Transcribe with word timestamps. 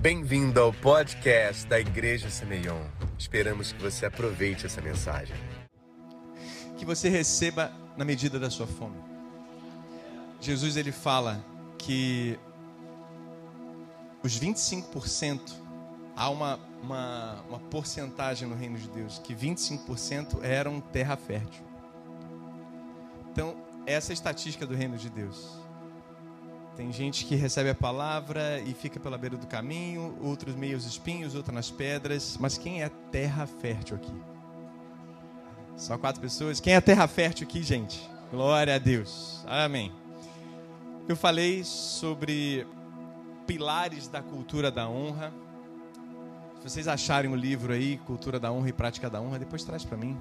Bem-vindo 0.00 0.60
ao 0.60 0.72
podcast 0.72 1.66
da 1.66 1.80
Igreja 1.80 2.30
Semeion. 2.30 2.84
Esperamos 3.18 3.72
que 3.72 3.82
você 3.82 4.06
aproveite 4.06 4.64
essa 4.64 4.80
mensagem. 4.80 5.34
Que 6.76 6.84
você 6.84 7.08
receba 7.08 7.72
na 7.96 8.04
medida 8.04 8.38
da 8.38 8.48
sua 8.48 8.64
fome. 8.64 8.96
Jesus 10.40 10.76
ele 10.76 10.92
fala 10.92 11.44
que 11.76 12.38
os 14.22 14.38
25%, 14.38 15.40
há 16.14 16.30
uma, 16.30 16.60
uma, 16.80 17.42
uma 17.48 17.58
porcentagem 17.58 18.46
no 18.46 18.54
reino 18.54 18.78
de 18.78 18.88
Deus, 18.90 19.18
que 19.18 19.34
25% 19.34 20.44
eram 20.44 20.80
terra 20.80 21.16
fértil. 21.16 21.64
Então, 23.32 23.56
essa 23.84 24.12
é 24.12 24.12
a 24.12 24.14
estatística 24.14 24.64
do 24.64 24.76
reino 24.76 24.96
de 24.96 25.10
Deus. 25.10 25.58
Tem 26.78 26.92
gente 26.92 27.24
que 27.24 27.34
recebe 27.34 27.68
a 27.70 27.74
palavra 27.74 28.60
e 28.60 28.72
fica 28.72 29.00
pela 29.00 29.18
beira 29.18 29.36
do 29.36 29.48
caminho, 29.48 30.16
outros 30.22 30.54
meios 30.54 30.86
espinhos, 30.86 31.34
outros 31.34 31.52
nas 31.52 31.72
pedras. 31.72 32.36
Mas 32.38 32.56
quem 32.56 32.84
é 32.84 32.88
terra 33.10 33.48
fértil 33.48 33.96
aqui? 33.96 34.14
Só 35.76 35.98
quatro 35.98 36.20
pessoas. 36.20 36.60
Quem 36.60 36.74
é 36.74 36.80
terra 36.80 37.08
fértil 37.08 37.48
aqui, 37.48 37.64
gente? 37.64 38.08
Glória 38.30 38.76
a 38.76 38.78
Deus. 38.78 39.44
Amém. 39.48 39.92
Eu 41.08 41.16
falei 41.16 41.64
sobre 41.64 42.64
pilares 43.44 44.06
da 44.06 44.22
cultura 44.22 44.70
da 44.70 44.88
honra. 44.88 45.34
Se 46.60 46.70
vocês 46.70 46.86
acharem 46.86 47.28
o 47.28 47.34
livro 47.34 47.72
aí, 47.72 47.96
Cultura 48.06 48.38
da 48.38 48.52
Honra 48.52 48.68
e 48.68 48.72
Prática 48.72 49.10
da 49.10 49.20
Honra, 49.20 49.40
depois 49.40 49.64
traz 49.64 49.84
para 49.84 49.96
mim. 49.96 50.16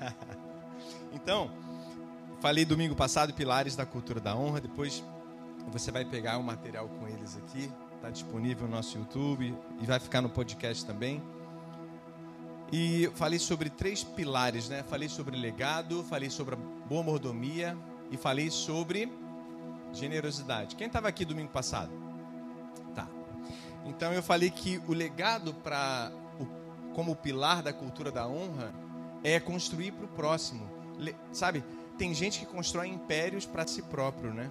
então, 1.14 1.48
falei 2.40 2.64
domingo 2.64 2.94
passado 2.94 3.32
pilares 3.34 3.76
da 3.76 3.86
cultura 3.86 4.20
da 4.20 4.36
honra. 4.36 4.60
Depois 4.60 5.02
você 5.68 5.90
vai 5.90 6.04
pegar 6.04 6.38
o 6.38 6.42
material 6.42 6.88
com 6.88 7.08
eles 7.08 7.36
aqui. 7.36 7.70
Está 7.96 8.10
disponível 8.10 8.66
no 8.66 8.76
nosso 8.76 8.96
YouTube 8.96 9.54
e 9.80 9.86
vai 9.86 9.98
ficar 9.98 10.20
no 10.20 10.28
podcast 10.28 10.84
também. 10.84 11.22
E 12.72 13.10
falei 13.14 13.38
sobre 13.38 13.70
três 13.70 14.02
pilares, 14.02 14.68
né? 14.68 14.82
Falei 14.82 15.08
sobre 15.08 15.36
legado, 15.36 16.02
falei 16.04 16.30
sobre 16.30 16.56
boa 16.88 17.02
mordomia 17.02 17.76
e 18.10 18.16
falei 18.16 18.50
sobre 18.50 19.12
generosidade. 19.92 20.76
Quem 20.76 20.88
estava 20.88 21.08
aqui 21.08 21.24
domingo 21.24 21.50
passado? 21.50 21.92
Tá. 22.94 23.08
Então 23.84 24.12
eu 24.12 24.22
falei 24.22 24.50
que 24.50 24.82
o 24.88 24.92
legado 24.92 25.54
para 25.54 26.12
como 26.94 27.14
pilar 27.14 27.62
da 27.62 27.72
cultura 27.72 28.10
da 28.10 28.26
honra 28.26 28.74
é 29.22 29.38
construir 29.38 29.92
para 29.92 30.06
o 30.06 30.08
próximo. 30.08 30.68
Le, 30.98 31.14
sabe? 31.30 31.62
Tem 31.98 32.12
gente 32.12 32.40
que 32.40 32.46
constrói 32.46 32.88
impérios 32.88 33.46
para 33.46 33.66
si 33.66 33.82
próprio, 33.82 34.32
né? 34.32 34.50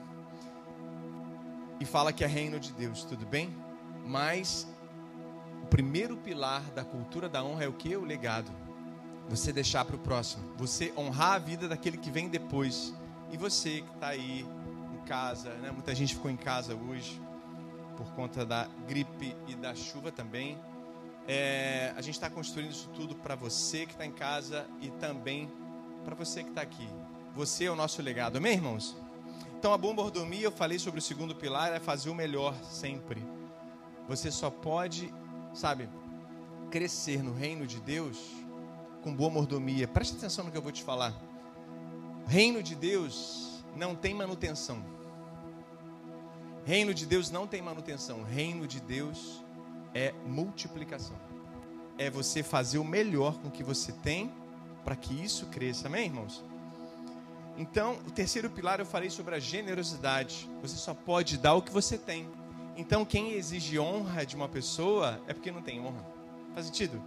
E 1.80 1.86
fala 1.86 2.12
que 2.12 2.24
é 2.24 2.28
reino 2.28 2.60
de 2.60 2.72
Deus, 2.72 3.04
tudo 3.04 3.26
bem? 3.26 3.54
Mas 4.06 4.68
o 5.64 5.68
primeiro 5.68 6.16
pilar 6.18 6.62
da 6.72 6.84
cultura 6.84 7.28
da 7.28 7.44
honra 7.44 7.66
é 7.66 7.68
o 7.68 7.74
que? 7.74 7.96
O 7.96 8.04
legado. 8.04 8.52
Você 9.30 9.52
deixar 9.52 9.84
para 9.86 9.96
o 9.96 10.00
próximo. 10.00 10.44
Você 10.58 10.94
honrar 10.98 11.34
a 11.34 11.40
vida 11.40 11.68
daquele 11.68 11.98
que 11.98 12.10
vem 12.10 12.30
depois. 12.30 12.94
E 13.32 13.38
você 13.38 13.82
que 13.82 13.94
está 13.94 14.10
aí 14.10 14.46
em 14.94 15.06
casa, 15.06 15.54
né? 15.56 15.72
Muita 15.72 15.94
gente 15.94 16.16
ficou 16.16 16.32
em 16.32 16.38
casa 16.38 16.76
hoje 16.76 17.20
por 17.98 18.08
conta 18.14 18.46
da 18.46 18.68
gripe 18.88 19.36
e 19.48 19.56
da 19.56 19.74
chuva 19.74 20.12
também. 20.12 20.58
É, 21.28 21.92
a 21.96 22.02
gente 22.02 22.16
está 22.16 22.30
construindo 22.30 22.72
isso 22.72 22.90
tudo 22.94 23.16
para 23.16 23.36
você 23.36 23.86
que 23.86 23.94
está 23.94 24.06
em 24.06 24.12
casa 24.12 24.68
e 24.80 24.90
também 24.92 25.52
para 26.04 26.14
você 26.14 26.44
que 26.44 26.50
está 26.50 26.62
aqui. 26.62 26.88
Você 27.36 27.66
é 27.66 27.72
o 27.72 27.76
nosso 27.76 28.02
legado, 28.02 28.38
amém, 28.38 28.54
irmãos? 28.54 28.96
Então, 29.58 29.74
a 29.74 29.78
boa 29.78 29.94
mordomia, 29.94 30.46
eu 30.46 30.52
falei 30.52 30.80
sobre 30.80 31.00
o 31.00 31.04
segundo 31.04 31.36
pilar, 31.36 31.74
é 31.74 31.80
fazer 31.80 32.10
o 32.10 32.16
melhor 32.16 32.56
sempre. 32.64 33.22
Você 34.08 34.32
só 34.32 34.50
pode 34.50 35.14
sabe, 35.56 35.90
crescer 36.70 37.24
no 37.24 37.34
reino 37.34 37.66
de 37.66 37.80
Deus 37.80 38.20
com 39.02 39.16
boa 39.16 39.30
mordomia. 39.30 39.88
Preste 39.88 40.18
atenção 40.18 40.46
no 40.46 40.52
que 40.52 40.58
eu 40.58 40.62
vou 40.62 40.72
te 40.72 40.84
falar. 40.84 41.14
Reino 42.28 42.62
de 42.62 42.76
Deus 42.76 43.64
não 43.76 43.96
tem 43.96 44.14
manutenção. 44.14 44.84
Reino 46.66 46.94
de 46.94 47.06
Deus 47.06 47.30
não 47.30 47.48
tem 47.48 47.62
manutenção. 47.62 48.24
Reino 48.24 48.68
de 48.68 48.82
Deus 48.82 49.44
é 49.94 50.14
multiplicação. 50.26 51.16
É 51.98 52.10
você 52.10 52.44
fazer 52.44 52.80
o 52.80 52.84
melhor 52.84 53.38
com 53.38 53.48
o 53.48 53.52
que 53.52 53.64
você 53.64 53.92
tem 53.92 54.34
para 54.84 54.96
que 54.96 55.14
isso 55.14 55.46
cresça. 55.48 55.88
Amém, 55.88 56.06
irmãos? 56.06 56.44
Então, 57.58 57.94
o 58.06 58.12
terceiro 58.12 58.50
pilar 58.50 58.80
eu 58.80 58.86
falei 58.86 59.10
sobre 59.10 59.36
a 59.36 59.40
generosidade. 59.40 60.50
Você 60.62 60.76
só 60.76 60.94
pode 60.94 61.38
dar 61.38 61.54
o 61.54 61.62
que 61.62 61.72
você 61.72 61.98
tem. 61.98 62.30
Então, 62.76 63.06
quem 63.06 63.34
exige 63.34 63.80
honra 63.80 64.26
de 64.26 64.36
uma 64.36 64.50
pessoa 64.50 65.22
é 65.28 65.34
porque 65.34 65.52
não 65.52 65.62
tem 65.62 65.80
honra. 65.80 66.06
Faz 66.54 66.66
sentido? 66.66 67.02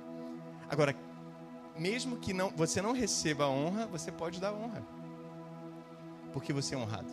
Agora, 0.70 0.97
mesmo 1.76 2.16
que 2.16 2.32
não, 2.32 2.50
você 2.50 2.81
não 2.81 2.92
receba 2.92 3.48
honra, 3.48 3.87
você 3.87 4.10
pode 4.10 4.41
dar 4.41 4.53
honra. 4.53 4.82
Porque 6.32 6.53
você 6.53 6.75
é 6.75 6.78
honrado. 6.78 7.12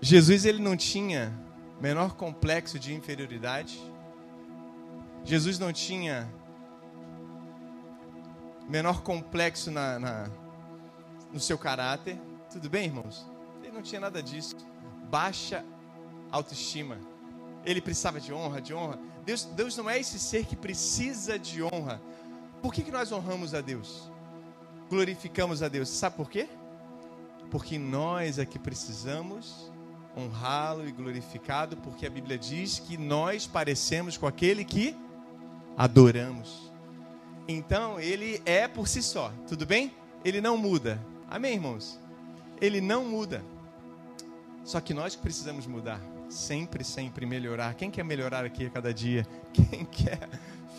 Jesus 0.00 0.44
ele 0.44 0.62
não 0.62 0.76
tinha 0.76 1.32
menor 1.80 2.14
complexo 2.14 2.78
de 2.78 2.94
inferioridade. 2.94 3.80
Jesus 5.24 5.58
não 5.58 5.72
tinha 5.72 6.28
menor 8.68 9.02
complexo 9.02 9.70
na, 9.70 9.98
na, 9.98 10.30
no 11.32 11.40
seu 11.40 11.58
caráter. 11.58 12.20
Tudo 12.50 12.68
bem, 12.68 12.86
irmãos? 12.86 13.26
Ele 13.62 13.72
não 13.72 13.82
tinha 13.82 14.00
nada 14.00 14.22
disso. 14.22 14.56
Baixa 15.10 15.64
autoestima. 16.30 16.98
Ele 17.64 17.80
precisava 17.80 18.20
de 18.20 18.32
honra, 18.32 18.60
de 18.60 18.74
honra. 18.74 18.98
Deus, 19.24 19.44
Deus 19.44 19.76
não 19.76 19.88
é 19.88 19.98
esse 19.98 20.18
ser 20.18 20.44
que 20.46 20.56
precisa 20.56 21.38
de 21.38 21.62
honra. 21.62 22.00
Por 22.60 22.72
que, 22.72 22.82
que 22.82 22.90
nós 22.90 23.12
honramos 23.12 23.54
a 23.54 23.60
Deus? 23.60 24.10
Glorificamos 24.90 25.62
a 25.62 25.68
Deus. 25.68 25.88
Sabe 25.88 26.16
por 26.16 26.28
quê? 26.28 26.48
Porque 27.50 27.78
nós 27.78 28.38
é 28.38 28.46
que 28.46 28.58
precisamos 28.58 29.70
honrá-lo 30.16 30.86
e 30.86 30.92
glorificado, 30.92 31.76
porque 31.78 32.06
a 32.06 32.10
Bíblia 32.10 32.38
diz 32.38 32.78
que 32.78 32.96
nós 32.96 33.46
parecemos 33.46 34.16
com 34.16 34.26
aquele 34.26 34.64
que 34.64 34.96
adoramos. 35.76 36.70
Então, 37.48 37.98
ele 37.98 38.40
é 38.44 38.68
por 38.68 38.86
si 38.86 39.02
só, 39.02 39.32
tudo 39.48 39.66
bem? 39.66 39.94
Ele 40.24 40.40
não 40.40 40.56
muda. 40.56 41.00
Amém, 41.32 41.54
irmãos? 41.54 41.98
Ele 42.60 42.78
não 42.78 43.06
muda. 43.06 43.42
Só 44.66 44.82
que 44.82 44.92
nós 44.92 45.16
precisamos 45.16 45.66
mudar 45.66 45.98
sempre, 46.28 46.84
sempre 46.84 47.24
melhorar. 47.24 47.74
Quem 47.74 47.90
quer 47.90 48.04
melhorar 48.04 48.44
aqui 48.44 48.66
a 48.66 48.70
cada 48.70 48.92
dia? 48.92 49.26
Quem 49.50 49.82
quer 49.86 50.28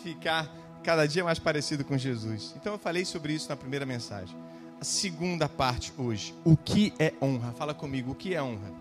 ficar 0.00 0.48
cada 0.84 1.06
dia 1.06 1.24
mais 1.24 1.40
parecido 1.40 1.84
com 1.84 1.98
Jesus? 1.98 2.54
Então 2.56 2.74
eu 2.74 2.78
falei 2.78 3.04
sobre 3.04 3.32
isso 3.32 3.48
na 3.48 3.56
primeira 3.56 3.84
mensagem. 3.84 4.36
A 4.80 4.84
segunda 4.84 5.48
parte 5.48 5.92
hoje, 5.98 6.32
o 6.44 6.56
que 6.56 6.94
é 7.00 7.12
honra? 7.20 7.52
Fala 7.54 7.74
comigo, 7.74 8.12
o 8.12 8.14
que 8.14 8.32
é 8.32 8.40
honra? 8.40 8.72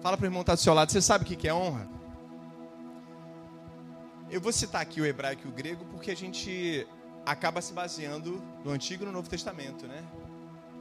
Fala 0.00 0.16
para 0.16 0.24
o 0.24 0.26
irmão 0.28 0.42
que 0.42 0.44
está 0.44 0.54
do 0.54 0.60
seu 0.62 0.72
lado, 0.72 0.90
você 0.90 1.02
sabe 1.02 1.24
o 1.24 1.26
que 1.26 1.46
é 1.46 1.52
honra? 1.52 1.86
Eu 4.30 4.40
vou 4.40 4.50
citar 4.50 4.80
aqui 4.80 4.98
o 5.02 5.04
hebraico 5.04 5.42
e 5.46 5.50
o 5.50 5.52
grego 5.52 5.84
porque 5.90 6.10
a 6.10 6.16
gente 6.16 6.86
acaba 7.26 7.60
se 7.60 7.74
baseando 7.74 8.42
no 8.64 8.70
Antigo 8.70 9.02
e 9.02 9.06
no 9.06 9.12
Novo 9.12 9.28
Testamento, 9.28 9.86
né? 9.86 10.02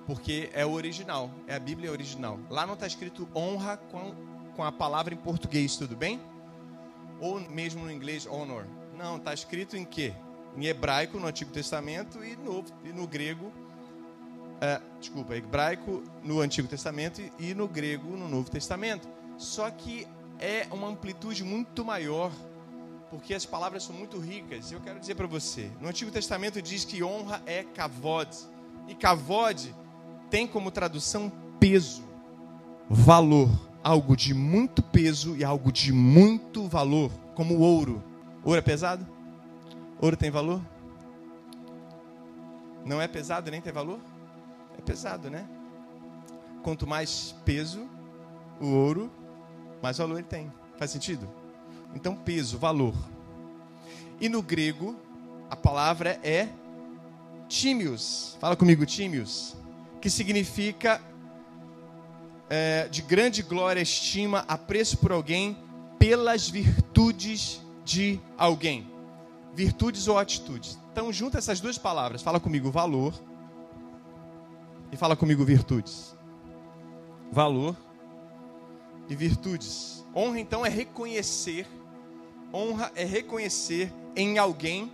Porque 0.05 0.49
é 0.53 0.65
o 0.65 0.71
original, 0.71 1.31
é 1.47 1.55
a 1.55 1.59
Bíblia 1.59 1.91
original. 1.91 2.39
Lá 2.49 2.65
não 2.65 2.75
está 2.75 2.85
escrito 2.85 3.27
honra 3.35 3.77
com 3.77 4.13
com 4.55 4.63
a 4.63 4.71
palavra 4.71 5.13
em 5.13 5.17
português, 5.17 5.75
tudo 5.75 5.95
bem? 5.95 6.19
Ou 7.19 7.39
mesmo 7.39 7.83
no 7.83 7.91
inglês, 7.91 8.25
honor. 8.25 8.65
Não, 8.97 9.17
está 9.17 9.33
escrito 9.33 9.75
em 9.75 9.83
quê? 9.83 10.13
Em 10.55 10.65
hebraico 10.65 11.19
no 11.19 11.27
Antigo 11.27 11.51
Testamento 11.51 12.23
e 12.23 12.35
no, 12.37 12.63
e 12.83 12.93
no 12.93 13.05
grego. 13.05 13.51
É, 14.61 14.81
desculpa, 14.99 15.35
hebraico 15.35 16.01
no 16.23 16.39
Antigo 16.39 16.67
Testamento 16.67 17.21
e 17.37 17.53
no 17.53 17.67
grego 17.67 18.15
no 18.15 18.29
Novo 18.29 18.49
Testamento. 18.49 19.07
Só 19.37 19.69
que 19.69 20.07
é 20.39 20.65
uma 20.71 20.87
amplitude 20.87 21.43
muito 21.43 21.83
maior, 21.83 22.31
porque 23.09 23.33
as 23.33 23.45
palavras 23.45 23.83
são 23.83 23.93
muito 23.93 24.17
ricas. 24.17 24.71
Eu 24.71 24.79
quero 24.79 24.99
dizer 24.99 25.15
para 25.15 25.27
você: 25.27 25.69
no 25.81 25.89
Antigo 25.89 26.09
Testamento 26.09 26.61
diz 26.61 26.85
que 26.85 27.03
honra 27.03 27.41
é 27.45 27.63
kavod, 27.63 28.29
e 28.87 28.95
kavod 28.95 29.75
tem 30.35 30.45
como 30.45 30.69
tradução 30.69 31.31
peso, 31.61 32.03
valor 32.89 33.49
algo 33.81 34.17
de 34.17 34.33
muito 34.33 34.83
peso 34.83 35.33
e 35.37 35.45
algo 35.45 35.71
de 35.71 35.93
muito 35.93 36.67
valor, 36.67 37.09
como 37.33 37.57
ouro. 37.59 38.03
Ouro 38.43 38.59
é 38.59 38.61
pesado? 38.61 39.07
Ouro 39.97 40.17
tem 40.17 40.29
valor? 40.29 40.59
Não 42.83 43.01
é 43.01 43.07
pesado 43.07 43.49
nem 43.49 43.61
tem 43.61 43.71
valor? 43.71 43.97
É 44.77 44.81
pesado, 44.81 45.29
né? 45.29 45.47
Quanto 46.63 46.85
mais 46.85 47.33
peso 47.45 47.87
o 48.59 48.67
ouro, 48.67 49.09
mais 49.81 49.97
valor 49.97 50.15
ele 50.15 50.27
tem. 50.27 50.51
Faz 50.77 50.91
sentido? 50.91 51.29
Então, 51.95 52.13
peso, 52.13 52.57
valor. 52.57 52.93
E 54.19 54.27
no 54.27 54.41
grego, 54.41 54.97
a 55.49 55.55
palavra 55.55 56.19
é 56.21 56.49
tímios. 57.47 58.35
Fala 58.41 58.57
comigo, 58.57 58.85
tímios. 58.85 59.55
Que 60.05 60.09
significa 60.11 61.01
é, 62.47 62.87
de 62.89 63.01
grande 63.01 63.41
glória, 63.41 63.81
estima, 63.81 64.45
apreço 64.47 64.99
por 64.99 65.11
alguém 65.11 65.57
pelas 65.97 66.47
virtudes 66.47 67.59
de 67.83 68.21
alguém. 68.37 68.87
Virtudes 69.55 70.07
ou 70.07 70.19
atitudes. 70.19 70.77
Então, 70.91 71.11
junta 71.11 71.39
essas 71.39 71.59
duas 71.59 71.79
palavras. 71.79 72.21
Fala 72.21 72.39
comigo 72.39 72.69
valor 72.69 73.15
e 74.91 74.95
fala 74.95 75.15
comigo 75.15 75.43
virtudes. 75.43 76.15
Valor 77.31 77.75
e 79.09 79.15
virtudes. 79.15 80.05
Honra, 80.15 80.39
então, 80.39 80.63
é 80.63 80.69
reconhecer. 80.69 81.65
Honra 82.53 82.91
é 82.95 83.03
reconhecer 83.03 83.91
em 84.15 84.37
alguém 84.37 84.93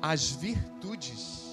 as 0.00 0.30
virtudes 0.30 1.49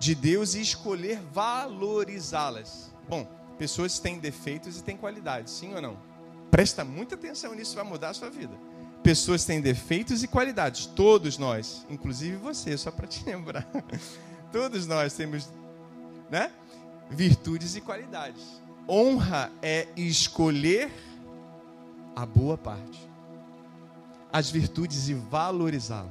de 0.00 0.14
Deus 0.14 0.54
e 0.54 0.62
escolher 0.62 1.20
valorizá-las. 1.30 2.90
Bom, 3.06 3.28
pessoas 3.58 3.98
têm 3.98 4.18
defeitos 4.18 4.78
e 4.78 4.82
têm 4.82 4.96
qualidades, 4.96 5.52
sim 5.52 5.74
ou 5.74 5.82
não? 5.82 5.98
Presta 6.50 6.82
muita 6.82 7.16
atenção 7.16 7.54
nisso, 7.54 7.76
vai 7.76 7.84
mudar 7.84 8.08
a 8.08 8.14
sua 8.14 8.30
vida. 8.30 8.58
Pessoas 9.02 9.44
têm 9.44 9.60
defeitos 9.60 10.22
e 10.22 10.26
qualidades, 10.26 10.86
todos 10.86 11.36
nós, 11.36 11.86
inclusive 11.90 12.38
você, 12.38 12.78
só 12.78 12.90
para 12.90 13.06
te 13.06 13.22
lembrar. 13.28 13.68
Todos 14.50 14.86
nós 14.86 15.12
temos, 15.12 15.50
né? 16.30 16.50
Virtudes 17.10 17.76
e 17.76 17.82
qualidades. 17.82 18.62
Honra 18.88 19.52
é 19.60 19.86
escolher 19.94 20.90
a 22.16 22.24
boa 22.24 22.56
parte, 22.56 23.06
as 24.32 24.50
virtudes 24.50 25.10
e 25.10 25.14
valorizá-la, 25.14 26.10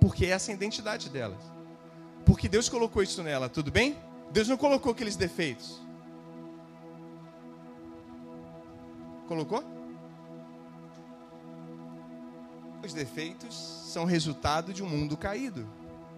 porque 0.00 0.26
essa 0.26 0.50
é 0.50 0.52
a 0.52 0.56
identidade 0.56 1.08
delas. 1.08 1.57
Porque 2.28 2.46
Deus 2.46 2.68
colocou 2.68 3.02
isso 3.02 3.22
nela, 3.22 3.48
tudo 3.48 3.72
bem? 3.72 3.96
Deus 4.30 4.46
não 4.46 4.58
colocou 4.58 4.92
aqueles 4.92 5.16
defeitos. 5.16 5.80
Colocou? 9.26 9.64
Os 12.84 12.92
defeitos 12.92 13.54
são 13.54 14.04
resultado 14.04 14.74
de 14.74 14.82
um 14.82 14.86
mundo 14.86 15.16
caído, 15.16 15.66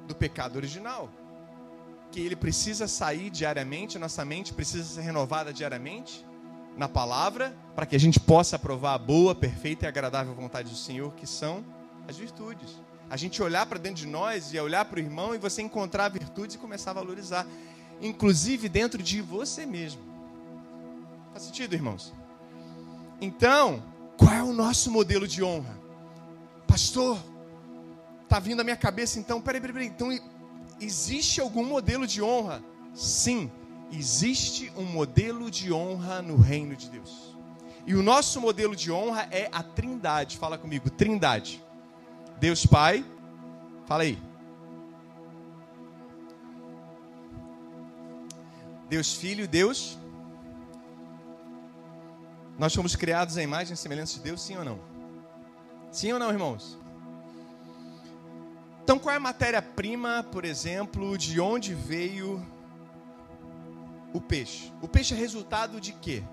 do 0.08 0.14
pecado 0.16 0.56
original. 0.56 1.08
Que 2.10 2.20
ele 2.20 2.34
precisa 2.34 2.88
sair 2.88 3.30
diariamente, 3.30 3.96
nossa 3.96 4.24
mente 4.24 4.52
precisa 4.52 4.82
ser 4.82 5.02
renovada 5.02 5.52
diariamente 5.52 6.26
na 6.76 6.88
palavra, 6.88 7.54
para 7.76 7.86
que 7.86 7.94
a 7.94 8.00
gente 8.00 8.18
possa 8.18 8.56
aprovar 8.56 8.94
a 8.94 8.98
boa, 8.98 9.32
perfeita 9.32 9.84
e 9.86 9.88
agradável 9.88 10.34
vontade 10.34 10.70
do 10.70 10.76
Senhor, 10.76 11.14
que 11.14 11.26
são 11.26 11.64
as 12.08 12.16
virtudes. 12.16 12.89
A 13.10 13.16
gente 13.16 13.42
olhar 13.42 13.66
para 13.66 13.76
dentro 13.76 14.02
de 14.02 14.06
nós 14.06 14.54
e 14.54 14.60
olhar 14.60 14.84
para 14.84 14.98
o 14.98 15.02
irmão 15.02 15.34
e 15.34 15.38
você 15.38 15.60
encontrar 15.60 16.08
virtudes 16.08 16.54
e 16.54 16.58
começar 16.58 16.92
a 16.92 16.94
valorizar, 16.94 17.44
inclusive 18.00 18.68
dentro 18.68 19.02
de 19.02 19.20
você 19.20 19.66
mesmo. 19.66 20.00
Faz 21.32 21.42
sentido, 21.42 21.74
irmãos? 21.74 22.14
Então, 23.20 23.82
qual 24.16 24.32
é 24.32 24.42
o 24.44 24.52
nosso 24.52 24.92
modelo 24.92 25.26
de 25.26 25.42
honra? 25.42 25.76
Pastor, 26.68 27.18
tá 28.28 28.38
vindo 28.38 28.60
à 28.60 28.64
minha 28.64 28.76
cabeça 28.76 29.18
então, 29.18 29.40
peraí, 29.40 29.60
peraí, 29.60 29.74
peraí. 29.74 29.88
Então, 29.88 30.30
existe 30.80 31.40
algum 31.40 31.64
modelo 31.64 32.06
de 32.06 32.22
honra? 32.22 32.62
Sim, 32.94 33.50
existe 33.90 34.72
um 34.76 34.84
modelo 34.84 35.50
de 35.50 35.72
honra 35.72 36.22
no 36.22 36.36
reino 36.36 36.76
de 36.76 36.88
Deus. 36.88 37.36
E 37.84 37.94
o 37.96 38.04
nosso 38.04 38.40
modelo 38.40 38.76
de 38.76 38.92
honra 38.92 39.26
é 39.32 39.48
a 39.50 39.64
Trindade. 39.64 40.38
Fala 40.38 40.56
comigo, 40.56 40.88
Trindade. 40.88 41.60
Deus 42.40 42.64
Pai, 42.64 43.04
fala 43.84 44.02
aí. 44.02 44.18
Deus 48.88 49.14
Filho, 49.14 49.46
Deus. 49.46 49.98
Nós 52.58 52.74
fomos 52.74 52.96
criados 52.96 53.36
à 53.36 53.42
imagem 53.42 53.74
e 53.74 53.76
semelhança 53.76 54.14
de 54.16 54.20
Deus, 54.24 54.40
sim 54.40 54.56
ou 54.56 54.64
não? 54.64 54.80
Sim 55.92 56.12
ou 56.14 56.18
não, 56.18 56.30
irmãos? 56.30 56.78
Então, 58.82 58.98
qual 58.98 59.12
é 59.12 59.16
a 59.18 59.20
matéria-prima, 59.20 60.26
por 60.32 60.46
exemplo, 60.46 61.18
de 61.18 61.38
onde 61.38 61.74
veio 61.74 62.42
o 64.14 64.20
peixe? 64.20 64.72
O 64.80 64.88
peixe 64.88 65.12
é 65.12 65.16
resultado 65.16 65.78
de 65.78 65.92
quê? 65.92 66.24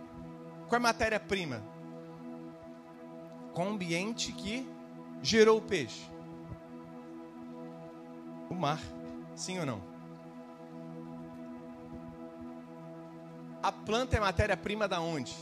Qual 0.69 0.75
é 0.75 0.77
a 0.77 0.79
matéria-prima? 0.79 1.61
Qual 3.53 3.67
ambiente 3.67 4.31
que 4.31 4.76
gerou 5.21 5.57
o 5.57 5.61
peixe? 5.61 6.09
O 8.49 8.55
mar. 8.55 8.79
Sim 9.35 9.59
ou 9.59 9.65
não? 9.65 9.81
A 13.61 13.71
planta 13.71 14.15
é 14.15 14.19
matéria-prima 14.19 14.87
da 14.87 15.01
onde? 15.01 15.35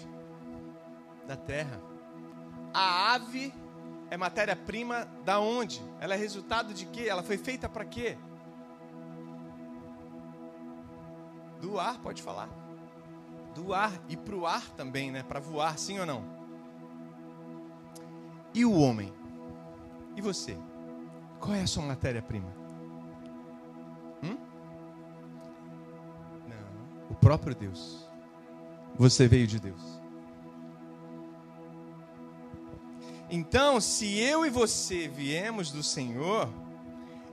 Da 1.28 1.36
terra. 1.36 1.80
A 2.74 3.14
ave 3.14 3.54
é 4.10 4.18
matéria-prima 4.18 5.08
da 5.24 5.40
onde? 5.40 5.82
Ela 6.00 6.14
é 6.16 6.18
resultado 6.18 6.74
de 6.74 6.86
quê? 6.86 7.06
Ela 7.08 7.24
foi 7.24 7.38
feita 7.38 7.70
para 7.70 7.86
quê? 7.86 8.18
Do 11.62 11.80
ar, 11.80 12.00
pode 12.00 12.22
falar. 12.22 12.50
Do 13.54 13.74
ar 13.74 13.94
e 14.10 14.18
para 14.18 14.36
o 14.36 14.46
ar 14.46 14.70
também, 14.72 15.12
né? 15.12 15.24
Para 15.24 15.40
voar, 15.40 15.78
sim 15.78 16.00
ou 16.00 16.06
não? 16.06 16.24
E 18.54 18.66
o 18.66 18.74
homem? 18.74 19.14
E 20.16 20.22
você? 20.22 20.58
Qual 21.40 21.54
é 21.54 21.62
a 21.62 21.68
sua 21.68 21.84
matéria-prima? 21.84 22.52
Hum? 24.24 24.38
Não, 26.48 27.12
o 27.12 27.16
próprio 27.16 27.54
Deus. 27.54 28.10
Você 28.98 29.28
veio 29.28 29.46
de 29.46 29.60
Deus. 29.60 29.82
Então, 33.30 33.82
se 33.82 34.18
eu 34.20 34.46
e 34.46 34.50
você 34.50 35.08
viemos 35.08 35.72
do 35.72 35.84
Senhor, 35.84 36.50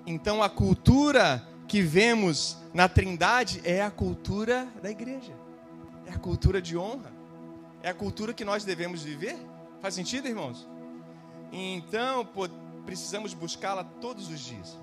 então 0.06 0.43
a 0.43 0.49
cultura 0.49 1.46
que 1.69 1.81
vemos 1.81 2.58
na 2.75 2.88
Trindade 2.88 3.61
é 3.64 3.82
a 3.82 3.90
cultura 3.90 4.67
da 4.82 4.90
igreja. 4.90 5.32
É 6.06 6.12
a 6.12 6.19
cultura 6.19 6.61
de 6.61 6.76
honra. 6.76 7.12
É 7.82 7.90
a 7.90 7.94
cultura 7.94 8.34
que 8.34 8.44
nós 8.44 8.64
devemos 8.64 9.02
viver. 9.02 9.37
Faz 9.81 9.94
sentido, 9.94 10.29
irmãos? 10.29 10.69
Então, 11.52 12.25
precisamos 12.84 13.34
buscá-la 13.34 13.84
todos 13.84 14.29
os 14.29 14.40
dias. 14.40 14.79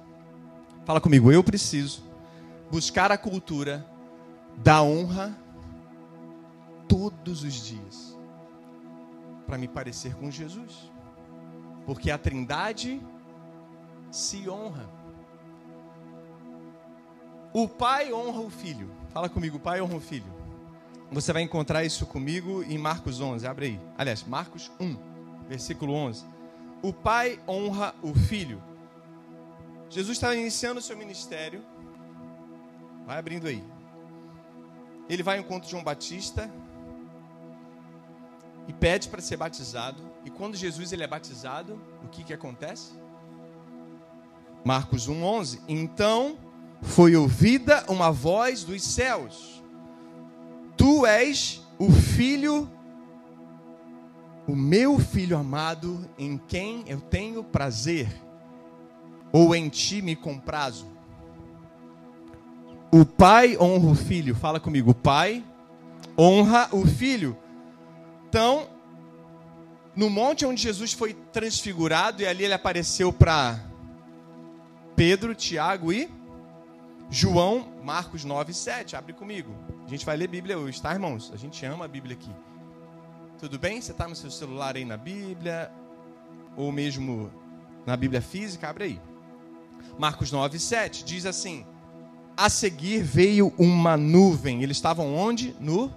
Fala 0.86 1.02
comigo, 1.02 1.32
eu 1.32 1.44
preciso 1.44 2.04
buscar 2.72 3.12
a 3.12 3.18
cultura 3.18 3.86
da 4.58 4.82
honra 4.82 5.38
todos 6.88 7.44
os 7.44 7.54
dias 7.54 8.18
para 9.46 9.58
me 9.58 9.68
parecer 9.68 10.16
com 10.16 10.32
Jesus. 10.32 10.92
Porque 11.86 12.12
a 12.12 12.18
Trindade 12.18 13.02
se 14.12 14.50
honra. 14.50 14.90
O 17.54 17.68
pai 17.68 18.14
honra 18.14 18.42
o 18.42 18.50
filho. 18.50 18.92
Fala 19.10 19.28
comigo, 19.28 19.58
o 19.58 19.60
pai 19.60 19.82
honra 19.82 19.96
o 19.96 20.02
filho. 20.02 20.40
Você 21.12 21.34
vai 21.34 21.42
encontrar 21.42 21.84
isso 21.84 22.06
comigo 22.06 22.64
em 22.64 22.78
Marcos 22.78 23.20
11. 23.20 23.48
Abre 23.48 23.66
aí. 23.66 23.82
Aliás, 23.98 24.24
Marcos 24.24 24.72
1, 24.80 24.96
versículo 25.48 25.94
11 25.94 26.39
o 26.82 26.94
pai 26.94 27.40
honra 27.48 27.94
o 28.02 28.14
filho. 28.14 28.62
Jesus 29.90 30.18
estava 30.18 30.36
iniciando 30.36 30.80
o 30.80 30.84
seu 30.84 30.96
ministério. 30.96 31.64
Vai 33.06 33.18
abrindo 33.18 33.48
aí. 33.48 33.64
Ele 35.10 35.24
vai 35.24 35.38
ao 35.38 35.44
encontro 35.44 35.66
de 35.66 35.72
João 35.72 35.84
Batista 35.84 36.50
e 38.68 38.74
pede 38.74 39.10
para 39.10 39.20
ser 39.20 39.38
batizado. 39.38 40.02
E 40.24 40.30
quando 40.30 40.56
Jesus 40.56 40.94
ele 40.94 41.04
é 41.04 41.08
batizado, 41.08 41.82
o 42.04 42.08
que, 42.08 42.24
que 42.24 42.34
acontece? 42.34 42.92
Marcos 44.64 45.10
1,11. 45.10 45.62
Então 45.68 46.38
foi 46.82 47.16
ouvida 47.16 47.84
uma 47.88 48.12
voz 48.12 48.64
dos 48.64 48.84
céus: 48.84 49.64
Tu 50.78 51.06
és 51.06 51.64
o 51.80 51.92
filho 51.92 52.70
o 54.50 54.56
meu 54.56 54.98
filho 54.98 55.38
amado, 55.38 56.10
em 56.18 56.36
quem 56.36 56.84
eu 56.88 57.00
tenho 57.00 57.44
prazer, 57.44 58.10
ou 59.32 59.56
em 59.56 59.70
ti 59.70 60.02
me 60.02 60.16
comprazo. 60.16 60.88
O 62.92 63.06
pai 63.06 63.56
honra 63.60 63.92
o 63.92 63.96
filho, 63.96 64.34
fala 64.34 64.60
comigo, 64.60 64.90
o 64.90 64.96
pai 64.96 65.46
honra 66.18 66.68
o 66.72 66.84
filho. 66.88 67.38
Então, 68.28 68.68
no 69.96 70.10
monte 70.10 70.48
onde 70.48 70.64
Jesus 70.64 70.94
foi 70.94 71.14
transfigurado, 71.14 72.24
e 72.24 72.26
ali 72.26 72.46
ele 72.46 72.54
apareceu 72.54 73.14
para 73.14 73.60
Pedro, 74.96 75.36
Tiago 75.36 75.94
e 75.94 76.10
João, 77.08 77.68
Marcos 77.84 78.26
9, 78.26 78.52
7. 78.52 78.96
Abre 78.96 79.14
comigo. 79.14 79.54
A 79.86 79.88
gente 79.88 80.04
vai 80.08 80.18
ler 80.18 80.28
Bíblia 80.28 80.58
hoje, 80.58 80.82
tá, 80.82 80.92
irmãos? 80.92 81.32
A 81.32 81.38
gente 81.38 81.64
ama 81.68 81.86
a 81.86 81.88
Bíblia 81.88 82.16
aqui. 82.16 82.32
Tudo 83.40 83.58
bem? 83.58 83.80
Você 83.80 83.94
está 83.94 84.06
no 84.06 84.18
seu 84.18 84.30
celular 84.30 84.76
aí 84.76 84.84
na 84.84 84.98
Bíblia, 84.98 85.72
ou 86.58 86.74
mesmo 86.74 87.32
na 87.86 87.96
Bíblia 87.96 88.22
física, 88.22 88.70
abre 88.70 88.84
aí. 88.84 89.02
Marcos 89.98 90.30
9, 90.30 90.60
7 90.60 91.06
diz 91.06 91.26
assim: 91.26 91.66
A 92.36 92.50
seguir 92.50 93.02
veio 93.02 93.54
uma 93.58 93.96
nuvem. 93.96 94.62
Eles 94.62 94.76
estavam 94.76 95.16
onde? 95.16 95.56
No 95.58 95.90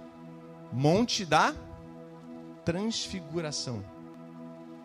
Monte 0.71 1.25
da 1.25 1.53
Transfiguração. 2.63 3.83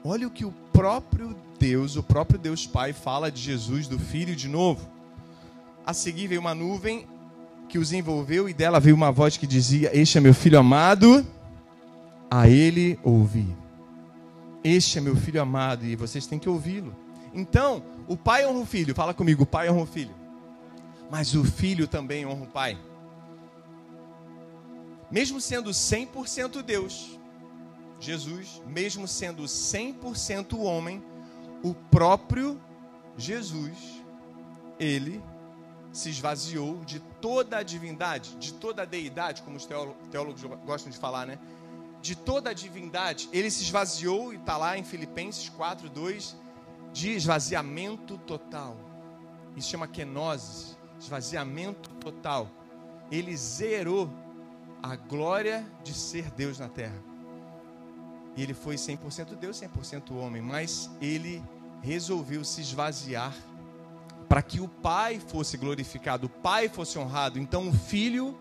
Olha 0.02 0.26
o 0.26 0.30
que 0.30 0.44
o 0.44 0.50
próprio 0.72 1.36
Deus, 1.60 1.94
o 1.94 2.02
próprio 2.02 2.40
Deus 2.40 2.66
Pai, 2.66 2.92
fala 2.92 3.30
de 3.30 3.40
Jesus, 3.40 3.86
do 3.86 4.00
Filho, 4.00 4.34
de 4.34 4.48
novo. 4.48 4.90
A 5.86 5.94
seguir 5.94 6.26
veio 6.26 6.40
uma 6.40 6.56
nuvem 6.56 7.06
que 7.68 7.78
os 7.78 7.92
envolveu 7.92 8.48
e 8.48 8.52
dela 8.52 8.80
veio 8.80 8.96
uma 8.96 9.12
voz 9.12 9.36
que 9.36 9.46
dizia: 9.46 9.96
Este 9.96 10.18
é 10.18 10.20
meu 10.20 10.34
filho 10.34 10.58
amado, 10.58 11.24
a 12.30 12.48
ele 12.48 12.98
ouvi. 13.02 13.56
Este 14.62 14.98
é 14.98 15.00
meu 15.00 15.16
filho 15.16 15.40
amado 15.40 15.84
e 15.84 15.96
vocês 15.96 16.26
têm 16.26 16.38
que 16.38 16.48
ouvi-lo. 16.48 16.94
Então, 17.32 17.82
o 18.06 18.16
pai 18.16 18.46
honra 18.46 18.60
o 18.60 18.66
filho, 18.66 18.94
fala 18.94 19.14
comigo: 19.14 19.42
o 19.44 19.46
pai 19.46 19.70
honra 19.70 19.82
o 19.82 19.86
filho. 19.86 20.14
Mas 21.10 21.34
o 21.34 21.44
filho 21.44 21.86
também 21.86 22.26
honra 22.26 22.44
o 22.44 22.48
pai. 22.48 22.78
Mesmo 25.10 25.40
sendo 25.40 25.70
100% 25.70 26.62
Deus, 26.62 27.18
Jesus, 27.98 28.62
mesmo 28.66 29.08
sendo 29.08 29.44
100% 29.44 30.58
homem, 30.58 31.02
o 31.62 31.72
próprio 31.72 32.60
Jesus, 33.16 34.02
ele 34.78 35.22
se 35.92 36.10
esvaziou 36.10 36.84
de 36.84 37.00
toda 37.00 37.56
a 37.56 37.62
divindade, 37.62 38.36
de 38.36 38.52
toda 38.52 38.82
a 38.82 38.84
deidade, 38.84 39.42
como 39.42 39.56
os 39.56 39.66
teólogos 39.66 40.42
gostam 40.66 40.92
de 40.92 40.98
falar, 40.98 41.26
né? 41.26 41.38
De 42.00 42.16
toda 42.16 42.50
a 42.50 42.52
divindade, 42.52 43.28
ele 43.32 43.50
se 43.50 43.62
esvaziou, 43.62 44.32
e 44.32 44.36
está 44.36 44.56
lá 44.56 44.78
em 44.78 44.84
Filipenses 44.84 45.48
4, 45.48 45.88
2, 45.88 46.36
de 46.92 47.10
esvaziamento 47.10 48.16
total. 48.18 48.76
Isso 49.56 49.70
chama 49.70 49.88
kenosis, 49.88 50.76
esvaziamento 51.00 51.90
total. 51.94 52.48
Ele 53.10 53.36
zerou 53.36 54.10
a 54.82 54.94
glória 54.94 55.66
de 55.82 55.92
ser 55.92 56.30
Deus 56.30 56.58
na 56.58 56.68
terra. 56.68 57.02
Ele 58.36 58.54
foi 58.54 58.76
100% 58.76 59.34
Deus, 59.34 59.60
100% 59.60 60.12
homem, 60.16 60.40
mas 60.40 60.88
ele 61.00 61.42
resolveu 61.82 62.44
se 62.44 62.60
esvaziar 62.60 63.34
para 64.28 64.42
que 64.42 64.60
o 64.60 64.68
Pai 64.68 65.18
fosse 65.18 65.56
glorificado, 65.56 66.26
o 66.26 66.30
Pai 66.30 66.68
fosse 66.68 66.98
honrado. 66.98 67.38
Então 67.38 67.68
o 67.68 67.72
Filho 67.72 68.38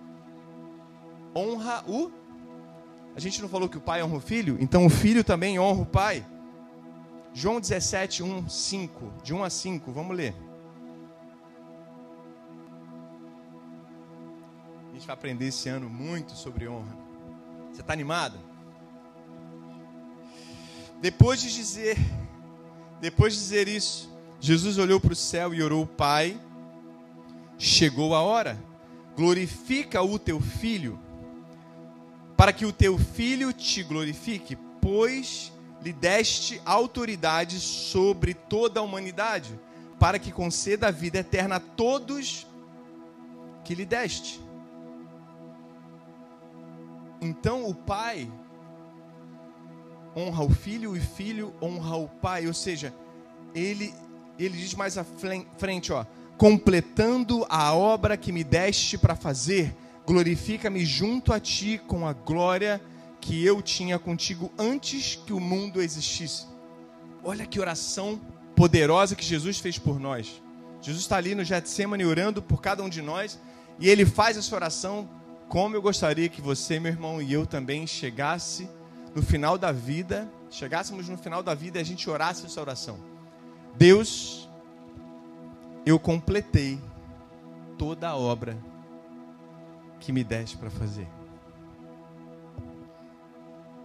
honra 1.35 1.83
o. 1.87 2.11
A 3.17 3.19
gente 3.19 3.41
não 3.41 3.49
falou 3.49 3.67
que 3.67 3.79
o 3.79 3.81
Pai 3.81 4.03
honra 4.03 4.17
o 4.17 4.19
Filho? 4.19 4.57
Então 4.59 4.85
o 4.85 4.91
Filho 4.91 5.23
também 5.23 5.57
honra 5.57 5.81
o 5.81 5.85
Pai. 5.87 6.23
João 7.33 7.59
17, 7.59 8.21
1, 8.21 8.47
5. 8.47 9.13
De 9.23 9.33
1 9.33 9.43
a 9.43 9.49
5, 9.49 9.91
vamos 9.91 10.15
ler. 10.15 10.35
A 14.87 14.93
gente 14.93 15.07
vai 15.07 15.15
aprender 15.15 15.47
esse 15.47 15.67
ano 15.67 15.89
muito 15.89 16.33
sobre 16.33 16.67
honra. 16.67 16.95
Você 17.71 17.81
está 17.81 17.91
animado? 17.91 18.37
Depois 21.01 21.41
de 21.41 21.51
dizer, 21.51 21.97
depois 23.01 23.33
de 23.33 23.39
dizer 23.39 23.67
isso, 23.67 24.15
Jesus 24.39 24.77
olhou 24.77 24.99
para 24.99 25.13
o 25.13 25.15
céu 25.15 25.55
e 25.55 25.63
orou: 25.63 25.87
Pai, 25.87 26.39
chegou 27.57 28.13
a 28.13 28.21
hora, 28.21 28.63
glorifica 29.15 30.03
o 30.03 30.19
teu 30.19 30.39
filho, 30.39 30.99
para 32.37 32.53
que 32.53 32.65
o 32.65 32.71
teu 32.71 32.97
filho 32.97 33.51
te 33.51 33.81
glorifique, 33.81 34.55
pois 34.79 35.51
lhe 35.81 35.91
deste 35.91 36.61
autoridade 36.63 37.59
sobre 37.59 38.35
toda 38.35 38.79
a 38.79 38.83
humanidade, 38.83 39.59
para 39.99 40.19
que 40.19 40.31
conceda 40.31 40.87
a 40.87 40.91
vida 40.91 41.17
eterna 41.17 41.55
a 41.55 41.59
todos 41.59 42.45
que 43.63 43.73
lhe 43.73 43.85
deste. 43.85 44.39
Então 47.19 47.67
o 47.67 47.73
Pai 47.73 48.31
honra 50.15 50.43
o 50.43 50.49
filho 50.49 50.95
e 50.95 50.99
o 50.99 51.01
filho 51.01 51.53
honra 51.59 51.97
o 51.97 52.07
Pai, 52.07 52.47
ou 52.47 52.53
seja, 52.53 52.93
ele 53.55 53.93
ele 54.39 54.55
diz 54.55 54.75
mais 54.75 54.99
à 54.99 55.03
frente, 55.03 55.91
ó, 55.91 56.05
completando 56.37 57.43
a 57.49 57.73
obra 57.73 58.15
que 58.15 58.31
me 58.31 58.43
deste 58.43 58.95
para 58.95 59.15
fazer, 59.15 59.75
glorifica-me 60.07 60.85
junto 60.85 61.33
a 61.33 61.39
ti 61.39 61.81
com 61.85 62.07
a 62.07 62.13
glória 62.13 62.81
que 63.19 63.45
eu 63.45 63.61
tinha 63.61 63.99
contigo 63.99 64.49
antes 64.57 65.17
que 65.17 65.33
o 65.33 65.39
mundo 65.39 65.81
existisse. 65.81 66.45
Olha 67.21 67.45
que 67.45 67.59
oração 67.59 68.17
poderosa 68.55 69.17
que 69.17 69.25
Jesus 69.25 69.59
fez 69.59 69.77
por 69.77 69.99
nós. 69.99 70.41
Jesus 70.81 71.03
está 71.03 71.17
ali 71.17 71.35
no 71.35 71.43
Getsemane 71.43 72.05
orando 72.05 72.41
por 72.41 72.61
cada 72.61 72.81
um 72.81 72.87
de 72.87 73.01
nós 73.01 73.37
e 73.79 73.89
ele 73.89 74.05
faz 74.05 74.37
essa 74.37 74.55
oração 74.55 75.09
como 75.49 75.75
eu 75.75 75.81
gostaria 75.81 76.29
que 76.29 76.41
você, 76.41 76.79
meu 76.79 76.93
irmão, 76.93 77.21
e 77.21 77.33
eu 77.33 77.45
também 77.45 77.85
chegasse 77.85 78.69
no 79.13 79.21
final 79.21 79.57
da 79.57 79.73
vida, 79.73 80.31
chegássemos 80.49 81.09
no 81.09 81.17
final 81.17 81.43
da 81.43 81.53
vida 81.53 81.79
e 81.79 81.81
a 81.81 81.85
gente 81.85 82.09
orasse 82.09 82.45
essa 82.45 82.61
oração. 82.61 82.97
Deus, 83.75 84.47
eu 85.85 85.99
completei 85.99 86.79
toda 87.77 88.07
a 88.07 88.15
obra 88.15 88.57
que 90.07 90.13
me 90.13 90.23
deste 90.23 90.55
para 90.55 90.69
fazer. 90.69 91.05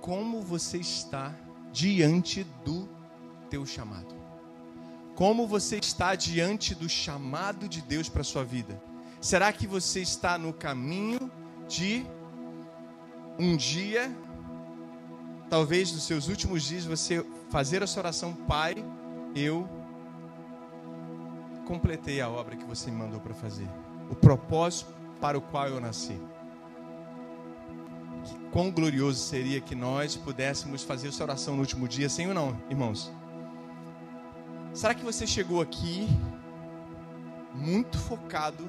Como 0.00 0.40
você 0.40 0.78
está 0.78 1.34
diante 1.72 2.44
do 2.64 2.88
teu 3.50 3.66
chamado? 3.66 4.14
Como 5.16 5.48
você 5.48 5.78
está 5.78 6.14
diante 6.14 6.76
do 6.76 6.88
chamado 6.88 7.68
de 7.68 7.82
Deus 7.82 8.08
para 8.08 8.22
sua 8.22 8.44
vida? 8.44 8.80
Será 9.20 9.52
que 9.52 9.66
você 9.66 10.00
está 10.00 10.38
no 10.38 10.52
caminho 10.52 11.28
de 11.68 12.06
um 13.36 13.56
dia, 13.56 14.16
talvez 15.50 15.90
nos 15.90 16.04
seus 16.04 16.28
últimos 16.28 16.62
dias, 16.62 16.84
você 16.84 17.26
fazer 17.50 17.82
essa 17.82 17.98
oração, 17.98 18.32
Pai, 18.32 18.76
eu 19.34 19.68
completei 21.66 22.20
a 22.20 22.28
obra 22.28 22.54
que 22.54 22.64
você 22.64 22.92
me 22.92 22.96
mandou 22.96 23.18
para 23.18 23.34
fazer, 23.34 23.68
o 24.08 24.14
propósito 24.14 25.01
para 25.22 25.38
o 25.38 25.40
qual 25.40 25.68
eu 25.68 25.80
nasci. 25.80 26.20
Que 28.24 28.38
quão 28.50 28.72
glorioso 28.72 29.20
seria 29.20 29.60
que 29.60 29.74
nós 29.74 30.16
pudéssemos 30.16 30.82
fazer 30.82 31.08
essa 31.08 31.22
oração 31.22 31.54
no 31.54 31.60
último 31.60 31.86
dia, 31.86 32.08
sim 32.08 32.26
ou 32.26 32.34
não, 32.34 32.60
irmãos? 32.68 33.12
Será 34.74 34.94
que 34.94 35.04
você 35.04 35.24
chegou 35.24 35.62
aqui 35.62 36.08
muito 37.54 37.96
focado 37.98 38.68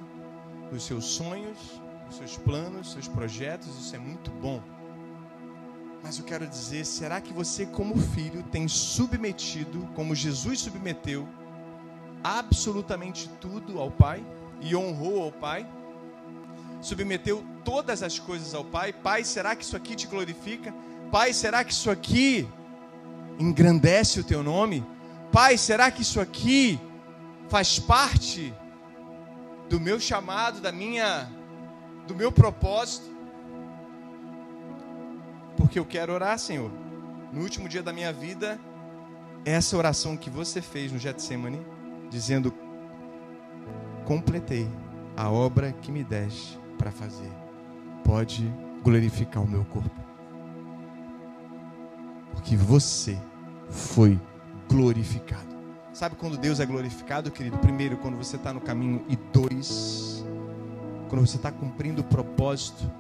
nos 0.72 0.84
seus 0.84 1.06
sonhos, 1.06 1.58
nos 2.06 2.18
seus 2.18 2.38
planos, 2.38 2.92
seus 2.92 3.08
projetos? 3.08 3.68
Isso 3.80 3.96
é 3.96 4.00
muito 4.00 4.30
bom. 4.30 4.62
Mas 6.04 6.20
eu 6.20 6.26
quero 6.26 6.46
dizer, 6.46 6.86
será 6.86 7.20
que 7.20 7.34
você, 7.34 7.66
como 7.66 7.98
filho, 7.98 8.44
tem 8.44 8.68
submetido, 8.68 9.90
como 9.96 10.14
Jesus 10.14 10.60
submeteu, 10.60 11.28
absolutamente 12.24 13.28
tudo 13.42 13.80
ao 13.80 13.90
Pai 13.90 14.24
e 14.62 14.76
honrou 14.76 15.24
ao 15.24 15.32
Pai, 15.32 15.66
submeteu 16.84 17.44
todas 17.63 18.04
as 18.04 18.20
coisas 18.20 18.54
ao 18.54 18.63
Pai. 18.63 18.92
Pai, 18.92 19.24
será 19.24 19.56
que 19.56 19.63
isso 19.63 19.75
aqui 19.75 19.96
te 19.96 20.06
glorifica? 20.06 20.74
Pai, 21.12 21.34
será 21.34 21.63
que 21.63 21.72
isso 21.72 21.90
aqui 21.90 22.48
engrandece 23.40 24.20
o 24.20 24.24
teu 24.24 24.44
nome? 24.44 24.86
Pai, 25.32 25.58
será 25.58 25.90
que 25.90 26.02
isso 26.02 26.20
aqui 26.20 26.80
faz 27.50 27.80
parte 27.80 28.54
do 29.70 29.80
meu 29.80 30.00
chamado, 30.00 30.60
da 30.60 30.72
minha 30.72 31.32
do 32.06 32.13
meu 32.13 32.32
propósito? 32.32 33.10
Porque 35.56 35.80
eu 35.80 35.86
quero 35.86 36.13
orar, 36.13 36.38
Senhor. 36.38 36.72
No 37.32 37.42
último 37.42 37.70
dia 37.70 37.82
da 37.82 37.94
minha 37.94 38.12
vida, 38.12 38.60
essa 39.46 39.78
oração 39.78 40.18
que 40.18 40.30
você 40.30 40.62
fez 40.62 40.92
no 40.92 41.00
Getsemane, 41.00 41.66
dizendo: 42.10 42.54
completei 44.06 44.70
a 45.16 45.30
obra 45.30 45.72
que 45.72 45.92
me 45.92 46.04
deste 46.04 46.62
para 46.84 46.92
fazer. 46.92 47.32
Pode 48.04 48.54
glorificar 48.84 49.42
o 49.42 49.48
meu 49.48 49.63
corpo. 49.63 50.02
Porque 52.34 52.58
você 52.58 53.18
foi 53.70 54.20
glorificado. 54.68 55.48
Sabe 55.94 56.18
quando 56.18 56.36
Deus 56.36 56.60
é 56.60 56.66
glorificado, 56.66 57.32
querido? 57.32 57.58
Primeiro, 57.60 57.96
quando 57.98 58.18
você 58.18 58.36
está 58.36 58.52
no 58.52 58.60
caminho, 58.60 59.06
e 59.08 59.16
dois, 59.16 60.25
quando 61.08 61.25
você 61.25 61.38
está 61.38 61.54
cumprindo 61.54 62.02
o 62.02 62.04
propósito 62.04 62.92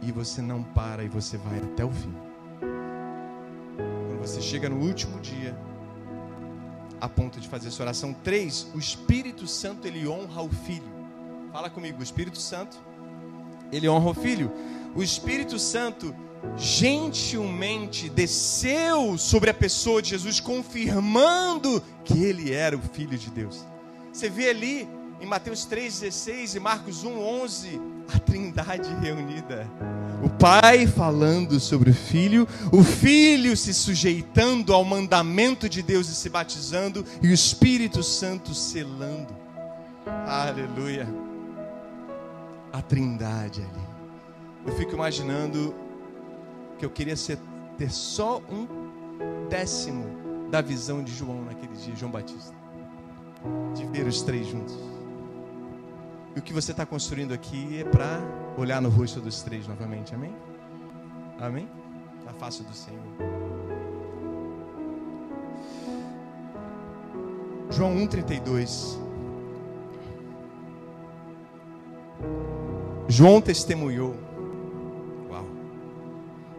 e 0.00 0.10
você 0.10 0.40
não 0.40 0.62
para 0.62 1.04
e 1.04 1.08
você 1.08 1.36
vai 1.36 1.58
até 1.58 1.84
o 1.84 1.90
fim. 1.90 2.14
Quando 3.76 4.20
você 4.22 4.40
chega 4.40 4.70
no 4.70 4.76
último 4.76 5.20
dia, 5.20 5.54
a 6.98 7.08
ponto 7.08 7.38
de 7.38 7.48
fazer 7.48 7.68
essa 7.68 7.82
oração. 7.82 8.14
Três, 8.14 8.66
o 8.74 8.78
Espírito 8.78 9.46
Santo 9.46 9.86
ele 9.86 10.08
honra 10.08 10.40
o 10.40 10.48
Filho. 10.48 10.93
Fala 11.54 11.70
comigo, 11.70 12.00
o 12.00 12.02
Espírito 12.02 12.40
Santo 12.40 12.76
ele 13.70 13.88
honra 13.88 14.10
o 14.10 14.14
Filho. 14.14 14.50
O 14.92 15.04
Espírito 15.04 15.56
Santo 15.56 16.12
gentilmente 16.56 18.08
desceu 18.08 19.16
sobre 19.16 19.50
a 19.50 19.54
pessoa 19.54 20.02
de 20.02 20.10
Jesus, 20.10 20.40
confirmando 20.40 21.80
que 22.04 22.24
ele 22.24 22.52
era 22.52 22.76
o 22.76 22.80
Filho 22.80 23.16
de 23.16 23.30
Deus. 23.30 23.64
Você 24.12 24.28
vê 24.28 24.48
ali 24.50 24.88
em 25.20 25.26
Mateus 25.26 25.64
3,16 25.64 26.56
e 26.56 26.58
Marcos 26.58 27.04
1,11 27.04 27.80
a 28.12 28.18
Trindade 28.18 28.92
reunida. 29.00 29.70
O 30.24 30.30
pai 30.30 30.88
falando 30.88 31.60
sobre 31.60 31.90
o 31.90 31.94
filho, 31.94 32.48
o 32.72 32.82
filho 32.82 33.56
se 33.56 33.72
sujeitando 33.72 34.74
ao 34.74 34.84
mandamento 34.84 35.68
de 35.68 35.82
Deus 35.82 36.08
e 36.08 36.16
se 36.16 36.28
batizando, 36.28 37.06
e 37.22 37.28
o 37.28 37.32
Espírito 37.32 38.02
Santo 38.02 38.52
selando. 38.52 39.32
Aleluia. 40.26 41.23
A 42.74 42.82
trindade 42.82 43.62
ali. 43.62 43.86
Eu 44.66 44.72
fico 44.72 44.94
imaginando 44.94 45.72
que 46.76 46.84
eu 46.84 46.90
queria 46.90 47.14
ser, 47.14 47.38
ter 47.78 47.88
só 47.88 48.42
um 48.50 48.66
décimo 49.48 50.50
da 50.50 50.60
visão 50.60 51.00
de 51.00 51.14
João 51.14 51.44
naquele 51.44 51.72
dia, 51.76 51.94
João 51.94 52.10
Batista. 52.10 52.52
De 53.76 53.86
ver 53.86 54.08
os 54.08 54.22
três 54.22 54.48
juntos. 54.48 54.76
E 56.34 56.40
o 56.40 56.42
que 56.42 56.52
você 56.52 56.72
está 56.72 56.84
construindo 56.84 57.32
aqui 57.32 57.78
é 57.78 57.84
para 57.84 58.20
olhar 58.58 58.82
no 58.82 58.88
rosto 58.88 59.20
dos 59.20 59.40
três 59.40 59.68
novamente. 59.68 60.12
Amém? 60.12 60.34
Amém? 61.38 61.68
Na 62.24 62.32
face 62.32 62.64
do 62.64 62.74
Senhor. 62.74 63.00
João 67.70 67.94
1,32. 67.94 68.98
João 73.08 73.40
testemunhou, 73.40 74.14
uau, 75.30 75.46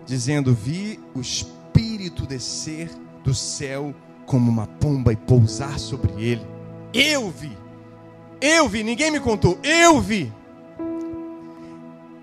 dizendo: 0.06 0.54
Vi 0.54 1.00
o 1.16 1.20
Espírito 1.20 2.26
descer 2.26 2.90
do 3.24 3.34
céu 3.34 3.94
como 4.26 4.50
uma 4.50 4.68
pomba 4.68 5.12
e 5.12 5.16
pousar 5.16 5.80
sobre 5.80 6.12
ele. 6.22 6.46
Eu 6.94 7.30
vi 7.30 7.66
eu 8.48 8.68
vi, 8.68 8.84
ninguém 8.84 9.10
me 9.10 9.20
contou, 9.20 9.58
eu 9.64 10.00
vi. 10.00 10.32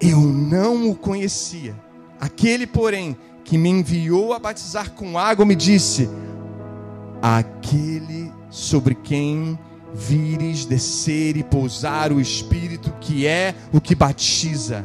Eu 0.00 0.20
não 0.20 0.90
o 0.90 0.94
conhecia. 0.94 1.74
Aquele, 2.20 2.66
porém, 2.66 3.16
que 3.44 3.58
me 3.58 3.68
enviou 3.68 4.32
a 4.32 4.38
batizar 4.38 4.92
com 4.92 5.18
água, 5.18 5.44
me 5.44 5.56
disse: 5.56 6.08
Aquele 7.20 8.32
sobre 8.50 8.94
quem 8.94 9.58
vires 9.92 10.64
descer 10.64 11.36
e 11.36 11.42
pousar 11.42 12.12
o 12.12 12.20
Espírito, 12.20 12.92
que 13.00 13.26
é 13.26 13.54
o 13.72 13.80
que 13.80 13.94
batiza 13.94 14.84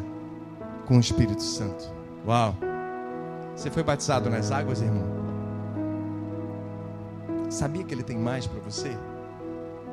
com 0.85 0.97
o 0.97 0.99
Espírito 0.99 1.41
Santo. 1.43 1.91
Uau! 2.25 2.55
Você 3.55 3.71
foi 3.71 3.83
batizado 3.83 4.29
nas 4.29 4.51
águas, 4.51 4.81
irmão? 4.81 5.17
Sabia 7.49 7.83
que 7.83 7.93
ele 7.93 8.03
tem 8.03 8.17
mais 8.17 8.45
para 8.45 8.59
você? 8.59 8.95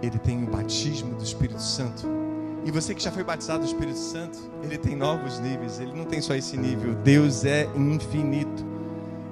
ele 0.06 0.18
tem 0.18 0.42
o 0.42 0.47
batismo 0.47 1.14
do 1.14 1.23
Espírito 1.23 1.62
Santo. 1.62 2.06
E 2.64 2.71
você 2.71 2.94
que 2.94 3.02
já 3.02 3.12
foi 3.12 3.23
batizado 3.23 3.61
do 3.61 3.66
Espírito 3.66 3.99
Santo, 3.99 4.38
ele 4.62 4.78
tem 4.78 4.97
novos 4.97 5.38
níveis, 5.38 5.80
ele 5.80 5.92
não 5.92 6.04
tem 6.04 6.21
só 6.21 6.35
esse 6.35 6.56
nível. 6.56 6.94
Deus 6.94 7.44
é 7.44 7.68
infinito. 7.76 8.64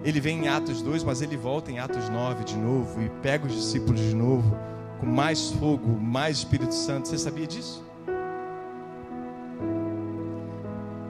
Ele 0.05 0.21
vem 0.21 0.45
em 0.45 0.49
Atos 0.49 0.83
2, 0.83 1.05
mas 1.05 1.23
ele 1.23 1.37
volta 1.37 1.71
em 1.71 1.79
Atos 1.79 2.09
9 2.09 2.45
de 2.45 2.57
novo 2.57 3.01
e 3.01 3.09
pega 3.23 3.47
os 3.47 3.55
discípulos 3.55 4.01
de 4.01 4.15
novo, 4.15 4.57
com 5.03 5.07
mais 5.07 5.51
fogo, 5.51 5.99
mais 6.01 6.39
Espírito 6.39 6.75
Santo. 6.75 7.09
Você 7.09 7.19
sabia 7.19 7.47
disso? 7.47 7.85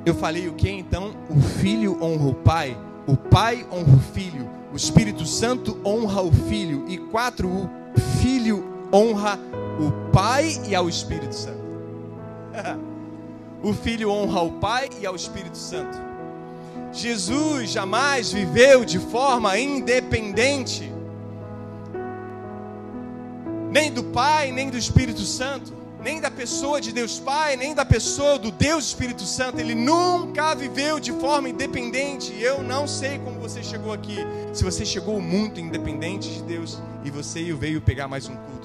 Eu 0.07 0.15
falei 0.15 0.49
o 0.49 0.55
que 0.55 0.69
então? 0.69 1.15
O 1.29 1.41
filho 1.41 2.03
honra 2.03 2.27
o 2.27 2.35
pai, 2.35 2.77
o 3.07 3.17
pai 3.17 3.67
honra 3.71 3.95
o 3.95 4.01
filho, 4.01 4.51
o 4.73 4.77
Espírito 4.77 5.27
Santo 5.27 5.79
honra 5.85 6.23
o 6.23 6.33
filho, 6.33 6.87
e 6.89 6.97
quatro, 6.97 7.49
o 7.49 8.01
filho 8.21 8.65
honra 8.93 9.39
o 9.79 10.11
Pai 10.11 10.61
e 10.69 10.75
ao 10.75 10.89
Espírito 10.89 11.35
Santo. 11.35 11.63
o 13.63 13.73
Filho 13.73 14.11
honra 14.11 14.41
ao 14.41 14.51
Pai 14.53 14.89
e 15.01 15.07
ao 15.07 15.17
Espírito 15.17 15.57
Santo. 15.57 15.99
Jesus 16.93 17.71
jamais 17.71 18.33
viveu 18.33 18.85
de 18.85 18.99
forma 18.99 19.59
independente, 19.59 20.92
nem 23.73 23.93
do 23.93 24.04
Pai, 24.04 24.52
nem 24.52 24.71
do 24.71 24.78
Espírito 24.78 25.23
Santo, 25.23 25.73
nem 26.00 26.21
da 26.21 26.30
pessoa 26.30 26.80
de 26.80 26.93
Deus 26.93 27.19
Pai, 27.19 27.56
nem 27.56 27.75
da 27.75 27.85
pessoa 27.85 28.39
do 28.39 28.52
Deus 28.52 28.85
Espírito 28.87 29.23
Santo. 29.23 29.58
Ele 29.58 29.75
nunca 29.75 30.54
viveu 30.54 31.00
de 31.00 31.13
forma 31.13 31.49
independente. 31.49 32.32
Eu 32.41 32.63
não 32.63 32.87
sei 32.87 33.19
como 33.19 33.41
você 33.41 33.63
chegou 33.63 33.93
aqui. 33.93 34.19
Se 34.52 34.63
você 34.63 34.85
chegou 34.85 35.21
muito 35.21 35.58
independente 35.58 36.28
de 36.28 36.43
Deus 36.43 36.80
e 37.02 37.11
você 37.11 37.52
veio 37.52 37.80
pegar 37.80 38.06
mais 38.06 38.28
um 38.28 38.37
culto 38.37 38.63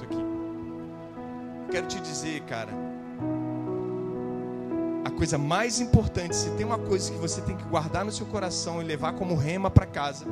quero 1.70 1.86
te 1.86 2.00
dizer, 2.00 2.40
cara, 2.42 2.72
a 5.04 5.10
coisa 5.10 5.36
mais 5.36 5.80
importante, 5.80 6.34
se 6.34 6.50
tem 6.50 6.64
uma 6.64 6.78
coisa 6.78 7.12
que 7.12 7.18
você 7.18 7.40
tem 7.42 7.56
que 7.56 7.64
guardar 7.64 8.04
no 8.04 8.12
seu 8.12 8.26
coração 8.26 8.80
e 8.80 8.84
levar 8.84 9.12
como 9.12 9.34
rema 9.34 9.70
para 9.70 9.86
casa, 9.86 10.24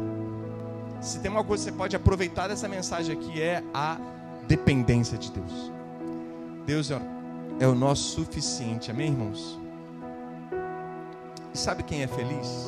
se 1.00 1.20
tem 1.20 1.30
uma 1.30 1.44
coisa 1.44 1.64
que 1.64 1.70
você 1.70 1.76
pode 1.76 1.94
aproveitar 1.94 2.48
dessa 2.48 2.66
mensagem 2.68 3.16
aqui 3.16 3.40
é 3.40 3.62
a 3.72 3.98
dependência 4.46 5.18
de 5.18 5.30
Deus. 5.30 5.72
Deus 6.64 6.90
é, 6.90 7.00
é 7.60 7.66
o 7.66 7.74
nosso 7.74 8.14
suficiente, 8.14 8.90
amém, 8.90 9.08
irmãos? 9.08 9.58
E 11.54 11.58
sabe 11.58 11.82
quem 11.82 12.02
é 12.02 12.06
feliz? 12.06 12.66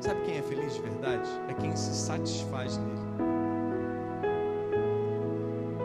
Sabe 0.00 0.20
quem 0.22 0.36
é 0.36 0.42
feliz 0.42 0.74
de 0.74 0.82
verdade? 0.82 1.28
É 1.48 1.54
quem 1.54 1.74
se 1.74 1.94
satisfaz 1.94 2.76
nele. 2.76 3.00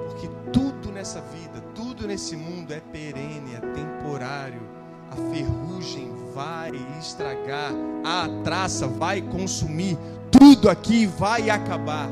Porque 0.07 0.29
tudo 0.51 0.91
nessa 0.91 1.21
vida, 1.21 1.61
tudo 1.73 2.07
nesse 2.07 2.35
mundo 2.35 2.71
é 2.71 2.79
perene, 2.79 3.55
é 3.55 3.59
temporário. 3.59 4.61
A 5.09 5.15
ferrugem 5.33 6.11
vai 6.33 6.71
estragar, 6.99 7.73
a 8.03 8.27
traça 8.43 8.87
vai 8.87 9.21
consumir, 9.21 9.97
tudo 10.31 10.69
aqui 10.69 11.05
vai 11.05 11.49
acabar. 11.49 12.09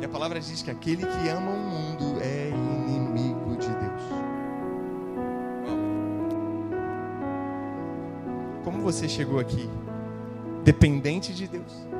E 0.00 0.04
a 0.04 0.08
palavra 0.08 0.40
diz 0.40 0.62
que 0.62 0.70
aquele 0.70 1.04
que 1.04 1.28
ama 1.28 1.50
o 1.50 1.58
mundo 1.58 2.20
é 2.20 2.48
inimigo 2.48 3.56
de 3.56 3.68
Deus. 3.68 4.02
Como 8.64 8.80
você 8.82 9.08
chegou 9.08 9.38
aqui? 9.38 9.68
Dependente 10.64 11.34
de 11.34 11.46
Deus 11.46 11.90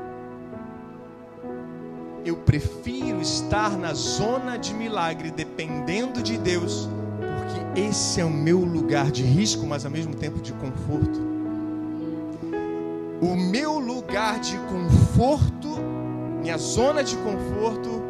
eu 2.25 2.37
prefiro 2.37 3.19
estar 3.19 3.77
na 3.77 3.93
zona 3.93 4.57
de 4.57 4.73
milagre, 4.73 5.31
dependendo 5.31 6.21
de 6.21 6.37
Deus, 6.37 6.87
porque 7.17 7.81
esse 7.81 8.21
é 8.21 8.25
o 8.25 8.29
meu 8.29 8.59
lugar 8.59 9.11
de 9.11 9.23
risco, 9.23 9.65
mas 9.65 9.85
ao 9.85 9.91
mesmo 9.91 10.13
tempo 10.15 10.39
de 10.39 10.53
conforto. 10.53 11.31
O 13.21 13.35
meu 13.35 13.79
lugar 13.79 14.39
de 14.39 14.57
conforto, 14.57 15.79
minha 16.41 16.57
zona 16.57 17.03
de 17.03 17.15
conforto, 17.17 18.01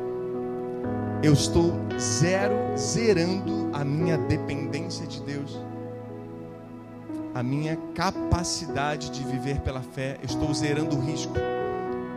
eu 1.22 1.34
estou 1.34 1.74
zero, 2.00 2.56
zerando 2.78 3.70
a 3.74 3.84
minha 3.84 4.18
dependência 4.18 5.06
de 5.06 5.22
Deus, 5.22 5.60
a 7.36 7.44
minha 7.44 7.78
capacidade 7.94 9.12
de 9.12 9.24
viver 9.24 9.60
pela 9.60 9.82
fé, 9.82 10.18
eu 10.22 10.26
estou 10.26 10.54
zerando 10.54 10.96
o 10.96 11.00
risco. 11.00 11.34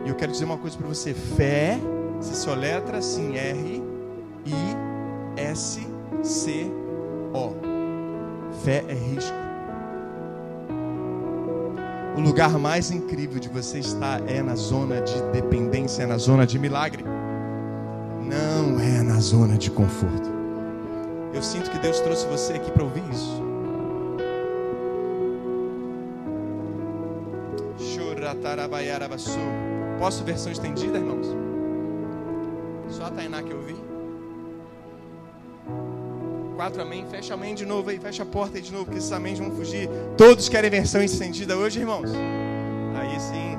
E 0.05 0.09
eu 0.09 0.15
quero 0.15 0.31
dizer 0.31 0.45
uma 0.45 0.57
coisa 0.57 0.77
para 0.77 0.87
você: 0.87 1.13
fé 1.13 1.77
se 2.21 2.35
soletra 2.35 2.97
assim 2.97 3.35
R 3.35 3.83
I 4.45 5.39
S 5.39 5.85
C 6.23 6.71
O. 7.33 7.51
Fé 8.63 8.85
é 8.87 8.93
risco. 8.93 9.44
O 12.17 12.21
lugar 12.21 12.57
mais 12.57 12.91
incrível 12.91 13.39
de 13.39 13.49
você 13.49 13.79
estar 13.79 14.21
é 14.29 14.41
na 14.41 14.55
zona 14.55 15.01
de 15.01 15.21
dependência, 15.33 16.03
é 16.03 16.05
na 16.05 16.17
zona 16.17 16.47
de 16.47 16.57
milagre. 16.57 17.03
Não 17.03 18.79
é 18.79 19.03
na 19.03 19.19
zona 19.19 19.57
de 19.57 19.69
conforto. 19.69 20.29
Eu 21.33 21.43
sinto 21.43 21.69
que 21.69 21.77
Deus 21.79 21.99
trouxe 21.99 22.25
você 22.27 22.53
aqui 22.53 22.71
para 22.71 22.83
ouvir 22.83 23.03
isso. 23.11 23.43
Posso 29.99 30.23
versão 30.23 30.51
estendida, 30.51 30.97
irmãos? 30.97 31.27
Só 32.89 33.05
a 33.05 33.11
Tainá 33.11 33.43
que 33.43 33.51
eu 33.51 33.61
vi. 33.61 33.84
Quatro 36.55 36.81
amém. 36.81 37.05
Fecha 37.07 37.33
amém 37.33 37.53
de 37.53 37.65
novo 37.65 37.89
aí. 37.89 37.99
Fecha 37.99 38.23
a 38.23 38.25
porta 38.25 38.57
aí 38.57 38.61
de 38.61 38.71
novo, 38.71 38.85
porque 38.85 38.99
esses 38.99 39.11
amém 39.11 39.35
vão 39.35 39.51
fugir. 39.51 39.89
Todos 40.17 40.47
querem 40.47 40.69
versão 40.69 41.01
estendida 41.01 41.57
hoje, 41.57 41.79
irmãos? 41.81 42.09
Aí 42.97 43.19
sim. 43.19 43.57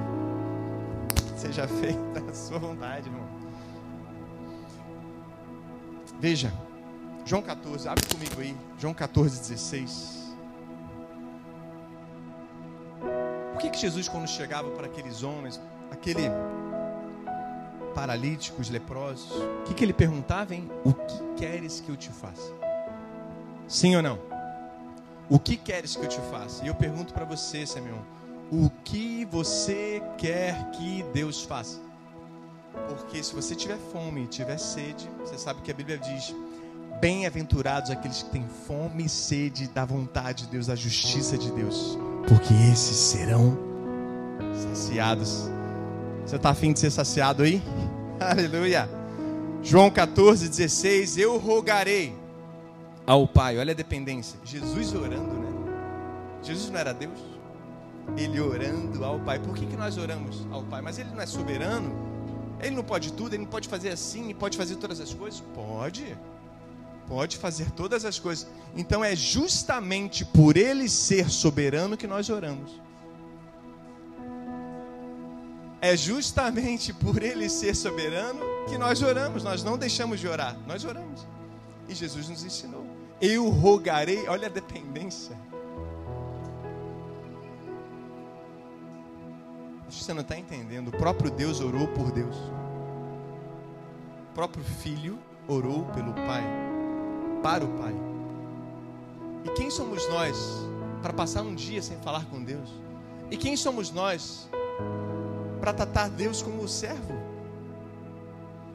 Seja 1.36 1.68
feita 1.80 2.24
a 2.28 2.34
sua 2.34 2.58
vontade, 2.58 3.08
irmão. 3.08 3.26
Veja. 6.18 6.52
João 7.26 7.42
14. 7.42 7.86
Abre 7.86 8.06
comigo 8.06 8.40
aí. 8.40 8.56
João 8.78 8.94
14, 8.94 9.40
16. 9.40 10.26
Por 13.52 13.60
que, 13.60 13.70
que 13.70 13.78
Jesus, 13.78 14.08
quando 14.08 14.28
chegava 14.28 14.70
para 14.70 14.86
aqueles 14.86 15.22
homens, 15.22 15.60
aquele 15.90 16.30
paralíticos, 17.94 18.68
leprosos, 18.68 19.30
o 19.32 19.62
que, 19.64 19.72
que 19.72 19.82
ele 19.82 19.94
perguntava, 19.94 20.54
hein? 20.54 20.70
O 20.84 20.92
que 20.92 21.18
queres 21.36 21.80
que 21.80 21.88
eu 21.88 21.96
te 21.96 22.10
faça? 22.10 22.65
Sim 23.68 23.96
ou 23.96 24.02
não? 24.02 24.18
O 25.28 25.38
que 25.38 25.56
queres 25.56 25.96
que 25.96 26.04
eu 26.04 26.08
te 26.08 26.20
faça? 26.30 26.64
E 26.64 26.68
eu 26.68 26.74
pergunto 26.74 27.12
para 27.12 27.24
você, 27.24 27.66
Simeão, 27.66 27.98
o 28.50 28.70
que 28.84 29.24
você 29.24 30.00
quer 30.16 30.70
que 30.70 31.04
Deus 31.12 31.42
faça? 31.42 31.80
Porque 32.88 33.22
se 33.22 33.34
você 33.34 33.54
tiver 33.54 33.78
fome 33.92 34.24
e 34.24 34.26
tiver 34.26 34.58
sede, 34.58 35.08
você 35.20 35.36
sabe 35.36 35.62
que 35.62 35.70
a 35.70 35.74
Bíblia 35.74 35.98
diz: 35.98 36.32
Bem-aventurados 37.00 37.90
aqueles 37.90 38.22
que 38.22 38.30
têm 38.30 38.46
fome 38.66 39.06
e 39.06 39.08
sede 39.08 39.66
da 39.68 39.84
vontade 39.84 40.44
de 40.44 40.50
Deus, 40.50 40.66
da 40.68 40.76
justiça 40.76 41.36
de 41.36 41.50
Deus, 41.50 41.98
porque 42.28 42.54
esses 42.72 42.96
serão 42.96 43.58
saciados. 44.52 45.50
Você 46.24 46.36
está 46.36 46.50
afim 46.50 46.72
de 46.72 46.78
ser 46.78 46.90
saciado 46.90 47.42
aí? 47.42 47.60
Aleluia. 48.20 48.88
João 49.62 49.90
14, 49.90 50.48
16: 50.48 51.18
Eu 51.18 51.36
rogarei 51.38 52.15
ao 53.06 53.26
Pai. 53.26 53.58
Olha 53.58 53.72
a 53.72 53.74
dependência. 53.74 54.38
Jesus 54.44 54.92
orando, 54.94 55.34
né? 55.34 55.46
Jesus 56.42 56.70
não 56.70 56.78
era 56.78 56.92
Deus? 56.92 57.18
Ele 58.16 58.40
orando 58.40 59.04
ao 59.04 59.18
Pai. 59.20 59.38
Por 59.38 59.54
que, 59.54 59.66
que 59.66 59.76
nós 59.76 59.96
oramos 59.96 60.46
ao 60.50 60.62
Pai? 60.64 60.80
Mas 60.82 60.98
ele 60.98 61.10
não 61.10 61.20
é 61.20 61.26
soberano? 61.26 61.94
Ele 62.60 62.74
não 62.74 62.84
pode 62.84 63.12
tudo? 63.12 63.34
Ele 63.34 63.42
não 63.42 63.50
pode 63.50 63.68
fazer 63.68 63.90
assim? 63.90 64.34
Pode 64.34 64.56
fazer 64.56 64.76
todas 64.76 65.00
as 65.00 65.12
coisas? 65.12 65.42
Pode. 65.54 66.16
Pode 67.06 67.36
fazer 67.36 67.70
todas 67.70 68.04
as 68.04 68.18
coisas. 68.18 68.48
Então 68.76 69.04
é 69.04 69.14
justamente 69.14 70.24
por 70.24 70.56
ele 70.56 70.88
ser 70.88 71.30
soberano 71.30 71.96
que 71.96 72.06
nós 72.06 72.28
oramos. 72.30 72.80
É 75.80 75.96
justamente 75.96 76.92
por 76.92 77.22
ele 77.22 77.48
ser 77.48 77.76
soberano 77.76 78.40
que 78.68 78.78
nós 78.78 79.02
oramos. 79.02 79.44
Nós 79.44 79.62
não 79.62 79.76
deixamos 79.76 80.18
de 80.18 80.26
orar, 80.26 80.56
nós 80.66 80.84
oramos. 80.84 81.26
E 81.88 81.94
Jesus 81.94 82.28
nos 82.28 82.44
ensinou. 82.44 82.85
Eu 83.20 83.48
rogarei, 83.48 84.28
olha 84.28 84.46
a 84.46 84.50
dependência. 84.50 85.36
Você 89.88 90.12
não 90.12 90.20
está 90.20 90.36
entendendo. 90.36 90.88
O 90.88 90.92
próprio 90.92 91.30
Deus 91.30 91.60
orou 91.60 91.88
por 91.88 92.10
Deus. 92.12 92.36
O 94.30 94.34
próprio 94.34 94.62
Filho 94.62 95.18
orou 95.48 95.84
pelo 95.86 96.12
Pai. 96.12 96.44
Para 97.42 97.64
o 97.64 97.68
Pai. 97.78 97.94
E 99.44 99.50
quem 99.50 99.70
somos 99.70 100.06
nós 100.08 100.36
para 101.00 101.12
passar 101.12 101.42
um 101.42 101.54
dia 101.54 101.80
sem 101.80 101.96
falar 101.98 102.26
com 102.26 102.42
Deus? 102.42 102.68
E 103.30 103.36
quem 103.36 103.56
somos 103.56 103.90
nós 103.90 104.48
para 105.60 105.72
tratar 105.72 106.10
Deus 106.10 106.42
como 106.42 106.68
servo? 106.68 107.14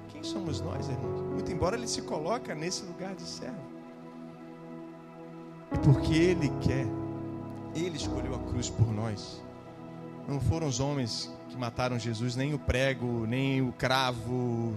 Quem 0.09 0.23
somos 0.23 0.61
nós, 0.61 0.89
irmãos? 0.89 1.21
Muito 1.31 1.51
embora 1.51 1.75
ele 1.75 1.87
se 1.87 2.01
coloca 2.01 2.55
nesse 2.55 2.83
lugar 2.83 3.13
de 3.15 3.23
servo. 3.23 3.70
Porque 5.83 6.13
ele 6.13 6.49
quer, 6.61 6.85
ele 7.75 7.95
escolheu 7.95 8.35
a 8.35 8.39
cruz 8.39 8.69
por 8.69 8.91
nós. 8.91 9.41
Não 10.27 10.39
foram 10.39 10.67
os 10.67 10.79
homens 10.79 11.31
que 11.49 11.57
mataram 11.57 11.97
Jesus, 11.97 12.35
nem 12.35 12.53
o 12.53 12.59
prego, 12.59 13.25
nem 13.25 13.61
o 13.61 13.71
cravo. 13.71 14.73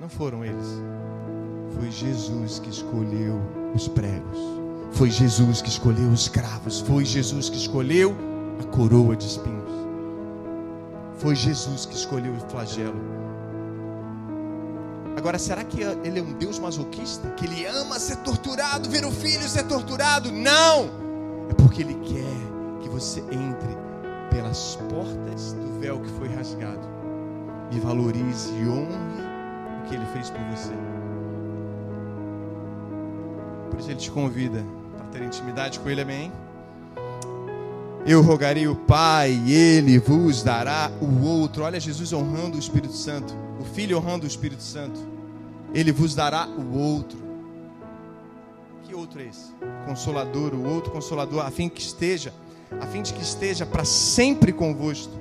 Não 0.00 0.08
foram 0.08 0.44
eles. 0.44 0.80
Foi 1.74 1.90
Jesus 1.90 2.58
que 2.58 2.68
escolheu 2.68 3.40
os 3.74 3.88
pregos. 3.88 4.38
Foi 4.92 5.10
Jesus 5.10 5.62
que 5.62 5.68
escolheu 5.68 6.08
os 6.08 6.28
cravos. 6.28 6.80
Foi 6.80 7.04
Jesus 7.04 7.48
que 7.48 7.56
escolheu 7.56 8.14
a 8.60 8.64
coroa 8.64 9.16
de 9.16 9.26
espinhos. 9.26 9.70
Foi 11.18 11.34
Jesus 11.34 11.86
que 11.86 11.94
escolheu 11.94 12.32
o 12.32 12.50
flagelo. 12.50 13.00
Agora, 15.20 15.38
será 15.38 15.62
que 15.62 15.82
ele 15.82 16.18
é 16.18 16.22
um 16.22 16.32
Deus 16.32 16.58
masoquista? 16.58 17.28
Que 17.32 17.44
ele 17.44 17.66
ama 17.66 17.98
ser 17.98 18.16
torturado, 18.16 18.88
ver 18.88 19.04
o 19.04 19.12
filho 19.12 19.46
ser 19.50 19.64
torturado? 19.64 20.32
Não! 20.32 20.88
É 21.50 21.52
porque 21.58 21.82
ele 21.82 21.92
quer 21.96 22.80
que 22.80 22.88
você 22.88 23.20
entre 23.20 23.76
pelas 24.30 24.76
portas 24.88 25.52
do 25.52 25.78
véu 25.78 26.00
que 26.00 26.08
foi 26.12 26.26
rasgado 26.28 26.88
e 27.70 27.78
valorize 27.78 28.48
e 28.48 28.66
honre 28.66 28.94
o 29.84 29.88
que 29.90 29.94
ele 29.94 30.06
fez 30.14 30.30
por 30.30 30.40
você. 30.44 30.72
Por 33.70 33.78
isso 33.78 33.90
ele 33.90 34.00
te 34.00 34.10
convida 34.10 34.64
para 34.96 35.04
ter 35.08 35.22
intimidade 35.22 35.80
com 35.80 35.90
ele, 35.90 36.00
amém? 36.00 36.32
Eu 38.06 38.22
rogarei 38.22 38.66
o 38.66 38.74
Pai, 38.74 39.38
e 39.44 39.52
ele 39.52 39.98
vos 39.98 40.42
dará 40.42 40.90
o 40.98 41.26
outro. 41.26 41.62
Olha 41.62 41.78
Jesus 41.78 42.10
honrando 42.10 42.56
o 42.56 42.58
Espírito 42.58 42.94
Santo, 42.94 43.34
o 43.60 43.64
Filho 43.64 43.98
honrando 43.98 44.24
o 44.24 44.26
Espírito 44.26 44.62
Santo. 44.62 45.09
Ele 45.74 45.92
vos 45.92 46.14
dará 46.14 46.46
o 46.46 46.76
outro. 46.76 47.18
Que 48.84 48.94
outro 48.94 49.20
é 49.20 49.26
esse? 49.26 49.52
Consolador, 49.86 50.54
o 50.54 50.68
outro 50.68 50.90
consolador, 50.90 51.44
a 51.44 51.50
fim 51.50 51.68
que 51.68 51.80
esteja 51.80 52.32
a 52.78 52.86
fim 52.86 53.02
de 53.02 53.12
que 53.12 53.22
esteja 53.22 53.66
para 53.66 53.84
sempre 53.84 54.52
convosco, 54.52 55.12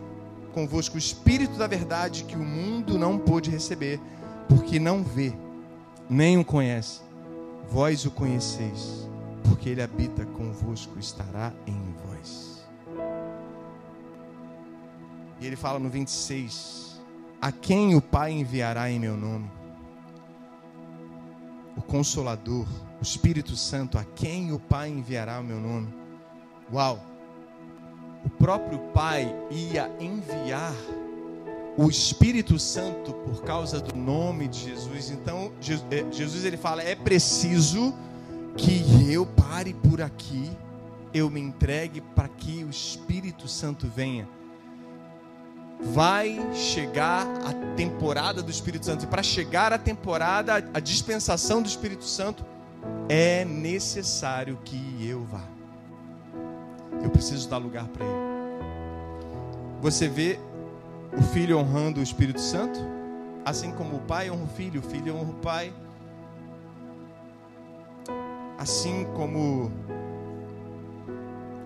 convosco 0.54 0.96
o 0.96 1.00
Espírito 1.00 1.58
da 1.58 1.68
verdade 1.68 2.24
que 2.26 2.36
o 2.36 2.44
mundo 2.44 2.98
não 2.98 3.18
pôde 3.18 3.50
receber, 3.50 4.00
porque 4.48 4.80
não 4.80 5.04
vê, 5.04 5.34
nem 6.10 6.38
o 6.38 6.46
conhece. 6.46 7.02
Vós 7.72 8.06
o 8.06 8.12
conheceis, 8.12 9.08
porque 9.44 9.70
ele 9.70 9.82
habita 9.82 10.26
convosco, 10.26 11.00
estará 11.00 11.54
em 11.66 11.96
vós. 12.06 12.64
E 15.40 15.46
ele 15.46 15.56
fala 15.56 15.80
no 15.80 15.90
26: 15.90 17.00
A 17.42 17.52
quem 17.52 17.96
o 17.96 18.02
Pai 18.02 18.32
enviará 18.32 18.90
em 18.90 19.00
meu 19.00 19.16
nome? 19.16 19.50
O 21.78 21.82
Consolador, 21.82 22.68
o 23.00 23.04
Espírito 23.04 23.56
Santo, 23.56 23.98
a 23.98 24.04
quem 24.04 24.52
o 24.52 24.60
Pai 24.60 24.90
enviará 24.90 25.40
o 25.40 25.44
meu 25.44 25.60
nome? 25.60 25.94
Uau! 26.72 27.10
o 28.24 28.30
próprio 28.30 28.80
Pai 28.94 29.34
ia 29.50 29.92
enviar 30.00 30.74
o 31.78 31.90
Espírito 31.90 32.60
Santo 32.60 33.14
por 33.14 33.42
causa 33.44 33.80
do 33.80 33.96
nome 33.96 34.48
de 34.48 34.70
Jesus. 34.70 35.10
Então, 35.12 35.52
é, 35.92 36.12
Jesus 36.12 36.44
ele 36.44 36.58
fala: 36.58 36.84
é 36.84 36.96
preciso 36.96 37.94
que 38.58 39.12
eu 39.12 39.26
pare 39.26 39.74
por 39.74 40.02
aqui, 40.02 40.52
eu 41.14 41.30
me 41.30 41.40
entregue 41.40 42.02
para 42.02 42.28
que 42.28 42.64
o 42.64 42.70
Espírito 42.70 43.48
Santo 43.48 43.88
venha. 43.88 44.28
Vai 45.80 46.38
chegar 46.54 47.26
a 47.46 47.54
temporada 47.76 48.44
do 48.44 48.52
Espírito 48.52 48.86
Santo, 48.86 49.06
e 49.06 49.08
para 49.08 49.24
chegar 49.24 49.72
a 49.72 49.78
temporada, 49.78 50.56
a 50.74 50.80
dispensação 50.80 51.62
do 51.62 51.68
Espírito 51.68 52.04
Santo, 52.04 52.46
é 53.08 53.46
necessário 53.46 54.60
que 54.66 55.08
eu 55.08 55.24
vá. 55.24 55.44
Eu 57.02 57.10
preciso 57.10 57.48
dar 57.50 57.58
lugar 57.58 57.88
para 57.88 58.06
Ele. 58.06 58.30
Você 59.82 60.10
vê 60.10 60.38
o 61.18 61.22
filho 61.22 61.58
honrando 61.58 62.02
o 62.02 62.04
Espírito 62.04 62.42
Santo, 62.42 62.80
assim 63.46 63.72
como 63.72 63.96
o 63.96 64.00
pai 64.02 64.30
honra 64.30 64.44
o 64.44 64.48
filho, 64.48 64.82
o 64.82 64.84
filho 64.84 65.16
honra 65.16 65.32
o 65.32 65.36
pai. 65.36 65.74
Assim 68.58 69.06
como 69.16 69.72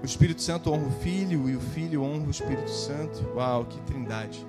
o 0.04 0.06
Espírito 0.06 0.42
Santo 0.42 0.72
honra 0.72 0.88
o 0.88 0.92
filho 1.02 1.50
e 1.50 1.56
o 1.56 1.62
filho 1.62 2.04
honra 2.04 2.28
o 2.28 2.30
Espírito 2.30 2.70
Santo. 2.70 3.26
Uau, 3.36 3.66
que 3.66 3.80
trindade, 3.82 4.46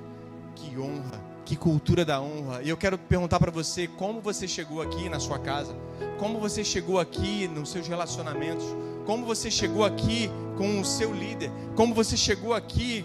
que 0.54 0.78
honra, 0.78 1.22
que 1.46 1.56
cultura 1.56 2.04
da 2.04 2.20
honra. 2.20 2.60
E 2.62 2.68
eu 2.68 2.76
quero 2.76 2.98
perguntar 2.98 3.38
para 3.38 3.50
você 3.50 3.86
como 3.86 4.20
você 4.20 4.46
chegou 4.46 4.82
aqui 4.82 5.08
na 5.08 5.18
sua 5.18 5.38
casa, 5.38 5.74
como 6.18 6.38
você 6.38 6.62
chegou 6.62 6.98
aqui 6.98 7.48
nos 7.48 7.70
seus 7.70 7.88
relacionamentos 7.88 8.64
como 9.04 9.24
você 9.24 9.50
chegou 9.50 9.84
aqui 9.84 10.30
com 10.56 10.80
o 10.80 10.84
seu 10.84 11.12
líder, 11.12 11.50
como 11.74 11.94
você 11.94 12.16
chegou 12.16 12.54
aqui 12.54 13.04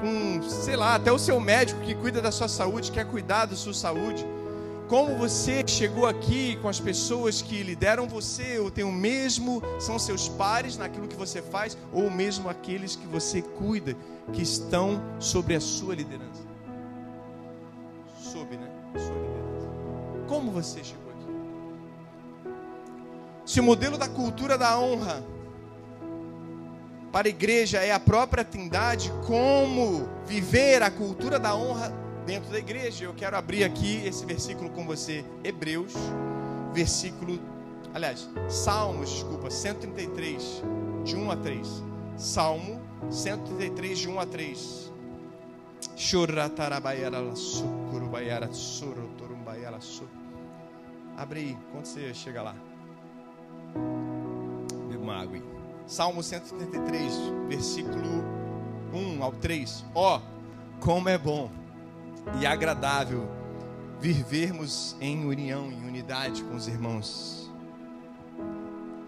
com, 0.00 0.42
sei 0.42 0.76
lá, 0.76 0.94
até 0.94 1.10
o 1.10 1.18
seu 1.18 1.40
médico 1.40 1.80
que 1.80 1.94
cuida 1.94 2.20
da 2.20 2.30
sua 2.30 2.48
saúde, 2.48 2.92
quer 2.92 3.06
cuidar 3.06 3.46
da 3.46 3.56
sua 3.56 3.74
saúde. 3.74 4.26
Como 4.88 5.16
você 5.16 5.66
chegou 5.66 6.06
aqui 6.06 6.56
com 6.62 6.68
as 6.68 6.78
pessoas 6.78 7.42
que 7.42 7.62
lideram 7.62 8.06
você, 8.06 8.58
ou 8.58 8.70
tem 8.70 8.84
o 8.84 8.92
mesmo, 8.92 9.62
são 9.80 9.98
seus 9.98 10.28
pares 10.28 10.76
naquilo 10.76 11.08
que 11.08 11.16
você 11.16 11.42
faz, 11.42 11.76
ou 11.92 12.10
mesmo 12.10 12.48
aqueles 12.48 12.94
que 12.94 13.06
você 13.06 13.42
cuida, 13.42 13.96
que 14.32 14.42
estão 14.42 15.02
sobre 15.18 15.56
a 15.56 15.60
sua 15.60 15.94
liderança. 15.94 16.42
Sob, 18.20 18.56
né? 18.56 18.70
Sua 18.94 19.14
liderança. 19.14 20.26
Como 20.28 20.50
você 20.52 20.84
chegou? 20.84 21.06
Se 23.46 23.60
o 23.60 23.62
modelo 23.62 23.96
da 23.96 24.08
cultura 24.08 24.58
da 24.58 24.76
honra 24.76 25.24
para 27.12 27.28
a 27.28 27.30
igreja 27.30 27.78
é 27.78 27.92
a 27.92 28.00
própria 28.00 28.44
Trindade, 28.44 29.12
como 29.24 30.08
viver 30.26 30.82
a 30.82 30.90
cultura 30.90 31.38
da 31.38 31.54
honra 31.54 31.94
dentro 32.26 32.50
da 32.50 32.58
igreja? 32.58 33.04
Eu 33.04 33.14
quero 33.14 33.36
abrir 33.36 33.62
aqui 33.62 34.04
esse 34.04 34.26
versículo 34.26 34.68
com 34.70 34.84
você, 34.84 35.24
Hebreus, 35.44 35.94
versículo, 36.74 37.38
aliás, 37.94 38.28
Salmos, 38.48 39.10
desculpa, 39.10 39.48
133, 39.48 40.62
de 41.04 41.16
1 41.16 41.30
a 41.30 41.36
3. 41.36 41.82
Salmo 42.16 42.82
133, 43.10 43.98
de 43.98 44.08
1 44.08 44.20
a 44.20 44.26
3. 44.26 44.92
Abre 51.16 51.40
aí, 51.40 51.58
quando 51.70 51.86
você 51.86 52.12
chega 52.12 52.42
lá. 52.42 52.56
Beba 54.88 55.02
uma 55.02 55.22
água 55.22 55.36
aí. 55.36 55.44
Salmo 55.86 56.22
133, 56.22 57.14
versículo 57.48 58.24
1 58.92 59.22
ao 59.22 59.32
3. 59.32 59.84
Ó, 59.94 60.16
oh, 60.16 60.20
como 60.80 61.08
é 61.08 61.16
bom 61.16 61.50
e 62.40 62.46
agradável 62.46 63.28
vivermos 64.00 64.96
em 65.00 65.24
união, 65.24 65.70
em 65.70 65.86
unidade 65.86 66.42
com 66.42 66.54
os 66.54 66.68
irmãos. 66.68 67.50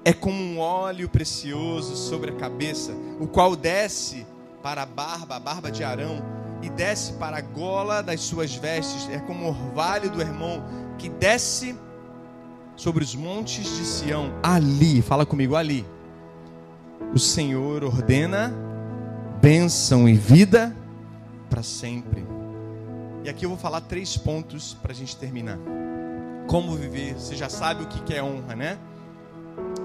É 0.05 0.13
como 0.13 0.39
um 0.39 0.59
óleo 0.59 1.09
precioso 1.09 1.97
sobre 1.97 2.31
a 2.31 2.35
cabeça, 2.35 2.93
o 3.21 3.27
qual 3.27 3.55
desce 3.55 4.27
para 4.63 4.83
a 4.83 4.87
barba, 4.87 5.37
a 5.37 5.41
barba 5.41 5.71
de 5.71 5.85
Arão, 5.85 6.23
e 6.63 6.71
desce 6.71 7.13
para 7.15 7.39
a 7.39 7.41
gola 7.41 8.03
das 8.03 8.21
suas 8.21 8.55
vestes. 8.55 9.09
É 9.11 9.19
como 9.19 9.45
o 9.45 9.49
orvalho 9.49 10.11
do 10.11 10.21
irmão 10.21 10.65
que 10.97 11.09
desce 11.09 11.77
sobre 12.75 13.05
os 13.05 13.15
montes 13.15 13.65
de 13.77 13.85
Sião. 13.85 14.33
Ali, 14.43 15.03
fala 15.03 15.27
comigo, 15.27 15.55
ali. 15.55 15.85
O 17.15 17.19
Senhor 17.19 17.85
ordena 17.85 18.53
bênção 19.41 20.09
e 20.09 20.15
vida 20.15 20.75
para 21.49 21.63
sempre. 21.63 22.38
E 23.29 23.31
aqui 23.31 23.45
eu 23.45 23.51
vou 23.51 23.59
falar 23.59 23.83
três 23.83 24.17
pontos 24.17 24.73
para 24.73 24.91
a 24.91 24.95
gente 24.95 25.15
terminar. 25.15 25.59
Como 26.47 26.75
viver, 26.75 27.13
você 27.13 27.37
já 27.37 27.51
sabe 27.51 27.85
o 27.85 27.87
que 27.87 28.15
é 28.15 28.23
honra, 28.23 28.57
né? 28.57 28.79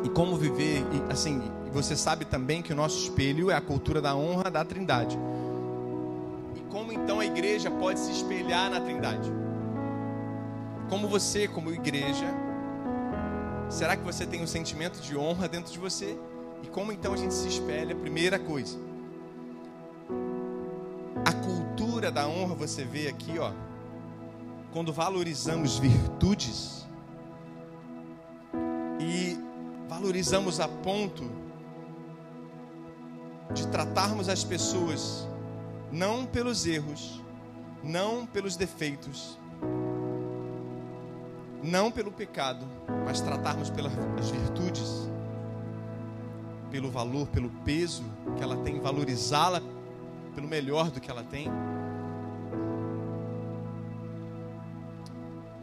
E 0.01 0.07
como 0.07 0.37
viver, 0.37 0.77
e, 0.79 1.11
assim, 1.11 1.41
você 1.73 1.93
sabe 1.93 2.23
também 2.23 2.61
que 2.61 2.71
o 2.71 2.75
nosso 2.75 2.97
espelho 3.03 3.51
é 3.51 3.53
a 3.53 3.59
cultura 3.59 4.01
da 4.01 4.15
honra 4.15 4.49
da 4.49 4.63
Trindade. 4.63 5.19
E 6.55 6.61
como 6.71 6.93
então 6.93 7.19
a 7.19 7.25
igreja 7.25 7.69
pode 7.69 7.99
se 7.99 8.13
espelhar 8.13 8.71
na 8.71 8.79
Trindade? 8.79 9.29
Como 10.89 11.09
você, 11.09 11.45
como 11.45 11.69
igreja, 11.69 12.33
será 13.67 13.97
que 13.97 14.05
você 14.05 14.25
tem 14.25 14.41
um 14.41 14.47
sentimento 14.47 15.01
de 15.01 15.17
honra 15.17 15.49
dentro 15.49 15.69
de 15.69 15.79
você? 15.79 16.17
E 16.63 16.67
como 16.67 16.93
então 16.93 17.13
a 17.13 17.17
gente 17.17 17.33
se 17.33 17.49
espelha? 17.49 17.93
Primeira 17.93 18.39
coisa, 18.39 18.77
cultura 21.25 21.62
da 22.11 22.27
honra 22.27 22.55
você 22.55 22.83
vê 22.83 23.07
aqui, 23.07 23.39
ó, 23.39 23.51
quando 24.71 24.91
valorizamos 24.91 25.77
virtudes 25.77 26.87
e 28.99 29.37
valorizamos 29.87 30.59
a 30.59 30.67
ponto 30.67 31.23
de 33.53 33.67
tratarmos 33.67 34.29
as 34.29 34.43
pessoas 34.43 35.27
não 35.91 36.25
pelos 36.25 36.65
erros, 36.65 37.21
não 37.83 38.25
pelos 38.25 38.55
defeitos, 38.55 39.37
não 41.61 41.91
pelo 41.91 42.11
pecado, 42.11 42.65
mas 43.05 43.21
tratarmos 43.21 43.69
pelas 43.69 43.93
virtudes, 44.31 45.09
pelo 46.71 46.89
valor, 46.89 47.27
pelo 47.27 47.49
peso 47.63 48.03
que 48.35 48.43
ela 48.43 48.57
tem, 48.57 48.79
valorizá-la 48.79 49.61
pelo 50.33 50.47
melhor 50.47 50.89
do 50.89 50.99
que 50.99 51.11
ela 51.11 51.23
tem. 51.23 51.47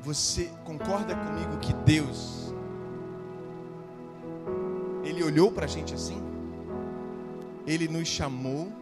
Você 0.02 0.50
concorda 0.64 1.14
comigo 1.14 1.58
que 1.58 1.72
Deus, 1.74 2.54
Ele 5.04 5.22
olhou 5.22 5.52
para 5.52 5.64
a 5.64 5.68
gente 5.68 5.92
assim? 5.94 6.22
Ele 7.66 7.86
nos 7.86 8.08
chamou 8.08 8.72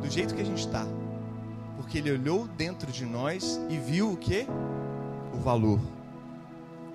do 0.00 0.10
jeito 0.10 0.34
que 0.34 0.42
a 0.42 0.44
gente 0.44 0.58
está, 0.58 0.84
porque 1.76 1.98
Ele 1.98 2.10
olhou 2.10 2.48
dentro 2.48 2.90
de 2.90 3.06
nós 3.06 3.60
e 3.70 3.78
viu 3.78 4.12
o 4.12 4.16
que? 4.16 4.46
O 5.32 5.38
valor, 5.38 5.78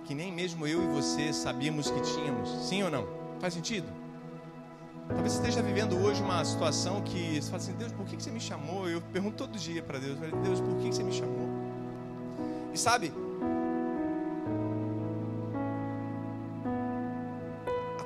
que 0.03 0.13
nem 0.13 0.31
mesmo 0.31 0.67
eu 0.67 0.83
e 0.83 0.87
você 0.87 1.31
sabíamos 1.31 1.89
que 1.89 2.01
tínhamos, 2.01 2.49
sim 2.67 2.83
ou 2.83 2.91
não? 2.91 3.07
Faz 3.39 3.53
sentido? 3.53 3.87
Talvez 5.07 5.33
você 5.33 5.39
esteja 5.39 5.61
vivendo 5.61 5.97
hoje 5.97 6.21
uma 6.21 6.43
situação 6.43 7.01
que 7.01 7.41
você 7.41 7.49
fala 7.49 7.63
assim: 7.63 7.73
Deus, 7.73 7.91
por 7.91 8.05
que 8.05 8.21
você 8.21 8.31
me 8.31 8.39
chamou? 8.39 8.89
Eu 8.89 9.01
pergunto 9.01 9.37
todo 9.37 9.57
dia 9.57 9.81
para 9.81 9.99
Deus: 9.99 10.17
Deus, 10.43 10.59
por 10.59 10.75
que 10.77 10.87
você 10.87 11.03
me 11.03 11.13
chamou? 11.13 11.49
E 12.73 12.77
sabe, 12.77 13.11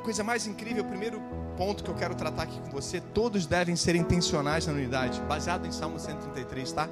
coisa 0.06 0.24
mais 0.24 0.46
incrível, 0.46 0.84
o 0.84 0.88
primeiro 0.88 1.20
ponto 1.58 1.84
que 1.84 1.89
eu 1.89 1.96
quero 1.96 2.13
tratar 2.13 2.44
aqui 2.44 2.60
com 2.60 2.70
você, 2.70 3.02
todos 3.02 3.48
devem 3.48 3.76
ser 3.76 3.96
intencionais 3.96 4.68
na 4.68 4.74
unidade, 4.74 5.20
baseado 5.22 5.65
em 5.65 5.72
Salmo 5.72 5.98
133, 5.98 6.72
tá? 6.74 6.88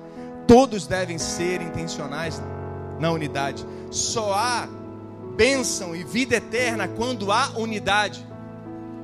Todos 0.48 0.88
devem 0.88 1.20
ser 1.20 1.62
intencionais 1.62 2.42
na 3.00 3.12
unidade. 3.12 3.64
Só 3.92 4.34
há 4.34 4.68
bênção 5.36 5.96
e 5.96 6.04
vida 6.04 6.38
eterna 6.38 6.88
quando 6.88 7.32
há 7.32 7.50
unidade. 7.56 8.26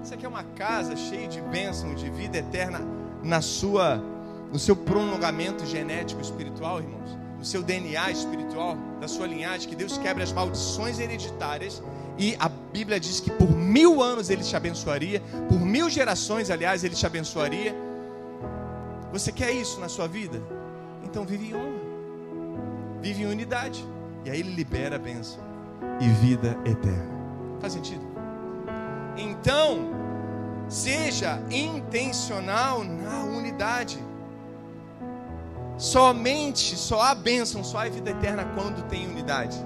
Você 0.02 0.18
quer 0.18 0.28
uma 0.28 0.44
casa 0.44 0.96
cheia 0.96 1.28
de 1.28 1.40
bênção, 1.42 1.94
de 1.94 2.10
vida 2.10 2.40
eterna 2.40 2.82
na 3.24 3.42
sua, 3.42 4.04
no 4.52 4.58
seu 4.58 4.76
prolongamento 4.76 5.68
genético 5.68 6.20
espiritual, 6.20 6.80
irmãos? 6.80 7.16
No 7.38 7.46
seu 7.46 7.62
DNA 7.62 8.10
espiritual, 8.10 8.76
da 9.00 9.08
sua 9.08 9.28
linhagem, 9.28 9.70
que 9.70 9.76
Deus 9.76 10.00
quebre 10.00 10.24
as 10.24 10.34
maldições 10.34 11.00
hereditárias 11.00 11.82
e 12.18 12.36
a 12.40 12.50
Bíblia 12.72 13.00
diz 13.00 13.20
que 13.20 13.32
por 13.32 13.50
mil 13.50 14.02
anos 14.02 14.30
ele 14.30 14.44
te 14.44 14.56
abençoaria, 14.56 15.22
por 15.48 15.60
mil 15.60 15.90
gerações, 15.90 16.50
aliás, 16.50 16.84
ele 16.84 16.96
te 16.96 17.06
abençoaria. 17.06 17.76
Você 19.12 19.32
quer 19.32 19.52
isso 19.52 19.80
na 19.80 19.90
sua 19.90 20.08
vida? 20.08 20.42
Então 21.04 21.26
vive 21.26 21.48
em 21.48 21.56
honra, 21.56 21.82
vive 23.02 23.24
em 23.24 23.26
unidade, 23.26 23.84
e 24.24 24.30
aí 24.30 24.40
ele 24.40 24.54
libera 24.54 24.98
a 24.98 25.00
bênção 25.00 25.40
e 26.00 26.08
vida 26.08 26.58
eterna. 26.64 27.18
Faz 27.60 27.74
sentido? 27.74 28.06
Então, 29.18 29.90
seja 30.68 31.42
intencional 31.50 32.84
na 32.84 33.24
unidade. 33.24 33.98
Somente, 35.78 36.78
só 36.78 37.02
há 37.02 37.16
bênção, 37.16 37.64
só 37.64 37.80
há 37.80 37.90
vida 37.90 38.12
eterna 38.12 38.46
quando 38.54 38.88
tem 38.88 39.08
unidade. 39.08 39.58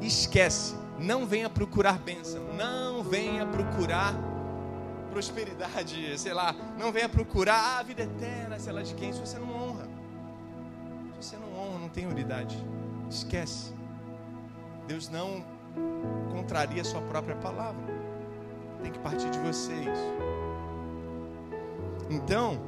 Esquece 0.00 0.77
não 0.98 1.26
venha 1.26 1.48
procurar 1.48 1.98
bênção, 1.98 2.42
não 2.54 3.02
venha 3.02 3.46
procurar 3.46 4.14
prosperidade, 5.10 6.18
sei 6.18 6.32
lá, 6.32 6.54
não 6.78 6.92
venha 6.92 7.08
procurar 7.08 7.78
a 7.78 7.82
vida 7.82 8.02
eterna, 8.02 8.58
sei 8.58 8.72
lá 8.72 8.82
de 8.82 8.94
quem, 8.94 9.12
se 9.12 9.20
você 9.20 9.38
não 9.38 9.50
honra. 9.50 9.88
Se 11.20 11.30
você 11.30 11.36
não 11.36 11.52
honra, 11.58 11.78
não 11.78 11.88
tem 11.88 12.06
unidade. 12.06 12.56
Esquece. 13.10 13.72
Deus 14.86 15.08
não 15.08 15.44
contraria 16.30 16.82
a 16.82 16.84
sua 16.84 17.00
própria 17.02 17.36
palavra. 17.36 17.82
Tem 18.82 18.92
que 18.92 18.98
partir 18.98 19.30
de 19.30 19.38
vocês. 19.40 19.98
Então, 22.08 22.58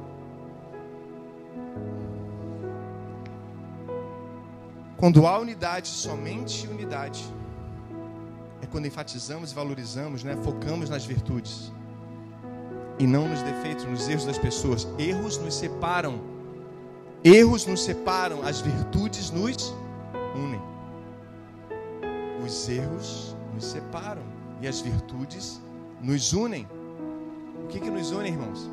quando 4.97 5.25
há 5.25 5.39
unidade, 5.39 5.87
somente 5.87 6.67
unidade, 6.67 7.23
é 8.61 8.65
quando 8.67 8.85
enfatizamos 8.85 9.51
e 9.51 9.55
valorizamos, 9.55 10.23
né? 10.23 10.37
focamos 10.43 10.89
nas 10.89 11.05
virtudes 11.05 11.71
e 12.99 13.07
não 13.07 13.27
nos 13.27 13.41
defeitos, 13.41 13.83
nos 13.85 14.07
erros 14.07 14.25
das 14.25 14.37
pessoas. 14.37 14.87
Erros 14.99 15.39
nos 15.39 15.55
separam. 15.55 16.21
Erros 17.23 17.65
nos 17.65 17.83
separam, 17.83 18.43
as 18.43 18.61
virtudes 18.61 19.31
nos 19.31 19.73
unem. 20.35 20.61
Os 22.45 22.69
erros 22.69 23.35
nos 23.53 23.65
separam 23.65 24.21
e 24.61 24.67
as 24.67 24.81
virtudes 24.81 25.59
nos 25.99 26.31
unem. 26.33 26.67
O 27.63 27.67
que 27.67 27.79
que 27.79 27.89
nos 27.89 28.11
une, 28.11 28.29
irmãos? 28.29 28.69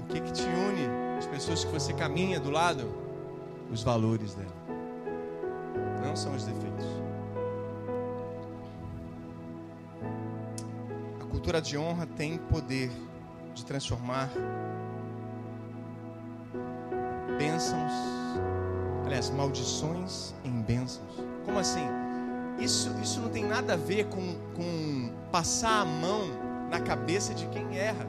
O 0.00 0.06
que 0.06 0.20
que 0.20 0.32
te 0.32 0.42
une? 0.42 0.86
As 1.18 1.26
pessoas 1.26 1.64
que 1.64 1.72
você 1.72 1.92
caminha 1.92 2.40
do 2.40 2.50
lado, 2.50 2.88
os 3.70 3.82
valores 3.82 4.34
dela. 4.34 4.52
Não 6.02 6.16
são 6.16 6.34
os 6.34 6.44
defeitos. 6.44 7.01
Cultura 11.42 11.60
de 11.60 11.76
honra 11.76 12.06
tem 12.06 12.38
poder 12.38 12.88
de 13.52 13.64
transformar 13.64 14.30
bênçãos, 17.36 17.90
aliás, 19.04 19.28
maldições 19.28 20.34
em 20.44 20.62
bênçãos. 20.62 21.12
Como 21.44 21.58
assim? 21.58 21.84
Isso, 22.60 22.94
isso 23.02 23.20
não 23.20 23.28
tem 23.28 23.44
nada 23.44 23.72
a 23.72 23.76
ver 23.76 24.04
com, 24.04 24.36
com 24.54 25.12
passar 25.32 25.80
a 25.80 25.84
mão 25.84 26.28
na 26.70 26.78
cabeça 26.78 27.34
de 27.34 27.48
quem 27.48 27.76
erra. 27.76 28.06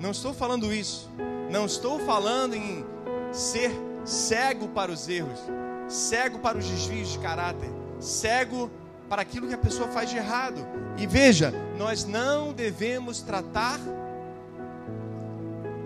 Não 0.00 0.10
estou 0.10 0.34
falando 0.34 0.74
isso. 0.74 1.08
Não 1.48 1.66
estou 1.66 2.00
falando 2.00 2.54
em 2.54 2.84
ser 3.30 3.70
cego 4.04 4.66
para 4.70 4.90
os 4.90 5.08
erros, 5.08 5.38
cego 5.86 6.40
para 6.40 6.58
os 6.58 6.66
desvios 6.66 7.12
de 7.12 7.20
caráter, 7.20 7.70
cego 8.00 8.68
para 9.08 9.22
aquilo 9.22 9.46
que 9.46 9.54
a 9.54 9.58
pessoa 9.58 9.88
faz 9.88 10.10
de 10.10 10.16
errado. 10.16 10.66
E 10.96 11.06
veja, 11.06 11.52
nós 11.78 12.04
não 12.04 12.52
devemos 12.52 13.22
tratar 13.22 13.80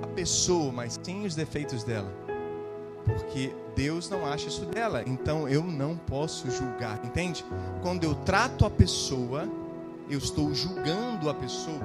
a 0.03 0.07
pessoa, 0.09 0.73
mas 0.73 0.99
sim 1.03 1.27
os 1.27 1.35
defeitos 1.35 1.85
dela. 1.85 2.13
Porque 3.05 3.55
Deus 3.75 4.09
não 4.09 4.27
acha 4.27 4.49
isso 4.49 4.65
dela, 4.67 5.03
então 5.07 5.49
eu 5.49 5.63
não 5.65 5.97
posso 5.97 6.51
julgar, 6.51 7.01
entende? 7.05 7.45
Quando 7.83 8.05
eu 8.05 8.15
trato 8.15 8.65
a 8.65 8.71
pessoa, 8.71 9.49
eu 10.09 10.19
estou 10.19 10.55
julgando 10.55 11.29
a 11.29 11.35
pessoa. 11.35 11.81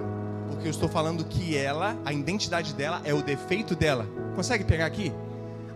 Porque 0.49 0.67
eu 0.67 0.71
estou 0.71 0.89
falando 0.89 1.25
que 1.25 1.57
ela, 1.57 1.97
a 2.05 2.13
identidade 2.13 2.73
dela 2.73 3.01
é 3.03 3.13
o 3.13 3.21
defeito 3.21 3.75
dela. 3.75 4.07
Consegue 4.35 4.63
pegar 4.63 4.85
aqui? 4.85 5.11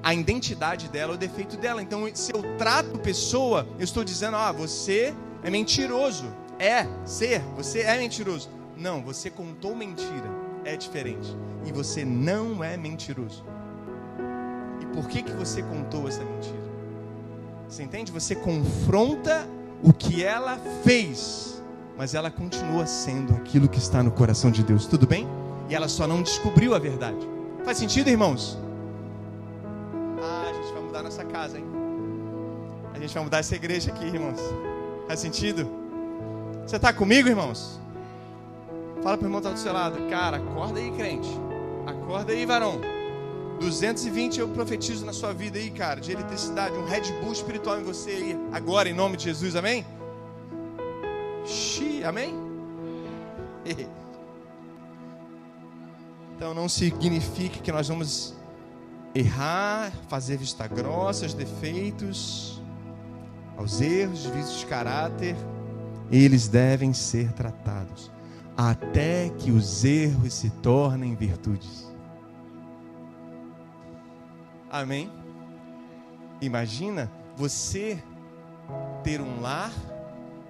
A 0.02 0.14
identidade 0.14 0.88
dela 0.88 1.14
é 1.14 1.16
o 1.16 1.18
defeito 1.18 1.58
dela. 1.58 1.82
Então, 1.82 2.10
se 2.14 2.34
eu 2.34 2.42
trato 2.58 3.00
pessoa, 3.00 3.68
eu 3.78 3.84
estou 3.84 4.04
dizendo: 4.04 4.38
ah, 4.38 4.52
você 4.52 5.14
é 5.44 5.50
mentiroso. 5.50 6.26
É, 6.58 6.86
ser, 7.06 7.42
você 7.56 7.82
é 7.82 7.98
mentiroso. 7.98 8.50
Não, 8.76 9.02
você 9.02 9.30
contou 9.30 9.76
mentira. 9.76 10.30
É 10.66 10.76
diferente. 10.76 11.36
E 11.66 11.72
você 11.72 12.04
não 12.04 12.64
é 12.64 12.76
mentiroso. 12.78 13.46
E 14.82 14.86
por 14.88 15.08
que, 15.08 15.22
que 15.22 15.32
você 15.32 15.62
contou 15.64 16.08
essa 16.08 16.24
mentira? 16.24 16.70
Você 17.68 17.84
entende? 17.84 18.12
Você 18.12 18.36
confronta 18.36 19.48
o 19.84 19.94
que 19.94 20.24
ela 20.24 20.58
fez, 20.84 21.62
mas 21.98 22.14
ela 22.14 22.32
continua 22.32 22.86
sendo 22.86 23.34
aquilo 23.34 23.70
que 23.70 23.78
está 23.78 24.02
no 24.02 24.12
coração 24.12 24.52
de 24.52 24.64
Deus. 24.64 24.86
Tudo 24.86 25.08
bem? 25.08 25.28
E 25.70 25.76
ela 25.76 25.88
só 25.88 26.08
não 26.08 26.22
descobriu 26.22 26.74
a 26.74 26.80
verdade. 26.80 27.28
Faz 27.64 27.78
sentido, 27.78 28.10
irmãos? 28.10 28.58
Ah, 30.22 30.50
a 30.50 30.54
gente 30.54 30.74
vai 30.74 30.82
mudar 30.82 31.04
nossa 31.04 31.24
casa, 31.24 31.58
hein? 31.58 31.66
A 32.94 33.00
gente 33.00 33.14
vai 33.14 33.24
mudar 33.24 33.38
essa 33.38 33.56
igreja 33.56 33.92
aqui, 33.92 34.06
irmãos. 34.06 34.40
Faz 35.10 35.22
sentido? 35.22 35.68
Você 36.68 36.76
está 36.76 36.94
comigo, 36.94 37.28
irmãos? 37.28 37.80
Fala 39.02 39.18
para 39.18 39.26
o 39.26 39.28
irmão 39.28 39.42
que 39.42 39.48
está 39.48 39.60
do 39.60 39.60
seu 39.60 39.74
lado. 39.74 40.08
Cara, 40.08 40.38
acorda 40.38 40.80
aí, 40.80 40.92
crente. 40.92 41.28
Acorda 41.88 42.32
aí, 42.32 42.46
varão. 42.46 42.80
220 43.60 44.40
eu 44.40 44.48
profetizo 44.50 45.04
na 45.08 45.12
sua 45.12 45.34
vida 45.34 45.58
aí, 45.58 45.72
cara, 45.72 46.00
de 46.00 46.12
eletricidade, 46.12 46.78
um 46.78 46.86
Red 46.86 47.12
Bull 47.24 47.34
espiritual 47.34 47.80
em 47.80 47.84
você 47.84 48.12
aí, 48.12 48.38
agora, 48.52 48.88
em 48.88 48.94
nome 48.94 49.18
de 49.18 49.24
Jesus, 49.24 49.56
amém? 49.56 49.84
Xi, 51.44 52.04
amém? 52.04 52.36
Então 56.36 56.54
não 56.54 56.70
significa 56.70 57.60
que 57.60 57.70
nós 57.70 57.90
vamos 57.90 58.34
errar, 59.14 59.92
fazer 60.08 60.38
vista 60.38 60.66
grossa 60.68 61.26
aos 61.26 61.34
defeitos, 61.34 62.59
aos 63.60 63.82
erros, 63.82 64.26
vícios 64.26 64.60
de 64.60 64.66
caráter, 64.68 65.36
eles 66.10 66.48
devem 66.48 66.94
ser 66.94 67.34
tratados 67.34 68.10
até 68.56 69.30
que 69.38 69.52
os 69.52 69.84
erros 69.84 70.34
se 70.34 70.50
tornem 70.50 71.14
virtudes. 71.14 71.94
Amém? 74.72 75.12
Imagina 76.42 77.12
você 77.36 78.02
ter 79.04 79.20
um 79.20 79.42
lar, 79.42 79.74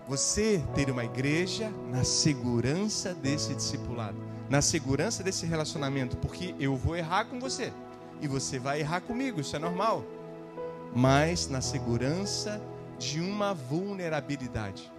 você 0.08 0.64
ter 0.76 0.92
uma 0.92 1.04
igreja 1.04 1.72
na 1.92 2.04
segurança 2.04 3.14
desse 3.16 3.56
discipulado, 3.56 4.18
na 4.48 4.62
segurança 4.62 5.24
desse 5.24 5.48
relacionamento, 5.48 6.16
porque 6.18 6.54
eu 6.60 6.76
vou 6.76 6.96
errar 6.96 7.26
com 7.26 7.40
você 7.40 7.74
e 8.22 8.28
você 8.28 8.60
vai 8.60 8.82
errar 8.82 9.02
comigo, 9.02 9.42
isso 9.42 9.56
é 9.56 9.60
normal. 9.60 10.04
Mas 10.96 11.48
na 11.48 11.62
segurança 11.62 12.62
de 13.00 13.22
uma 13.22 13.54
vulnerabilidade. 13.54 14.92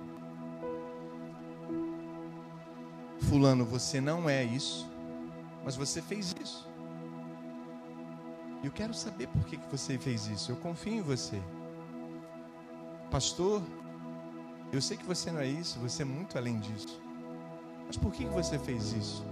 Fulano, 3.29 3.65
você 3.65 4.01
não 4.01 4.29
é 4.29 4.43
isso, 4.43 4.91
mas 5.63 5.77
você 5.77 6.01
fez 6.01 6.35
isso. 6.43 6.69
Eu 8.65 8.71
quero 8.71 8.93
saber 8.95 9.29
por 9.29 9.45
que, 9.45 9.57
que 9.57 9.71
você 9.71 9.99
fez 9.99 10.27
isso. 10.27 10.51
Eu 10.51 10.57
confio 10.57 10.95
em 10.95 11.03
você. 11.03 11.41
Pastor, 13.11 13.63
eu 14.73 14.81
sei 14.81 14.97
que 14.97 15.05
você 15.05 15.31
não 15.31 15.41
é 15.41 15.47
isso, 15.47 15.79
você 15.79 16.03
é 16.03 16.05
muito 16.05 16.39
além 16.39 16.59
disso. 16.59 17.01
Mas 17.87 17.97
por 17.97 18.13
que, 18.13 18.25
que 18.25 18.31
você 18.31 18.59
fez 18.59 18.93
isso? 18.93 19.25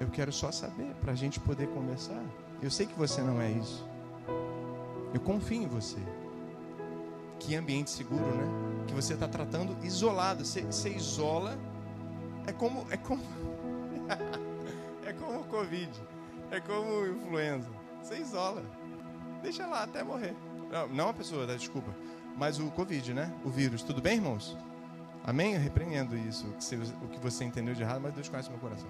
Eu 0.00 0.10
quero 0.10 0.32
só 0.32 0.50
saber 0.50 0.94
para 0.96 1.12
a 1.12 1.14
gente 1.14 1.38
poder 1.38 1.68
conversar. 1.68 2.22
Eu 2.60 2.70
sei 2.70 2.86
que 2.86 2.94
você 2.94 3.20
não 3.22 3.40
é 3.40 3.50
isso. 3.50 3.93
Eu 5.14 5.20
confio 5.20 5.62
em 5.62 5.66
você. 5.68 6.00
Que 7.38 7.54
ambiente 7.54 7.90
seguro, 7.90 8.26
né? 8.34 8.84
Que 8.88 8.92
você 8.92 9.14
está 9.14 9.28
tratando 9.28 9.76
isolado. 9.84 10.44
Você, 10.44 10.62
você 10.62 10.90
isola. 10.90 11.56
É 12.48 12.52
como. 12.52 12.84
É 12.90 12.96
como. 12.96 13.22
é 15.06 15.12
como 15.12 15.40
o 15.40 15.44
Covid. 15.44 16.02
É 16.50 16.60
como 16.60 17.06
influenza. 17.06 17.70
Você 18.02 18.18
isola. 18.18 18.62
Deixa 19.40 19.66
lá 19.66 19.84
até 19.84 20.02
morrer. 20.02 20.34
Não, 20.70 20.88
não 20.88 21.08
a 21.10 21.14
pessoa, 21.14 21.46
tá? 21.46 21.54
desculpa. 21.54 21.94
Mas 22.36 22.58
o 22.58 22.68
Covid, 22.72 23.14
né? 23.14 23.32
O 23.44 23.50
vírus. 23.50 23.84
Tudo 23.84 24.02
bem, 24.02 24.16
irmãos? 24.16 24.56
Amém? 25.24 25.54
Eu 25.54 25.60
repreendo 25.60 26.16
isso. 26.16 26.44
O 27.02 27.08
que 27.08 27.20
você 27.20 27.44
entendeu 27.44 27.74
de 27.74 27.82
errado, 27.82 28.00
mas 28.00 28.12
Deus 28.14 28.28
conhece 28.28 28.50
meu 28.50 28.58
coração. 28.58 28.88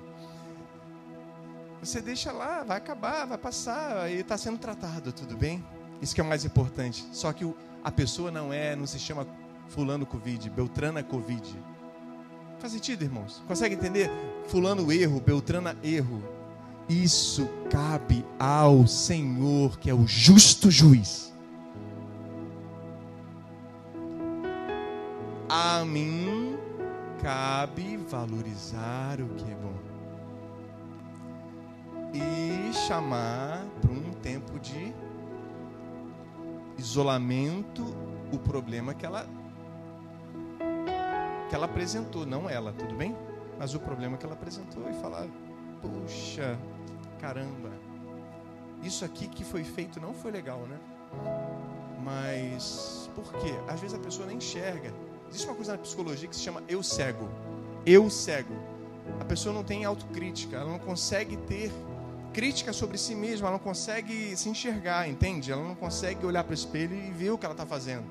Você 1.80 2.00
deixa 2.00 2.32
lá, 2.32 2.64
vai 2.64 2.78
acabar, 2.78 3.26
vai 3.26 3.36
passar, 3.36 4.10
e 4.10 4.20
está 4.20 4.38
sendo 4.38 4.58
tratado, 4.58 5.12
tudo 5.12 5.36
bem? 5.36 5.62
Isso 6.00 6.14
que 6.14 6.20
é 6.20 6.24
o 6.24 6.26
mais 6.26 6.44
importante. 6.44 7.06
Só 7.12 7.32
que 7.32 7.50
a 7.82 7.90
pessoa 7.90 8.30
não 8.30 8.52
é, 8.52 8.74
não 8.76 8.86
se 8.86 8.98
chama 8.98 9.26
fulano 9.68 10.06
Covid, 10.06 10.50
Beltrana 10.50 11.02
Covid. 11.02 11.56
Faz 12.58 12.72
sentido, 12.72 13.02
irmãos? 13.02 13.42
Consegue 13.46 13.74
entender? 13.74 14.10
Fulano 14.46 14.90
erro, 14.90 15.20
Beltrana 15.20 15.76
erro. 15.82 16.22
Isso 16.88 17.48
cabe 17.70 18.24
ao 18.38 18.86
Senhor, 18.86 19.78
que 19.78 19.88
é 19.88 19.94
o 19.94 20.06
justo 20.06 20.70
juiz. 20.70 21.32
A 25.48 25.84
mim 25.84 26.56
cabe 27.22 27.96
valorizar 27.96 29.20
o 29.20 29.28
que 29.34 29.50
é 29.50 29.54
bom 29.54 29.74
e 32.14 32.72
chamar 32.86 33.66
para 33.80 33.90
um 33.90 34.12
tempo 34.22 34.58
de 34.60 34.94
isolamento 36.78 37.82
o 38.32 38.38
problema 38.38 38.94
que 38.94 39.06
ela 39.06 39.26
que 41.48 41.54
ela 41.54 41.66
apresentou, 41.66 42.24
não 42.24 42.48
ela, 42.48 42.72
tudo 42.72 42.94
bem? 42.94 43.14
Mas 43.58 43.74
o 43.74 43.80
problema 43.80 44.16
que 44.16 44.24
ela 44.24 44.34
apresentou 44.34 44.88
e 44.90 44.94
falar, 44.94 45.28
puxa, 45.80 46.58
caramba, 47.20 47.70
isso 48.82 49.04
aqui 49.04 49.28
que 49.28 49.44
foi 49.44 49.62
feito 49.62 50.00
não 50.00 50.12
foi 50.14 50.30
legal, 50.30 50.60
né? 50.66 50.78
Mas 52.02 53.10
por 53.14 53.32
quê? 53.34 53.54
Às 53.68 53.80
vezes 53.80 53.96
a 53.96 54.00
pessoa 54.00 54.26
nem 54.26 54.38
enxerga. 54.38 54.92
Existe 55.28 55.46
uma 55.46 55.54
coisa 55.54 55.72
na 55.72 55.78
psicologia 55.78 56.28
que 56.28 56.36
se 56.36 56.42
chama 56.42 56.62
eu 56.68 56.82
cego. 56.82 57.28
Eu 57.86 58.10
cego. 58.10 58.54
A 59.20 59.24
pessoa 59.24 59.54
não 59.54 59.62
tem 59.62 59.84
autocrítica, 59.84 60.56
ela 60.56 60.70
não 60.70 60.78
consegue 60.78 61.36
ter 61.36 61.70
crítica 62.34 62.72
sobre 62.72 62.98
si 62.98 63.14
mesma, 63.14 63.46
ela 63.46 63.56
não 63.56 63.64
consegue 63.64 64.36
se 64.36 64.48
enxergar, 64.48 65.08
entende? 65.08 65.52
Ela 65.52 65.62
não 65.62 65.76
consegue 65.76 66.26
olhar 66.26 66.42
para 66.42 66.50
o 66.50 66.54
espelho 66.54 66.94
e 66.94 67.10
ver 67.12 67.30
o 67.30 67.38
que 67.38 67.46
ela 67.46 67.54
está 67.54 67.64
fazendo. 67.64 68.04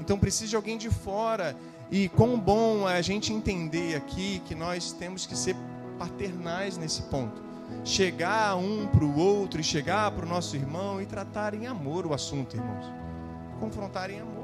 Então 0.00 0.18
precisa 0.18 0.50
de 0.50 0.56
alguém 0.56 0.78
de 0.78 0.90
fora. 0.90 1.54
E 1.90 2.08
quão 2.08 2.40
bom 2.40 2.88
é 2.88 2.96
a 2.96 3.02
gente 3.02 3.32
entender 3.32 3.94
aqui 3.94 4.42
que 4.46 4.54
nós 4.54 4.92
temos 4.92 5.26
que 5.26 5.36
ser 5.36 5.54
paternais 5.98 6.76
nesse 6.76 7.02
ponto 7.02 7.46
chegar 7.84 8.56
um 8.56 8.86
para 8.86 9.04
o 9.04 9.18
outro 9.18 9.60
e 9.60 9.64
chegar 9.64 10.10
para 10.10 10.24
o 10.24 10.28
nosso 10.28 10.56
irmão 10.56 11.00
e 11.00 11.06
tratar 11.06 11.54
em 11.54 11.66
amor 11.66 12.06
o 12.06 12.14
assunto, 12.14 12.56
irmãos. 12.56 12.86
Confrontar 13.60 14.10
em 14.10 14.20
amor. 14.20 14.35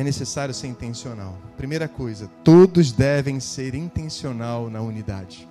É 0.00 0.02
necessário 0.02 0.54
ser 0.54 0.66
intencional. 0.66 1.36
Primeira 1.58 1.86
coisa, 1.86 2.26
todos 2.42 2.90
devem 2.90 3.38
ser 3.38 3.74
intencional 3.74 4.70
na 4.70 4.80
unidade. 4.80 5.46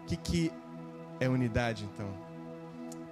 O 0.00 0.06
que, 0.06 0.16
que 0.16 0.52
é 1.20 1.28
unidade, 1.28 1.86
então? 1.92 2.08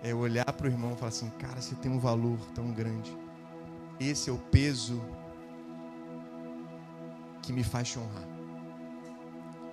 É 0.02 0.14
olhar 0.14 0.50
para 0.50 0.66
o 0.66 0.70
irmão 0.70 0.94
e 0.94 0.96
falar 0.96 1.10
assim: 1.10 1.28
cara, 1.38 1.60
você 1.60 1.74
tem 1.74 1.92
um 1.92 1.98
valor 1.98 2.38
tão 2.54 2.72
grande. 2.72 3.14
Esse 4.00 4.30
é 4.30 4.32
o 4.32 4.38
peso 4.38 5.02
que 7.42 7.52
me 7.52 7.62
faz 7.62 7.90
te 7.90 7.98
honrar. 7.98 8.26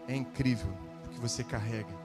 É 0.09 0.15
incrível 0.17 0.73
o 1.05 1.09
que 1.09 1.21
você 1.21 1.41
carrega. 1.41 1.98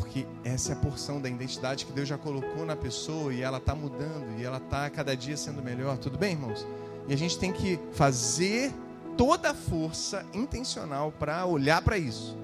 Porque 0.00 0.26
essa 0.42 0.72
é 0.72 0.74
a 0.74 0.78
porção 0.78 1.20
da 1.20 1.28
identidade 1.28 1.84
que 1.84 1.92
Deus 1.92 2.08
já 2.08 2.16
colocou 2.16 2.64
na 2.64 2.74
pessoa 2.74 3.32
e 3.32 3.42
ela 3.42 3.58
está 3.58 3.74
mudando 3.74 4.38
e 4.38 4.44
ela 4.44 4.56
está 4.56 4.88
cada 4.88 5.14
dia 5.14 5.36
sendo 5.36 5.62
melhor. 5.62 5.98
Tudo 5.98 6.16
bem, 6.16 6.32
irmãos? 6.32 6.66
E 7.06 7.12
a 7.12 7.16
gente 7.16 7.38
tem 7.38 7.52
que 7.52 7.78
fazer 7.92 8.72
toda 9.16 9.50
a 9.50 9.54
força 9.54 10.24
intencional 10.32 11.12
para 11.12 11.44
olhar 11.44 11.82
para 11.82 11.98
isso, 11.98 12.36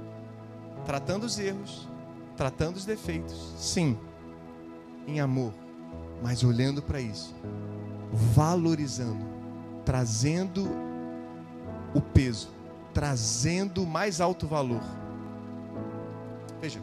tratando 0.85 1.25
os 1.25 1.39
erros, 1.39 1.89
tratando 2.37 2.77
os 2.77 2.85
defeitos, 2.85 3.55
sim, 3.59 3.99
em 5.07 5.21
amor, 5.21 5.55
mas 6.23 6.45
olhando 6.45 6.83
para 6.83 7.01
isso, 7.01 7.35
valorizando, 8.13 9.25
trazendo 9.85 10.69
o 11.95 12.01
peso 12.01 12.57
trazendo 12.97 13.87
mais 13.87 14.23
alto 14.23 14.47
valor. 14.47 14.81
Veja, 16.63 16.81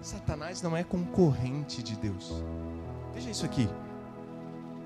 Satanás 0.00 0.62
não 0.62 0.76
é 0.76 0.84
concorrente 0.84 1.82
de 1.82 1.96
Deus. 1.96 2.42
Veja 3.14 3.30
isso 3.30 3.44
aqui. 3.44 3.68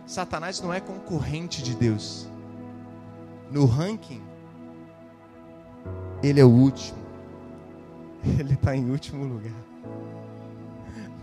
Satanás 0.07 0.61
não 0.61 0.73
é 0.73 0.81
concorrente 0.81 1.63
de 1.63 1.75
Deus. 1.75 2.29
No 3.51 3.67
ranking, 3.67 4.23
ele 6.23 6.41
é 6.41 6.45
o 6.45 6.51
último. 6.51 7.03
Ele 8.39 8.55
está 8.55 8.77
em 8.77 8.89
último 8.89 9.25
lugar. 9.25 9.53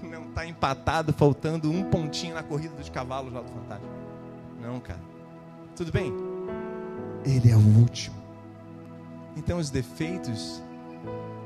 Não 0.03 0.27
está 0.27 0.45
empatado, 0.45 1.13
faltando 1.13 1.71
um 1.71 1.83
pontinho 1.83 2.35
na 2.35 2.43
corrida 2.43 2.75
dos 2.75 2.89
cavalos 2.89 3.31
lá 3.31 3.41
do 3.41 3.49
Fantástico. 3.49 3.93
Não, 4.61 4.81
cara. 4.81 4.99
Tudo 5.77 5.93
bem? 5.93 6.11
Ele 7.23 7.51
é 7.51 7.55
o 7.55 7.79
último. 7.79 8.17
Então, 9.37 9.57
os 9.59 9.69
defeitos, 9.69 10.61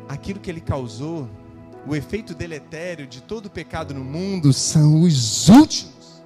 aquilo 0.10 0.40
que 0.40 0.50
ele 0.50 0.60
causou, 0.60 1.30
o 1.86 1.96
efeito 1.96 2.34
deletério 2.34 3.06
de 3.06 3.22
todo 3.22 3.50
pecado 3.50 3.94
no 3.94 4.04
mundo 4.04 4.54
são 4.54 5.02
os 5.02 5.50
últimos. 5.50 6.24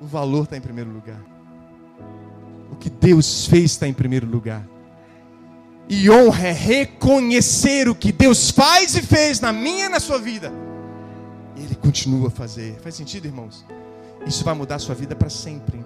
O 0.00 0.06
valor 0.06 0.44
está 0.44 0.56
em 0.56 0.60
primeiro 0.60 0.90
lugar. 0.90 1.20
O 2.70 2.76
que 2.76 2.88
Deus 2.88 3.46
fez 3.46 3.72
está 3.72 3.88
em 3.88 3.92
primeiro 3.92 4.26
lugar. 4.26 4.66
E 5.88 6.10
honra 6.10 6.48
é 6.48 6.52
reconhecer 6.52 7.88
o 7.88 7.94
que 7.94 8.12
Deus 8.12 8.50
faz 8.50 8.94
e 8.94 9.02
fez 9.02 9.40
na 9.40 9.52
minha 9.52 9.86
e 9.86 9.88
na 9.88 10.00
sua 10.00 10.18
vida. 10.18 10.52
E 11.56 11.62
Ele 11.62 11.74
continua 11.74 12.28
a 12.28 12.30
fazer. 12.30 12.78
Faz 12.80 12.94
sentido, 12.94 13.26
irmãos? 13.26 13.64
Isso 14.26 14.44
vai 14.44 14.54
mudar 14.54 14.76
a 14.76 14.80
sua 14.80 14.94
vida 14.94 15.16
para 15.16 15.30
sempre. 15.30 15.84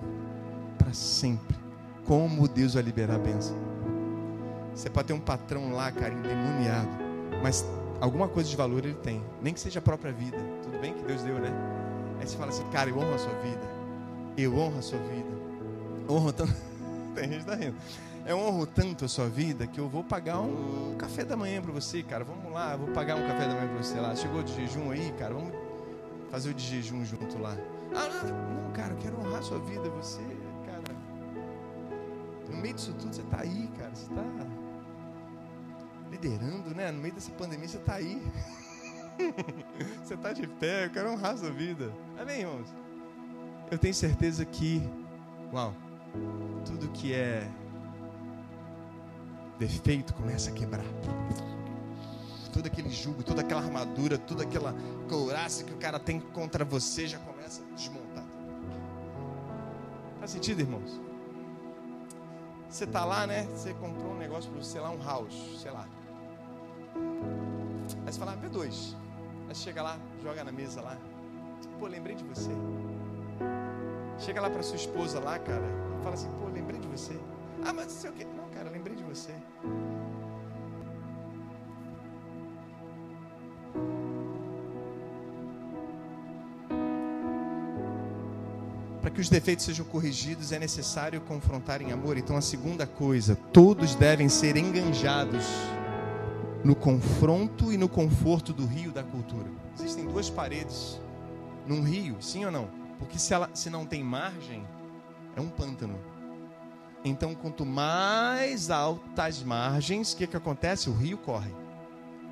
Para 0.77 0.93
sempre. 0.93 1.57
Como 2.05 2.49
Deus 2.49 2.75
vai 2.75 2.83
liberar 2.83 3.15
a 3.15 3.19
bênção. 3.19 3.70
Você 4.75 4.89
pode 4.89 5.09
ter 5.09 5.15
um 5.15 5.21
patrão 5.21 5.73
lá, 5.73 5.91
cara, 5.91 6.13
endemoniado. 6.15 6.89
Mas 7.43 7.65
alguma 8.01 8.29
coisa 8.29 8.49
de 8.49 8.57
valor 8.57 8.85
ele 8.85 8.95
tem. 8.95 9.23
Nem 9.43 9.53
que 9.53 9.61
seja 9.61 9.79
a 9.79 9.83
própria 9.83 10.13
vida. 10.13 10.39
Tudo 10.63 10.79
bem 10.79 10.95
que 10.95 11.03
Deus 11.03 11.23
deu, 11.23 11.39
né? 11.39 11.51
Aí 12.21 12.27
você 12.27 12.37
fala 12.37 12.51
assim, 12.51 12.65
cara, 12.71 12.91
eu 12.91 12.99
honro 12.99 13.15
a 13.15 13.19
sua 13.19 13.33
vida. 13.41 13.69
Eu 14.37 14.57
honro 14.57 14.79
a 14.79 14.83
sua 14.83 14.99
vida. 14.99 15.31
Honro 16.09 16.33
tanto. 16.33 16.55
Tem 17.15 17.29
gente 17.29 17.45
tá 17.45 17.55
rindo. 17.55 17.77
Eu 18.27 18.39
honro 18.39 18.67
tanto 18.67 19.05
a 19.05 19.09
sua 19.09 19.29
vida 19.29 19.67
que 19.67 19.81
eu 19.81 19.89
vou 19.89 20.05
pagar 20.05 20.41
um 20.41 20.95
café 20.99 21.25
da 21.25 21.37
manhã 21.37 21.61
para 21.63 21.73
você, 21.73 22.03
cara. 22.03 22.23
Vamos 22.23 22.53
lá, 22.53 22.77
vou 22.77 22.89
pagar 22.89 23.17
um 23.17 23.27
café 23.27 23.49
da 23.49 23.55
manhã 23.55 23.69
para 23.69 23.83
você 23.83 23.99
lá. 23.99 24.15
Chegou 24.15 24.43
de 24.43 24.55
jejum 24.55 24.91
aí, 24.91 25.13
cara. 25.19 25.35
Vamos 25.35 25.53
fazer 26.31 26.51
o 26.51 26.55
de 26.55 26.63
jejum 26.63 27.05
junto 27.05 27.39
lá. 27.39 27.57
Ah, 27.95 28.09
não, 28.25 28.73
cara, 28.73 28.93
eu 28.93 28.99
quero 28.99 29.19
honrar 29.19 29.41
a 29.41 29.43
sua 29.43 29.59
vida. 29.59 29.89
Você, 29.91 30.21
cara. 30.67 30.97
No 32.49 32.57
meio 32.59 32.75
disso 32.75 32.95
tudo, 32.99 33.15
você 33.15 33.23
tá 33.23 33.41
aí, 33.41 33.69
cara. 33.79 33.91
Você 33.95 34.07
tá 34.15 34.23
liderando, 36.11 36.75
né? 36.75 36.91
No 36.91 37.01
meio 37.01 37.15
dessa 37.15 37.31
pandemia, 37.33 37.69
você 37.69 37.79
tá 37.79 37.95
aí. 37.95 38.21
você 40.03 40.17
tá 40.17 40.33
de 40.33 40.47
pé. 40.47 40.87
Eu 40.87 40.91
quero 40.91 41.13
honrar 41.13 41.35
a 41.35 41.37
sua 41.37 41.51
vida. 41.51 41.93
Amém, 42.19 42.41
irmãos? 42.41 42.69
Eu 43.71 43.79
tenho 43.79 43.95
certeza 43.95 44.45
que, 44.45 44.83
uau, 45.53 45.75
tudo 46.65 46.89
que 46.89 47.15
é 47.15 47.49
defeito 49.59 50.13
começa 50.15 50.51
a 50.51 50.53
quebrar. 50.53 50.85
Todo 52.53 52.67
aquele 52.67 52.91
jugo, 52.91 53.23
toda 53.23 53.43
aquela 53.43 53.63
armadura, 53.63 54.19
toda 54.19 54.43
aquela 54.43 54.75
couraça 55.09 55.63
que 55.63 55.73
o 55.73 55.77
cara 55.77 56.01
tem 56.01 56.19
contra 56.19 56.65
você 56.65 57.07
já 57.07 57.19
começa 57.19 57.63
a 57.63 57.75
desmontar. 57.77 58.25
Faz 60.19 60.33
sentido, 60.33 60.61
irmãos? 60.61 61.10
Você 62.71 62.87
tá 62.87 63.05
lá, 63.05 63.27
né? 63.27 63.49
Você 63.51 63.75
comprou 63.75 64.13
um 64.13 64.17
negócio 64.17 64.49
para 64.51 64.63
sei 64.63 64.81
lá, 64.81 64.91
um 64.91 65.03
house, 65.03 65.61
sei 65.61 65.73
lá. 65.73 65.89
Aí 68.07 68.13
você 68.13 68.19
fala, 68.19 68.33
ah, 68.33 68.37
B2. 68.37 68.95
Aí 69.49 69.55
você 69.55 69.63
chega 69.65 69.83
lá, 69.83 69.99
joga 70.23 70.45
na 70.45 70.53
mesa 70.53 70.81
lá. 70.81 70.97
Pô, 71.81 71.89
lembrei 71.89 72.15
de 72.15 72.23
você. 72.23 72.51
Chega 74.21 74.41
lá 74.41 74.49
para 74.49 74.63
sua 74.63 74.77
esposa 74.77 75.19
lá, 75.19 75.37
cara, 75.41 75.67
e 75.99 76.03
fala 76.03 76.15
assim, 76.15 76.31
pô, 76.39 76.47
lembrei 76.47 76.79
de 76.79 76.87
você. 76.87 77.19
Ah, 77.65 77.73
mas 77.73 77.87
não 77.87 77.93
sei 77.93 78.11
o 78.11 78.13
quê. 78.13 78.27
Não, 78.37 78.49
cara, 78.51 78.71
lembrei 78.71 78.95
de 78.95 79.03
você. 79.03 79.35
Que 89.21 89.23
os 89.23 89.29
defeitos 89.29 89.67
sejam 89.67 89.85
corrigidos, 89.85 90.51
é 90.51 90.59
necessário 90.59 91.21
confrontar 91.21 91.83
em 91.83 91.93
amor. 91.93 92.17
Então, 92.17 92.39
a 92.39 92.41
segunda 92.41 92.87
coisa, 92.87 93.37
todos 93.53 93.95
devem 93.95 94.31
ser 94.31 94.57
enganjados 94.57 95.45
no 96.65 96.75
confronto 96.75 97.71
e 97.71 97.77
no 97.77 97.87
conforto 97.87 98.51
do 98.51 98.65
rio 98.65 98.91
da 98.91 99.03
cultura. 99.03 99.47
Existem 99.79 100.07
duas 100.07 100.31
paredes 100.31 100.99
num 101.67 101.83
rio, 101.83 102.17
sim 102.19 102.47
ou 102.47 102.51
não? 102.51 102.71
Porque 102.99 103.19
se, 103.19 103.35
ela, 103.35 103.51
se 103.53 103.69
não 103.69 103.85
tem 103.85 104.03
margem, 104.03 104.67
é 105.37 105.41
um 105.41 105.51
pântano. 105.51 105.99
Então, 107.05 107.35
quanto 107.35 107.67
mais 107.67 108.71
altas 108.71 109.19
as 109.19 109.43
margens, 109.43 110.15
o 110.15 110.17
que, 110.17 110.27
que 110.27 110.37
acontece? 110.37 110.89
O 110.89 110.95
rio 110.95 111.19
corre 111.19 111.53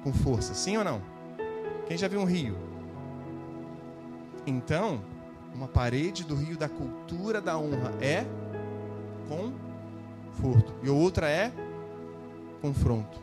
com 0.02 0.10
força, 0.10 0.54
sim 0.54 0.78
ou 0.78 0.84
não? 0.84 1.02
Quem 1.86 1.98
já 1.98 2.08
viu 2.08 2.20
um 2.20 2.24
rio? 2.24 2.56
Então, 4.46 5.02
uma 5.54 5.68
parede 5.68 6.24
do 6.24 6.34
rio 6.34 6.56
da 6.56 6.68
cultura 6.68 7.40
da 7.40 7.58
honra 7.58 7.92
é 8.00 8.26
conforto, 9.28 10.74
e 10.82 10.88
outra 10.88 11.28
é 11.28 11.52
confronto. 12.60 13.20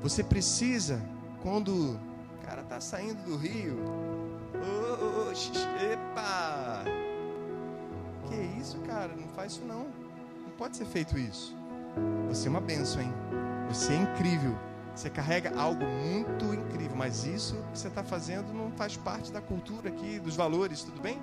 Você 0.00 0.24
precisa, 0.24 1.00
quando 1.42 1.70
o 1.94 2.46
cara 2.46 2.62
está 2.62 2.80
saindo 2.80 3.22
do 3.24 3.36
rio, 3.36 3.78
oh, 4.54 5.28
oh, 5.28 5.82
epa! 5.84 6.84
Que 8.28 8.60
isso, 8.60 8.78
cara? 8.80 9.14
Não 9.14 9.28
faz 9.28 9.52
isso 9.52 9.64
não. 9.64 9.86
Não 10.42 10.50
pode 10.56 10.76
ser 10.76 10.86
feito 10.86 11.18
isso. 11.18 11.54
Você 12.28 12.48
é 12.48 12.50
uma 12.50 12.60
benção, 12.60 13.02
hein? 13.02 13.12
Você 13.68 13.92
é 13.92 13.96
incrível. 13.96 14.56
Você 14.94 15.08
carrega 15.08 15.52
algo 15.58 15.84
muito 15.84 16.52
incrível, 16.54 16.96
mas 16.96 17.24
isso 17.24 17.56
que 17.72 17.78
você 17.78 17.88
está 17.88 18.04
fazendo 18.04 18.52
não 18.52 18.70
faz 18.72 18.96
parte 18.96 19.32
da 19.32 19.40
cultura 19.40 19.88
aqui, 19.88 20.18
dos 20.18 20.36
valores, 20.36 20.82
tudo 20.82 21.00
bem? 21.00 21.20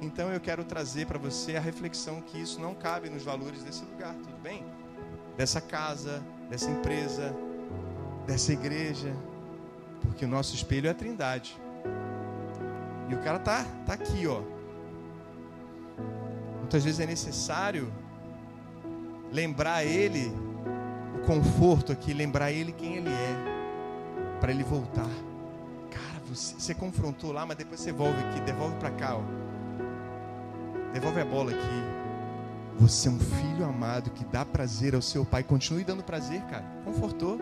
Então 0.00 0.30
eu 0.30 0.40
quero 0.40 0.64
trazer 0.64 1.06
para 1.06 1.18
você 1.18 1.56
a 1.56 1.60
reflexão 1.60 2.20
que 2.20 2.40
isso 2.40 2.60
não 2.60 2.74
cabe 2.74 3.08
nos 3.08 3.22
valores 3.22 3.62
desse 3.62 3.84
lugar, 3.84 4.14
tudo 4.14 4.36
bem? 4.42 4.64
Dessa 5.36 5.60
casa, 5.60 6.22
dessa 6.50 6.70
empresa, 6.70 7.34
dessa 8.26 8.52
igreja, 8.52 9.14
porque 10.02 10.24
o 10.24 10.28
nosso 10.28 10.54
espelho 10.54 10.88
é 10.88 10.90
a 10.90 10.94
Trindade. 10.94 11.56
E 13.08 13.14
o 13.14 13.18
cara 13.18 13.38
tá, 13.38 13.64
tá 13.86 13.94
aqui, 13.94 14.26
ó. 14.26 14.42
Muitas 16.58 16.84
vezes 16.84 16.98
é 16.98 17.06
necessário 17.06 17.92
lembrar 19.32 19.84
ele 19.84 20.32
conforto 21.26 21.92
aqui, 21.92 22.14
lembrar 22.14 22.52
ele 22.52 22.72
quem 22.72 22.96
ele 22.96 23.10
é, 23.10 24.38
para 24.40 24.52
ele 24.52 24.62
voltar. 24.62 25.10
Cara, 25.90 26.22
você, 26.28 26.54
você, 26.54 26.74
confrontou 26.74 27.32
lá, 27.32 27.44
mas 27.44 27.56
depois 27.56 27.80
você 27.80 27.90
devolve 27.90 28.18
aqui, 28.24 28.40
devolve 28.40 28.76
para 28.76 28.90
cá, 28.90 29.16
ó. 29.16 29.22
Devolve 30.92 31.20
a 31.20 31.24
bola 31.24 31.50
aqui. 31.50 31.96
Você 32.78 33.08
é 33.08 33.10
um 33.10 33.18
filho 33.18 33.64
amado 33.64 34.10
que 34.10 34.24
dá 34.24 34.44
prazer 34.44 34.94
ao 34.94 35.02
seu 35.02 35.24
pai. 35.24 35.42
Continue 35.42 35.82
dando 35.82 36.02
prazer, 36.02 36.42
cara. 36.42 36.64
Confortou. 36.84 37.40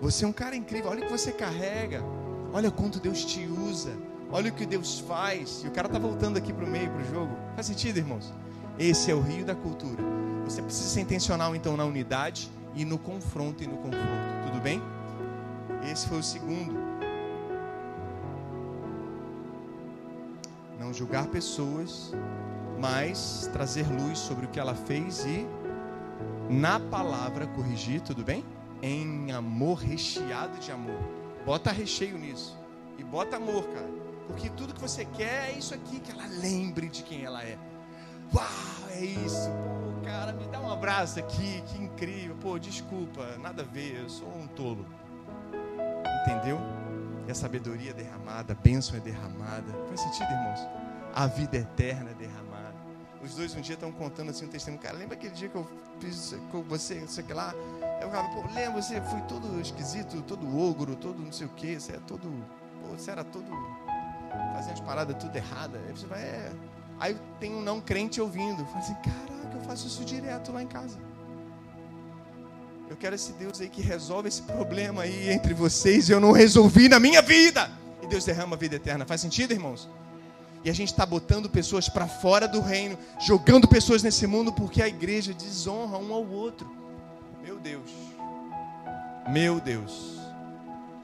Você 0.00 0.24
é 0.24 0.28
um 0.28 0.32
cara 0.32 0.54
incrível. 0.54 0.90
Olha 0.90 1.02
o 1.02 1.06
que 1.06 1.10
você 1.10 1.32
carrega. 1.32 2.02
Olha 2.52 2.70
quanto 2.70 3.00
Deus 3.00 3.24
te 3.24 3.46
usa. 3.46 3.92
Olha 4.30 4.50
o 4.50 4.54
que 4.54 4.66
Deus 4.66 4.98
faz. 5.00 5.62
E 5.64 5.68
o 5.68 5.70
cara 5.70 5.86
está 5.86 5.98
voltando 5.98 6.36
aqui 6.36 6.52
para 6.52 6.64
o 6.64 6.68
meio, 6.68 6.90
para 6.90 7.02
o 7.02 7.10
jogo. 7.12 7.36
Faz 7.54 7.66
sentido, 7.66 7.96
irmãos? 7.96 8.32
Esse 8.78 9.10
é 9.10 9.14
o 9.14 9.20
rio 9.20 9.44
da 9.44 9.54
cultura. 9.54 10.02
Você 10.44 10.60
precisa 10.60 10.88
ser 10.88 11.00
intencional, 11.00 11.54
então, 11.54 11.76
na 11.76 11.84
unidade 11.84 12.50
e 12.74 12.84
no 12.84 12.98
confronto 12.98 13.62
e 13.62 13.66
no 13.66 13.76
conforto. 13.76 14.46
Tudo 14.46 14.60
bem? 14.60 14.82
Esse 15.90 16.08
foi 16.08 16.18
o 16.18 16.22
segundo. 16.22 16.74
Não 20.78 20.92
julgar 20.92 21.26
pessoas, 21.26 22.12
mas 22.78 23.48
trazer 23.52 23.86
luz 23.86 24.18
sobre 24.18 24.46
o 24.46 24.48
que 24.48 24.58
ela 24.58 24.74
fez 24.74 25.24
e, 25.24 25.46
na 26.50 26.80
palavra, 26.80 27.46
corrigir. 27.46 28.00
Tudo 28.00 28.22
bem? 28.24 28.44
Em 28.82 29.32
amor, 29.32 29.78
recheado 29.78 30.58
de 30.58 30.70
amor. 30.70 30.98
Bota 31.46 31.70
recheio 31.70 32.18
nisso. 32.18 32.58
E 32.98 33.04
bota 33.04 33.36
amor, 33.36 33.64
cara. 33.68 33.88
Porque 34.26 34.48
tudo 34.50 34.74
que 34.74 34.80
você 34.80 35.04
quer 35.04 35.50
é 35.50 35.58
isso 35.58 35.74
aqui, 35.74 36.00
que 36.00 36.10
ela 36.10 36.26
lembre 36.26 36.88
de 36.88 37.02
quem 37.02 37.24
ela 37.24 37.42
é. 37.42 37.58
Uau, 38.34 38.88
é 38.90 39.04
isso. 39.04 39.50
Cara, 40.04 40.32
me 40.32 40.46
dá 40.46 40.60
um 40.60 40.70
abraço 40.70 41.18
aqui, 41.18 41.62
que 41.66 41.78
incrível. 41.78 42.36
Pô, 42.40 42.58
desculpa, 42.58 43.36
nada 43.38 43.62
a 43.62 43.64
ver, 43.64 44.00
eu 44.00 44.08
sou 44.08 44.28
um 44.28 44.46
tolo. 44.46 44.86
Entendeu? 46.22 46.58
E 47.26 47.30
a 47.30 47.34
sabedoria 47.34 47.90
é 47.90 47.94
derramada, 47.94 48.52
a 48.52 48.56
bênção 48.56 48.96
é 48.96 49.00
derramada. 49.00 49.72
Faz 49.88 50.00
sentido, 50.00 50.30
irmãos? 50.30 50.60
A 51.14 51.26
vida 51.26 51.56
eterna 51.56 52.10
é 52.10 52.14
derramada. 52.14 52.74
Os 53.22 53.34
dois 53.34 53.54
um 53.54 53.60
dia 53.60 53.74
estão 53.74 53.90
contando 53.90 54.30
assim 54.30 54.44
um 54.44 54.48
testemunho. 54.48 54.82
Cara, 54.82 54.96
lembra 54.96 55.16
aquele 55.16 55.32
dia 55.32 55.48
que 55.48 55.56
eu 55.56 55.66
fiz 55.98 56.36
com 56.52 56.62
você, 56.62 56.96
não 56.96 57.08
sei 57.08 57.24
o 57.24 57.26
que 57.26 57.32
lá? 57.32 57.54
Eu 58.02 58.10
falava, 58.10 58.28
pô, 58.34 58.42
lembra, 58.52 58.82
você 58.82 59.00
foi 59.00 59.20
todo 59.22 59.60
esquisito, 59.60 60.20
todo 60.22 60.58
ogro, 60.58 60.94
todo 60.96 61.18
não 61.18 61.32
sei 61.32 61.46
o 61.46 61.50
que, 61.50 61.80
você 61.80 61.92
é 61.92 62.00
todo 62.06 62.30
Pô, 62.84 62.96
você 62.96 63.10
era 63.10 63.24
todo. 63.24 63.46
fazendo 64.52 64.74
as 64.74 64.80
paradas 64.80 65.16
tudo 65.16 65.34
errada. 65.34 65.78
Aí 65.78 65.92
você 65.92 66.06
vai, 66.06 66.20
é. 66.20 66.52
Aí 67.00 67.16
tem 67.40 67.54
um 67.54 67.62
não 67.62 67.80
crente 67.80 68.20
ouvindo. 68.20 68.64
Fala 68.66 68.78
assim, 68.78 68.96
caraca, 69.54 69.58
eu 69.58 69.60
faço 69.62 69.86
isso 69.86 70.04
direto 70.04 70.52
lá 70.52 70.62
em 70.62 70.66
casa. 70.66 70.98
Eu 72.88 72.96
quero 72.96 73.14
esse 73.14 73.32
Deus 73.32 73.60
aí 73.60 73.68
que 73.68 73.80
resolve 73.80 74.28
esse 74.28 74.42
problema 74.42 75.02
aí 75.02 75.30
entre 75.30 75.54
vocês 75.54 76.10
eu 76.10 76.20
não 76.20 76.32
resolvi 76.32 76.88
na 76.88 77.00
minha 77.00 77.22
vida. 77.22 77.70
E 78.02 78.06
Deus 78.06 78.24
derrama 78.24 78.56
a 78.56 78.58
vida 78.58 78.76
eterna. 78.76 79.06
Faz 79.06 79.20
sentido, 79.20 79.52
irmãos? 79.52 79.88
E 80.62 80.70
a 80.70 80.72
gente 80.72 80.88
está 80.88 81.04
botando 81.04 81.48
pessoas 81.48 81.88
para 81.88 82.06
fora 82.06 82.46
do 82.46 82.60
reino, 82.60 82.98
jogando 83.20 83.68
pessoas 83.68 84.02
nesse 84.02 84.26
mundo 84.26 84.52
porque 84.52 84.82
a 84.82 84.88
igreja 84.88 85.32
desonra 85.32 85.98
um 85.98 86.12
ao 86.12 86.26
outro. 86.26 86.70
Meu 87.42 87.58
Deus. 87.58 87.90
Meu 89.28 89.60
Deus. 89.60 90.14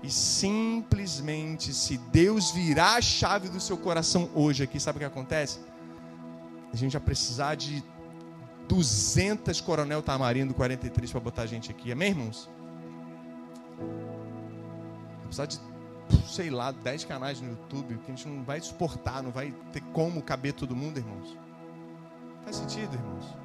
E 0.03 0.11
simplesmente, 0.11 1.75
se 1.75 1.99
Deus 1.99 2.51
virar 2.53 2.97
a 2.97 3.03
chave 3.03 3.49
do 3.49 3.61
seu 3.61 3.77
coração 3.77 4.31
hoje 4.35 4.63
aqui, 4.63 4.81
sabe 4.81 4.97
o 4.97 5.01
que 5.01 5.05
acontece? 5.05 5.59
A 6.73 6.77
gente 6.77 6.93
vai 6.93 7.03
precisar 7.03 7.55
de 7.55 7.83
200 8.71 9.61
Coronel 9.61 10.01
Tamarindo 10.01 10.55
43 10.55 11.11
para 11.11 11.21
botar 11.21 11.43
a 11.43 11.47
gente 11.47 11.73
aqui. 11.73 11.91
Amém, 11.91 12.11
irmãos? 12.11 12.49
Vai 13.79 15.27
precisar 15.27 15.47
de 15.47 15.61
sei 16.29 16.51
lá, 16.51 16.71
10 16.71 17.05
canais 17.05 17.41
no 17.41 17.51
YouTube, 17.51 17.97
que 17.99 18.13
a 18.13 18.15
gente 18.15 18.29
não 18.29 18.45
vai 18.45 18.61
suportar, 18.61 19.23
não 19.23 19.33
vai 19.33 19.53
ter 19.73 19.81
como 19.93 20.23
caber 20.23 20.53
todo 20.53 20.75
mundo, 20.75 20.99
irmãos. 20.99 21.37
Faz 22.45 22.57
sentido, 22.57 22.95
irmãos? 22.95 23.37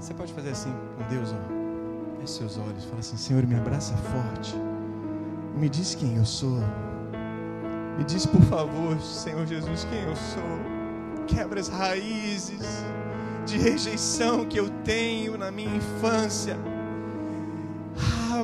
Você 0.00 0.14
pode 0.14 0.32
fazer 0.32 0.50
assim 0.50 0.72
com 0.96 1.08
Deus, 1.08 1.32
ó. 1.32 2.20
Feche 2.20 2.32
seus 2.32 2.58
olhos, 2.58 2.84
fala 2.84 2.98
assim: 2.98 3.16
Senhor, 3.16 3.46
me 3.46 3.54
abraça 3.54 3.96
forte. 3.96 4.54
Me 5.56 5.68
diz 5.68 5.94
quem 5.94 6.16
eu 6.16 6.24
sou. 6.24 6.58
Me 7.96 8.04
diz, 8.04 8.26
por 8.26 8.42
favor, 8.42 9.00
Senhor 9.00 9.46
Jesus, 9.46 9.86
quem 9.90 10.02
eu 10.02 10.16
sou. 10.16 11.26
Quebra 11.26 11.60
as 11.60 11.68
raízes 11.68 12.84
de 13.44 13.58
rejeição 13.58 14.44
que 14.44 14.58
eu 14.58 14.68
tenho 14.84 15.36
na 15.36 15.50
minha 15.50 15.74
infância 15.74 16.56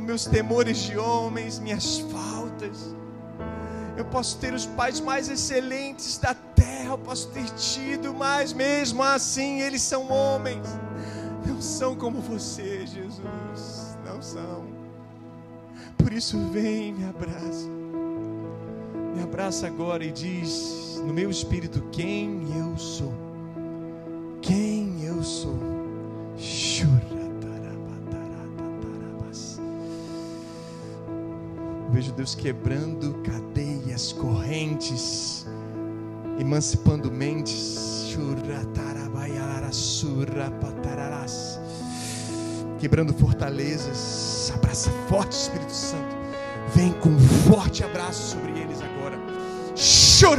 meus 0.00 0.24
temores 0.24 0.78
de 0.78 0.98
homens, 0.98 1.58
minhas 1.58 1.98
faltas. 1.98 2.94
Eu 3.96 4.04
posso 4.06 4.38
ter 4.38 4.54
os 4.54 4.66
pais 4.66 5.00
mais 5.00 5.28
excelentes 5.28 6.18
da 6.18 6.34
terra, 6.34 6.90
eu 6.90 6.98
posso 6.98 7.28
ter 7.28 7.44
tido, 7.50 8.14
mas 8.14 8.52
mesmo 8.52 9.02
assim 9.02 9.60
eles 9.60 9.82
são 9.82 10.10
homens. 10.10 10.66
Não 11.46 11.60
são 11.60 11.94
como 11.94 12.20
você, 12.20 12.86
Jesus. 12.86 13.96
Não 14.04 14.22
são. 14.22 14.66
Por 15.98 16.12
isso, 16.12 16.38
vem, 16.50 16.92
me 16.92 17.04
abraça. 17.04 17.81
Me 19.14 19.22
abraça 19.22 19.66
agora 19.66 20.04
e 20.04 20.10
diz 20.10 21.00
no 21.04 21.12
meu 21.12 21.30
espírito 21.30 21.82
quem 21.92 22.46
eu 22.56 22.76
sou. 22.76 23.12
Quem 24.40 25.04
eu 25.04 25.22
sou. 25.22 25.72
Vejo 31.92 32.10
Deus 32.14 32.34
quebrando 32.34 33.12
cadeias, 33.22 34.14
correntes, 34.14 35.46
emancipando 36.40 37.12
mentes, 37.12 38.08
quebrando 42.80 43.12
fortalezas. 43.12 44.50
Abraça 44.54 44.90
forte, 45.08 45.32
Espírito 45.32 45.70
Santo. 45.70 46.16
Vem 46.74 46.92
com 46.94 47.10
um 47.10 47.20
forte 47.20 47.84
abraço 47.84 48.30
sobre 48.30 48.58
agora. 48.58 48.71
O 50.24 50.30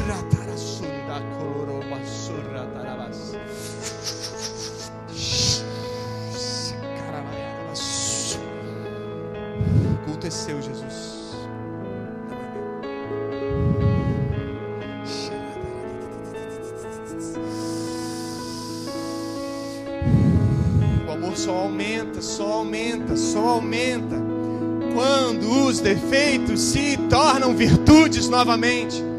culto 10.05 10.25
é 10.25 10.31
Jesus. 10.61 11.13
só 21.35 21.51
aumenta, 21.51 22.21
só 22.21 22.53
aumenta, 22.53 23.17
só 23.17 23.39
aumenta. 23.39 24.15
Quando 24.93 25.65
os 25.65 25.79
defeitos 25.81 26.61
se 26.61 26.95
tornam 27.09 27.53
virtudes 27.53 28.29
novamente. 28.29 29.12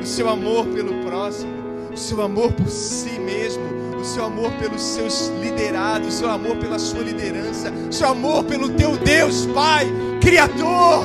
O 0.00 0.06
seu 0.06 0.28
amor 0.28 0.66
pelo 0.66 0.94
próximo, 1.04 1.52
o 1.92 1.96
seu 1.96 2.22
amor 2.22 2.52
por 2.52 2.68
si 2.68 3.18
mesmo, 3.18 3.62
o 4.00 4.04
seu 4.04 4.24
amor 4.24 4.52
pelos 4.52 4.80
seus 4.80 5.28
liderados, 5.40 6.08
o 6.08 6.18
seu 6.18 6.30
amor 6.30 6.56
pela 6.56 6.78
sua 6.78 7.02
liderança, 7.02 7.70
o 7.70 7.92
seu 7.92 8.08
amor 8.08 8.44
pelo 8.44 8.68
teu 8.70 8.96
Deus, 8.96 9.46
Pai, 9.46 9.86
Criador. 10.20 11.04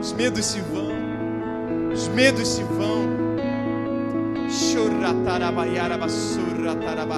Os 0.00 0.12
medos 0.12 0.44
se 0.44 0.60
vão, 0.60 0.92
os 1.92 2.08
medos 2.08 2.48
se 2.48 2.62
vão. 2.62 3.04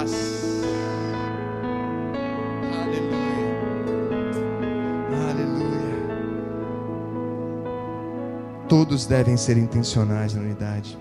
Aleluia. 0.05 0.56
Todos 8.77 9.07
devem 9.07 9.35
ser 9.35 9.57
intencionais 9.57 10.35
na 10.35 10.41
unidade. 10.41 10.95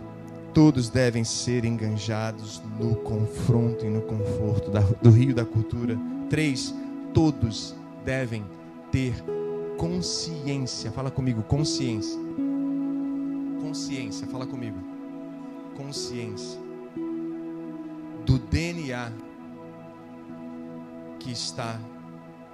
Todos 0.55 0.89
devem 0.89 1.24
ser 1.24 1.62
enganjados 1.62 2.62
no 2.81 2.97
confronto 2.97 3.85
e 3.85 3.91
no 3.91 4.01
conforto 4.01 4.70
do 5.03 5.11
rio 5.11 5.35
da 5.35 5.45
cultura. 5.45 5.95
Três, 6.31 6.74
todos 7.12 7.77
devem 8.03 8.47
ter 8.91 9.14
consciência. 9.77 10.91
Fala 10.91 11.11
comigo, 11.11 11.43
consciência. 11.43 12.18
Consciência, 13.61 14.27
fala 14.27 14.47
comigo 14.47 14.79
consciência 15.77 16.59
do 18.24 18.39
DNA 18.39 19.12
que 21.18 21.31
está 21.31 21.79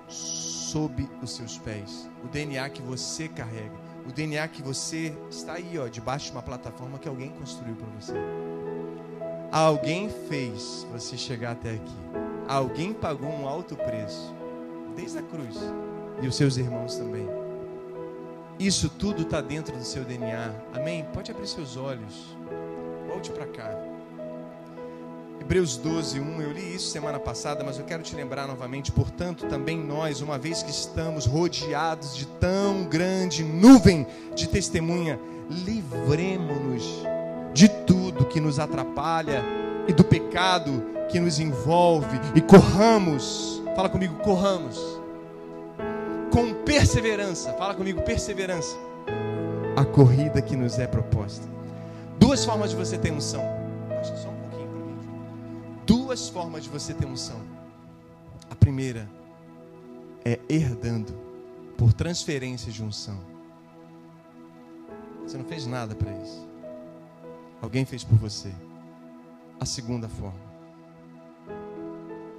sob 0.08 1.08
os 1.22 1.36
seus 1.36 1.58
pés, 1.58 2.10
o 2.24 2.26
DNA 2.26 2.68
que 2.70 2.82
você 2.82 3.28
carrega, 3.28 3.91
o 4.06 4.12
DNA 4.12 4.46
que 4.48 4.62
você 4.62 5.16
está 5.30 5.54
aí, 5.54 5.78
ó, 5.78 5.86
debaixo 5.88 6.26
de 6.26 6.32
uma 6.32 6.42
plataforma 6.42 6.98
que 6.98 7.08
alguém 7.08 7.30
construiu 7.30 7.76
para 7.76 7.88
você. 8.00 8.14
Alguém 9.50 10.08
fez 10.28 10.86
você 10.90 11.16
chegar 11.16 11.52
até 11.52 11.74
aqui. 11.74 11.96
Alguém 12.48 12.92
pagou 12.92 13.28
um 13.28 13.46
alto 13.46 13.76
preço, 13.76 14.34
desde 14.96 15.18
a 15.18 15.22
cruz, 15.22 15.56
e 16.20 16.26
os 16.26 16.34
seus 16.34 16.56
irmãos 16.56 16.96
também. 16.96 17.28
Isso 18.58 18.88
tudo 18.88 19.22
está 19.22 19.40
dentro 19.40 19.76
do 19.76 19.84
seu 19.84 20.04
DNA. 20.04 20.54
Amém? 20.74 21.04
Pode 21.12 21.30
abrir 21.30 21.46
seus 21.46 21.76
olhos. 21.76 22.36
Volte 23.08 23.30
para 23.30 23.46
cá. 23.46 23.91
Hebreus 25.52 25.76
12, 25.76 26.18
1, 26.18 26.40
eu 26.40 26.50
li 26.50 26.76
isso 26.76 26.88
semana 26.88 27.20
passada, 27.20 27.62
mas 27.62 27.78
eu 27.78 27.84
quero 27.84 28.02
te 28.02 28.16
lembrar 28.16 28.46
novamente. 28.46 28.90
Portanto, 28.90 29.44
também 29.48 29.76
nós, 29.76 30.22
uma 30.22 30.38
vez 30.38 30.62
que 30.62 30.70
estamos 30.70 31.26
rodeados 31.26 32.16
de 32.16 32.24
tão 32.24 32.84
grande 32.84 33.44
nuvem 33.44 34.06
de 34.34 34.48
testemunha, 34.48 35.20
livremos-nos 35.50 37.06
de 37.52 37.68
tudo 37.68 38.24
que 38.24 38.40
nos 38.40 38.58
atrapalha 38.58 39.44
e 39.86 39.92
do 39.92 40.02
pecado 40.02 40.86
que 41.10 41.20
nos 41.20 41.38
envolve 41.38 42.18
e 42.34 42.40
corramos. 42.40 43.62
Fala 43.76 43.90
comigo, 43.90 44.14
corramos. 44.20 44.80
Com 46.30 46.54
perseverança. 46.64 47.52
Fala 47.52 47.74
comigo, 47.74 48.00
perseverança. 48.00 48.74
A 49.76 49.84
corrida 49.84 50.40
que 50.40 50.56
nos 50.56 50.78
é 50.78 50.86
proposta 50.86 51.46
Duas 52.18 52.42
formas 52.42 52.70
de 52.70 52.76
você 52.76 52.96
ter 52.96 53.12
unção. 53.12 53.42
Baixa 53.42 53.61
Duas 56.12 56.28
formas 56.28 56.64
de 56.64 56.68
você 56.68 56.92
ter 56.92 57.06
unção. 57.06 57.40
A 58.50 58.54
primeira 58.54 59.08
é 60.26 60.38
herdando 60.46 61.14
por 61.78 61.94
transferência 61.94 62.70
de 62.70 62.84
unção. 62.84 63.18
Você 65.22 65.38
não 65.38 65.46
fez 65.46 65.64
nada 65.64 65.94
para 65.94 66.12
isso. 66.12 66.46
Alguém 67.62 67.86
fez 67.86 68.04
por 68.04 68.18
você. 68.18 68.52
A 69.58 69.64
segunda 69.64 70.06
forma 70.06 70.52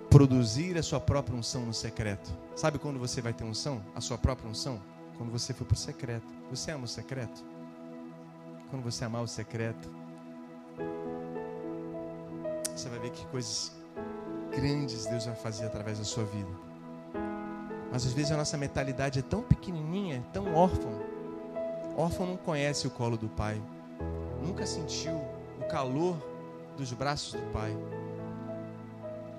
produzir 0.07 0.78
a 0.78 0.84
sua 0.84 0.99
própria 0.99 1.36
unção 1.36 1.65
no 1.65 1.74
secreto. 1.74 2.32
Sabe 2.55 2.78
quando 2.78 2.99
você 2.99 3.21
vai 3.21 3.34
ter 3.34 3.43
unção? 3.43 3.84
A 3.95 4.01
sua 4.01 4.19
própria 4.19 4.51
unção? 4.51 4.80
Quando 5.17 5.32
você 5.32 5.51
for 5.51 5.65
para 5.65 5.74
o 5.74 5.78
secreto. 5.78 6.32
Você 6.51 6.69
ama 6.69 6.84
o 6.84 6.88
secreto? 6.88 7.43
quando 8.74 8.86
você 8.86 9.05
amar 9.05 9.21
o 9.21 9.28
secreto, 9.28 9.88
você 12.76 12.89
vai 12.89 12.99
ver 12.99 13.11
que 13.11 13.26
coisas 13.28 13.71
grandes 14.51 15.05
Deus 15.05 15.26
vai 15.26 15.36
fazer 15.36 15.65
através 15.65 15.99
da 15.99 16.03
sua 16.03 16.24
vida. 16.24 16.49
Mas 17.91 18.05
às 18.05 18.13
vezes 18.13 18.32
a 18.32 18.38
nossa 18.38 18.57
mentalidade 18.57 19.19
é 19.19 19.21
tão 19.21 19.43
pequenininha, 19.43 20.24
tão 20.34 20.53
órfã. 20.53 20.89
Órfão 21.95 22.26
não 22.26 22.38
conhece 22.38 22.88
o 22.88 22.89
colo 22.89 23.15
do 23.15 23.30
pai, 23.30 23.61
nunca 24.41 24.65
sentiu 24.65 25.13
o 25.61 25.67
calor 25.69 26.17
dos 26.76 26.91
braços 26.91 27.39
do 27.39 27.51
pai, 27.51 27.78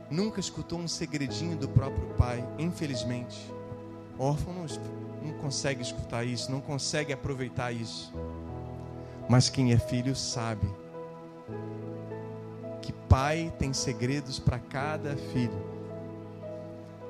nunca 0.08 0.38
escutou 0.38 0.78
um 0.78 0.86
segredinho 0.86 1.56
do 1.56 1.68
próprio 1.68 2.06
pai, 2.14 2.46
infelizmente. 2.56 3.52
Órfão 4.16 4.54
não, 4.54 4.66
não 5.20 5.36
consegue 5.38 5.82
escutar 5.82 6.24
isso, 6.24 6.48
não 6.52 6.60
consegue 6.60 7.12
aproveitar 7.12 7.72
isso. 7.72 8.14
Mas 9.28 9.48
quem 9.48 9.72
é 9.72 9.78
filho 9.78 10.14
sabe 10.14 10.83
que 12.84 12.92
pai 12.92 13.50
tem 13.58 13.72
segredos 13.72 14.38
para 14.38 14.58
cada 14.58 15.16
filho. 15.16 15.74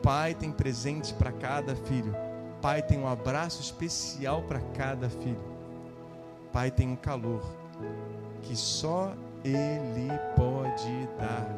Pai 0.00 0.32
tem 0.32 0.52
presentes 0.52 1.10
para 1.10 1.32
cada 1.32 1.74
filho. 1.74 2.14
Pai 2.62 2.80
tem 2.80 3.00
um 3.00 3.08
abraço 3.08 3.60
especial 3.60 4.42
para 4.42 4.60
cada 4.60 5.10
filho. 5.10 5.42
Pai 6.52 6.70
tem 6.70 6.88
um 6.88 6.94
calor 6.94 7.42
que 8.42 8.54
só 8.54 9.12
Ele 9.44 10.08
pode 10.36 11.08
dar, 11.18 11.52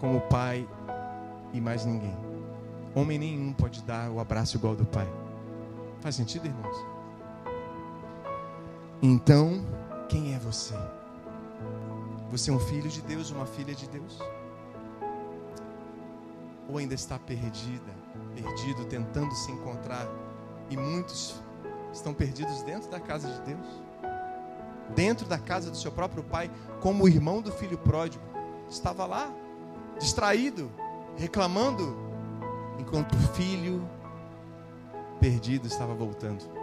como 0.00 0.20
Pai 0.22 0.68
e 1.52 1.60
mais 1.60 1.84
ninguém. 1.84 2.16
Homem 2.92 3.20
nenhum 3.20 3.52
pode 3.52 3.84
dar 3.84 4.10
o 4.10 4.18
abraço 4.18 4.56
igual 4.56 4.74
do 4.74 4.84
Pai. 4.84 5.06
Faz 6.00 6.16
sentido, 6.16 6.46
irmãos? 6.46 6.76
Então, 9.00 9.64
quem 10.08 10.34
é 10.34 10.38
você? 10.40 10.74
Você 12.30 12.50
é 12.50 12.54
um 12.54 12.58
filho 12.58 12.88
de 12.88 13.02
Deus, 13.02 13.30
uma 13.30 13.46
filha 13.46 13.74
de 13.74 13.88
Deus? 13.88 14.18
Ou 16.68 16.78
ainda 16.78 16.94
está 16.94 17.18
perdida, 17.18 17.92
perdido, 18.34 18.84
tentando 18.84 19.34
se 19.34 19.50
encontrar? 19.50 20.06
E 20.68 20.76
muitos 20.76 21.42
estão 21.92 22.14
perdidos 22.14 22.62
dentro 22.62 22.88
da 22.88 23.00
casa 23.00 23.28
de 23.28 23.40
Deus, 23.40 23.66
dentro 24.94 25.26
da 25.26 25.38
casa 25.38 25.70
do 25.70 25.76
seu 25.76 25.90
próprio 25.90 26.22
pai, 26.22 26.48
como 26.80 27.04
o 27.04 27.08
irmão 27.08 27.42
do 27.42 27.50
filho 27.50 27.76
pródigo, 27.76 28.22
estava 28.68 29.04
lá, 29.06 29.32
distraído, 29.98 30.70
reclamando, 31.16 31.96
enquanto 32.78 33.14
o 33.14 33.18
filho 33.34 33.88
perdido 35.18 35.66
estava 35.66 35.92
voltando 35.92 36.60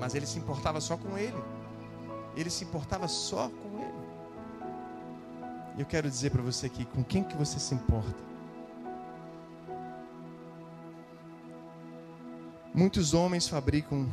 mas 0.00 0.14
ele 0.14 0.26
se 0.26 0.38
importava 0.38 0.80
só 0.80 0.96
com 0.96 1.16
ele. 1.18 1.36
Ele 2.40 2.50
se 2.50 2.64
importava 2.64 3.06
só 3.06 3.48
com 3.48 3.78
ele. 3.78 4.10
Eu 5.78 5.86
quero 5.86 6.08
dizer 6.08 6.30
para 6.30 6.42
você 6.42 6.66
aqui, 6.66 6.84
com 6.84 7.04
quem 7.04 7.22
que 7.22 7.36
você 7.36 7.58
se 7.58 7.74
importa? 7.74 8.30
Muitos 12.72 13.14
homens 13.14 13.48
fabricam, 13.48 14.08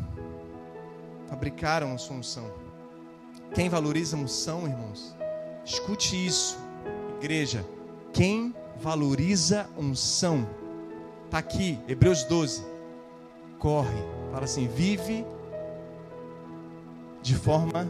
fabricaram 1.28 1.93
a 1.93 1.97
sua 1.97 2.17
unção. 2.17 2.51
Quem 3.53 3.69
valoriza 3.69 4.17
a 4.17 4.19
unção, 4.19 4.67
irmãos? 4.67 5.15
Escute 5.63 6.25
isso, 6.25 6.57
igreja. 7.17 7.65
Quem 8.11 8.53
valoriza 8.78 9.69
unção? 9.78 10.47
Está 11.25 11.38
aqui, 11.38 11.80
Hebreus 11.88 12.23
12. 12.23 12.65
Corre, 13.59 14.01
fala 14.32 14.43
assim: 14.43 14.67
vive 14.67 15.25
de 17.21 17.36
forma 17.36 17.88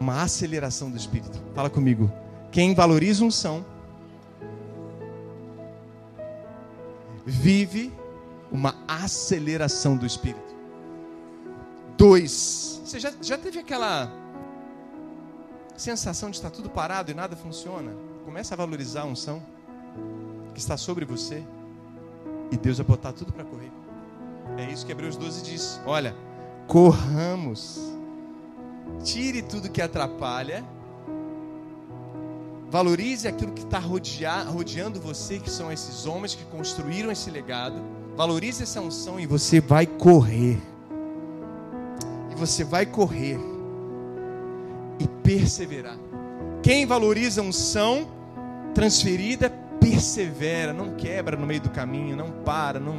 uma 0.00 0.22
aceleração 0.22 0.90
do 0.90 0.96
espírito. 0.96 1.38
Fala 1.54 1.68
comigo. 1.68 2.10
Quem 2.50 2.74
valoriza 2.74 3.22
unção 3.22 3.64
vive 7.24 7.92
uma 8.50 8.74
aceleração 8.88 9.96
do 9.96 10.06
espírito. 10.06 10.40
Dois. 11.96 12.80
Você 12.84 12.98
já, 12.98 13.12
já 13.20 13.36
teve 13.36 13.58
aquela 13.58 14.10
sensação 15.76 16.30
de 16.30 16.36
estar 16.36 16.50
tudo 16.50 16.70
parado 16.70 17.10
e 17.10 17.14
nada 17.14 17.36
funciona? 17.36 17.92
Começa 18.24 18.54
a 18.54 18.56
valorizar 18.56 19.02
a 19.02 19.04
unção 19.04 19.42
que 20.54 20.60
está 20.60 20.76
sobre 20.76 21.04
você 21.04 21.44
e 22.50 22.56
Deus 22.56 22.78
vai 22.78 22.86
botar 22.86 23.12
tudo 23.12 23.32
para 23.32 23.44
correr. 23.44 23.70
É 24.56 24.64
isso 24.72 24.84
que 24.84 24.92
Hebreus 24.92 25.16
12 25.16 25.42
diz. 25.42 25.80
Olha, 25.86 26.16
corramos. 26.66 27.99
Tire 29.02 29.42
tudo 29.42 29.70
que 29.70 29.80
atrapalha. 29.80 30.64
Valorize 32.70 33.26
aquilo 33.26 33.52
que 33.52 33.62
está 33.62 33.78
rodeando 33.78 35.00
você, 35.00 35.38
que 35.38 35.50
são 35.50 35.72
esses 35.72 36.06
homens 36.06 36.34
que 36.34 36.44
construíram 36.44 37.10
esse 37.10 37.30
legado. 37.30 37.82
Valorize 38.16 38.62
essa 38.62 38.80
unção 38.80 39.18
e 39.18 39.26
você 39.26 39.60
vai 39.60 39.86
correr. 39.86 40.60
E 42.30 42.34
você 42.36 42.62
vai 42.62 42.86
correr 42.86 43.38
e 45.00 45.08
perseverar. 45.22 45.98
Quem 46.62 46.86
valoriza 46.86 47.40
a 47.40 47.44
unção 47.44 48.06
transferida, 48.74 49.50
persevera, 49.80 50.72
não 50.72 50.94
quebra 50.94 51.36
no 51.36 51.46
meio 51.46 51.62
do 51.62 51.70
caminho, 51.70 52.16
não 52.16 52.30
para, 52.30 52.78
não. 52.78 52.94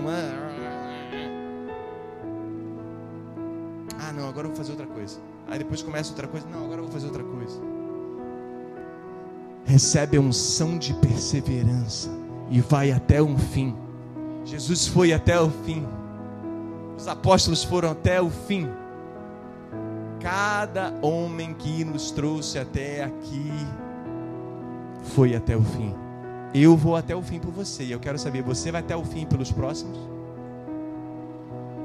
Ah, 4.11 4.13
não, 4.13 4.27
agora 4.27 4.45
eu 4.45 4.49
vou 4.49 4.57
fazer 4.57 4.71
outra 4.71 4.87
coisa. 4.87 5.17
Aí 5.47 5.57
depois 5.57 5.81
começa 5.81 6.09
outra 6.09 6.27
coisa. 6.27 6.45
Não, 6.51 6.65
agora 6.65 6.79
eu 6.79 6.83
vou 6.83 6.91
fazer 6.91 7.07
outra 7.07 7.23
coisa. 7.23 7.61
Recebe 9.63 10.17
a 10.17 10.19
unção 10.19 10.77
de 10.77 10.93
perseverança 10.95 12.09
e 12.49 12.59
vai 12.59 12.91
até 12.91 13.21
o 13.21 13.37
fim. 13.37 13.73
Jesus 14.43 14.85
foi 14.85 15.13
até 15.13 15.39
o 15.39 15.49
fim. 15.49 15.87
Os 16.97 17.07
apóstolos 17.07 17.63
foram 17.63 17.89
até 17.89 18.21
o 18.21 18.29
fim. 18.29 18.67
Cada 20.19 20.93
homem 21.01 21.53
que 21.53 21.85
nos 21.85 22.11
trouxe 22.11 22.59
até 22.59 23.05
aqui 23.05 23.49
foi 25.03 25.35
até 25.35 25.55
o 25.55 25.63
fim. 25.63 25.95
Eu 26.53 26.75
vou 26.75 26.97
até 26.97 27.15
o 27.15 27.21
fim 27.21 27.39
por 27.39 27.51
você. 27.51 27.83
E 27.83 27.93
eu 27.93 27.99
quero 27.99 28.19
saber, 28.19 28.43
você 28.43 28.73
vai 28.73 28.81
até 28.81 28.95
o 28.95 29.05
fim 29.05 29.25
pelos 29.25 29.53
próximos? 29.53 29.97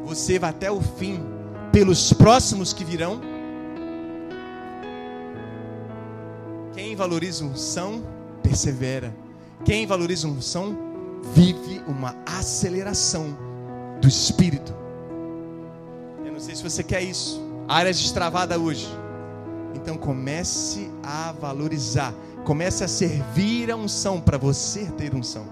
Você 0.05 0.41
vai 0.41 0.51
até 0.51 0.69
o 0.69 0.81
fim 0.81 1.36
pelos 1.77 2.11
próximos 2.11 2.73
que 2.73 2.83
virão. 2.83 3.21
Quem 6.73 6.97
valoriza 6.97 7.45
unção, 7.45 8.03
persevera. 8.43 9.15
Quem 9.63 9.87
valoriza 9.87 10.27
unção, 10.27 10.75
vive 11.35 11.83
uma 11.87 12.17
aceleração 12.25 13.37
do 14.01 14.09
espírito. 14.09 14.75
Eu 16.25 16.33
não 16.33 16.41
sei 16.41 16.57
se 16.57 16.63
você 16.63 16.83
quer 16.83 17.03
isso. 17.03 17.43
Área 17.69 17.93
destravada 17.93 18.59
hoje. 18.59 18.89
Então 19.75 19.99
comece 19.99 20.91
a 21.03 21.33
valorizar. 21.33 22.15
Comece 22.47 22.85
a 22.85 22.89
servir 22.89 23.71
a 23.71 23.77
unção 23.77 24.19
para 24.19 24.39
você 24.39 24.87
ter 24.93 25.15
unção. 25.15 25.45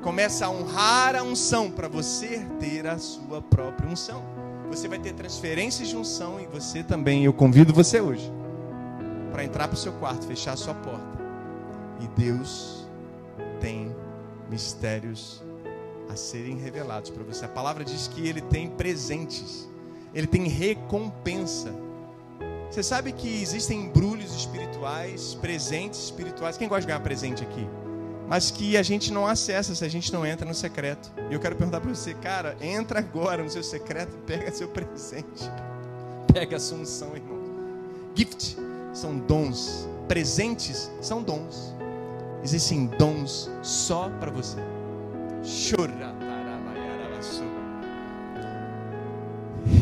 Comece 0.00 0.42
a 0.42 0.48
honrar 0.48 1.14
a 1.14 1.22
unção 1.22 1.70
para 1.70 1.86
você 1.86 2.46
ter 2.58 2.86
a 2.86 2.96
sua 2.96 3.42
própria 3.42 3.90
unção 3.90 4.35
você 4.68 4.88
vai 4.88 4.98
ter 4.98 5.12
transferências 5.14 5.88
de 5.88 5.96
unção 5.96 6.40
e 6.40 6.46
você 6.46 6.82
também. 6.82 7.24
Eu 7.24 7.32
convido 7.32 7.72
você 7.72 8.00
hoje 8.00 8.30
para 9.30 9.44
entrar 9.44 9.68
para 9.68 9.74
o 9.74 9.78
seu 9.78 9.92
quarto, 9.94 10.26
fechar 10.26 10.52
a 10.52 10.56
sua 10.56 10.74
porta. 10.74 11.18
E 12.00 12.08
Deus 12.20 12.86
tem 13.60 13.94
mistérios 14.50 15.42
a 16.08 16.16
serem 16.16 16.58
revelados 16.58 17.10
para 17.10 17.22
você. 17.22 17.44
A 17.44 17.48
palavra 17.48 17.84
diz 17.84 18.08
que 18.08 18.26
ele 18.26 18.40
tem 18.40 18.68
presentes, 18.68 19.68
ele 20.14 20.26
tem 20.26 20.48
recompensa. 20.48 21.72
Você 22.70 22.82
sabe 22.82 23.12
que 23.12 23.40
existem 23.42 23.84
embrulhos 23.84 24.34
espirituais, 24.34 25.34
presentes 25.34 26.04
espirituais. 26.04 26.56
Quem 26.56 26.68
gosta 26.68 26.82
de 26.82 26.88
ganhar 26.88 27.00
presente 27.00 27.42
aqui? 27.42 27.66
Mas 28.28 28.50
que 28.50 28.76
a 28.76 28.82
gente 28.82 29.12
não 29.12 29.26
acessa 29.26 29.74
se 29.74 29.84
a 29.84 29.88
gente 29.88 30.12
não 30.12 30.26
entra 30.26 30.46
no 30.46 30.54
secreto. 30.54 31.12
E 31.30 31.34
eu 31.34 31.40
quero 31.40 31.56
perguntar 31.56 31.80
para 31.80 31.94
você, 31.94 32.14
cara, 32.14 32.56
entra 32.60 32.98
agora 32.98 33.42
no 33.42 33.50
seu 33.50 33.62
secreto, 33.62 34.16
pega 34.26 34.50
seu 34.50 34.68
presente, 34.68 35.50
pega 36.32 36.56
a 36.56 36.60
sua 36.60 36.78
unção, 36.78 37.14
irmão. 37.14 37.36
Gift 38.14 38.56
são 38.92 39.18
dons, 39.18 39.88
presentes 40.08 40.90
são 41.00 41.22
dons. 41.22 41.74
Existem 42.42 42.86
dons 42.86 43.50
só 43.62 44.08
para 44.20 44.30
você. 44.30 44.58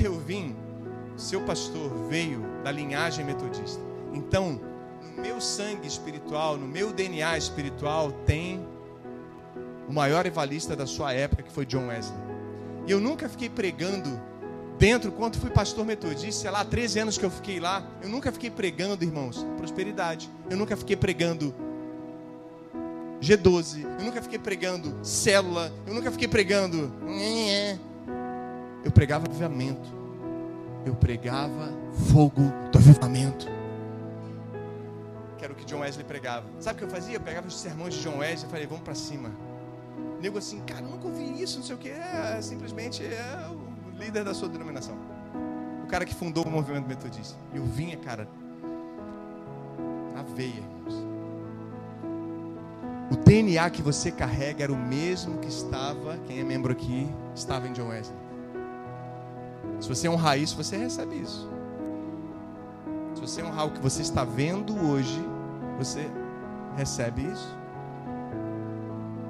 Eu 0.03 0.19
vim, 0.19 0.55
seu 1.17 1.41
pastor 1.43 1.91
veio 2.09 2.43
da 2.63 2.71
linhagem 2.71 3.25
metodista. 3.25 3.81
Então, 4.13 4.61
meu 5.21 5.41
sangue 5.41 5.87
espiritual, 5.87 6.57
no 6.57 6.67
meu 6.67 6.93
DNA 6.93 7.37
espiritual, 7.39 8.13
tem 8.27 8.67
o 9.89 9.93
maior 9.93 10.27
evangelista 10.27 10.75
da 10.75 10.87
sua 10.87 11.13
época, 11.13 11.43
que 11.43 11.53
foi 11.53 11.67
John 11.67 11.89
Wesley. 11.89 12.19
E 12.87 12.91
eu 12.91 13.01
nunca 13.01 13.29
fiquei 13.29 13.49
pregando 13.49 14.21
dentro, 14.79 15.13
quando 15.13 15.39
fui 15.39 15.51
pastor 15.51 15.85
metodista, 15.85 16.43
sei 16.43 16.51
lá, 16.51 16.65
13 16.65 16.99
anos 17.01 17.19
que 17.19 17.25
eu 17.25 17.31
fiquei 17.31 17.61
lá, 17.61 17.87
eu 18.03 18.09
nunca 18.09 18.31
fiquei 18.33 18.51
pregando, 18.51 19.05
irmãos, 19.05 19.45
prosperidade. 19.57 20.31
Eu 20.51 20.57
nunca 20.57 20.77
fiquei 20.77 20.97
pregando 20.97 21.55
G12. 23.21 23.85
Eu 23.99 24.05
nunca 24.05 24.21
fiquei 24.21 24.39
pregando 24.39 24.95
célula. 25.03 25.73
Eu 25.87 25.95
nunca 25.95 26.11
fiquei 26.11 26.29
pregando. 26.29 26.93
Eu 28.85 28.91
pregava 28.91 29.27
avivamento. 29.27 29.89
Eu 30.85 30.95
pregava 30.95 31.73
fogo 32.13 32.53
do 32.71 32.79
avivamento. 32.79 33.49
Que 35.45 35.47
era 35.47 35.53
o 35.53 35.57
que 35.57 35.67
John 35.67 35.81
Wesley 35.81 36.07
pregava. 36.07 36.47
Sabe 36.59 36.77
o 36.77 36.79
que 36.79 36.85
eu 36.85 36.89
fazia? 36.89 37.17
Eu 37.17 37.21
pegava 37.21 37.47
os 37.47 37.61
sermões 37.61 37.93
de 37.93 38.03
John 38.03 38.21
Wesley 38.21 38.47
e 38.47 38.51
falei, 38.51 38.67
vamos 38.67 38.83
para 38.83 38.95
cima. 38.95 39.31
Nego 40.19 40.39
assim, 40.39 40.59
cara, 40.61 40.81
nunca 40.81 41.07
ouvi 41.07 41.43
isso, 41.43 41.59
não 41.59 41.67
sei 41.67 41.75
o 41.75 41.79
que. 41.79 41.91
É, 41.91 42.41
simplesmente 42.41 43.05
é 43.05 43.47
o 43.51 43.91
líder 43.99 44.25
da 44.25 44.33
sua 44.33 44.49
denominação. 44.49 44.97
O 45.83 45.87
cara 45.87 46.07
que 46.07 46.15
fundou 46.15 46.47
o 46.47 46.51
movimento 46.51 46.87
metodista. 46.87 47.39
Eu 47.53 47.63
vinha, 47.63 47.95
cara, 47.99 48.27
na 50.15 50.23
veia, 50.23 50.55
irmãos. 50.55 51.05
O 53.11 53.17
DNA 53.17 53.69
que 53.69 53.83
você 53.83 54.11
carrega 54.11 54.65
era 54.65 54.73
o 54.73 54.79
mesmo 54.79 55.37
que 55.41 55.49
estava, 55.49 56.17
quem 56.27 56.41
é 56.41 56.43
membro 56.43 56.73
aqui, 56.73 57.07
estava 57.35 57.69
em 57.69 57.75
John 57.75 57.89
Wesley. 57.89 58.19
Se 59.79 59.89
você 59.91 60.09
honrar 60.09 60.39
isso, 60.39 60.57
você 60.57 60.79
recebe 60.79 61.17
isso. 61.17 61.47
Se 63.15 63.21
você 63.21 63.43
honrar 63.43 63.67
o 63.67 63.73
que 63.73 63.81
você 63.81 64.01
está 64.01 64.25
vendo 64.25 64.75
hoje, 64.89 65.34
você 65.79 66.11
recebe 66.77 67.23
isso. 67.23 67.57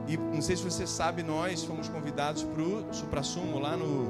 E 0.07 0.16
não 0.16 0.42
sei 0.42 0.57
se 0.57 0.62
você 0.62 0.86
sabe, 0.86 1.22
nós 1.22 1.64
fomos 1.64 1.88
convidados 1.88 2.42
para 2.42 2.62
o 2.62 2.92
Supra-Sumo 2.92 3.59
lá 3.59 3.76
no, 3.76 4.05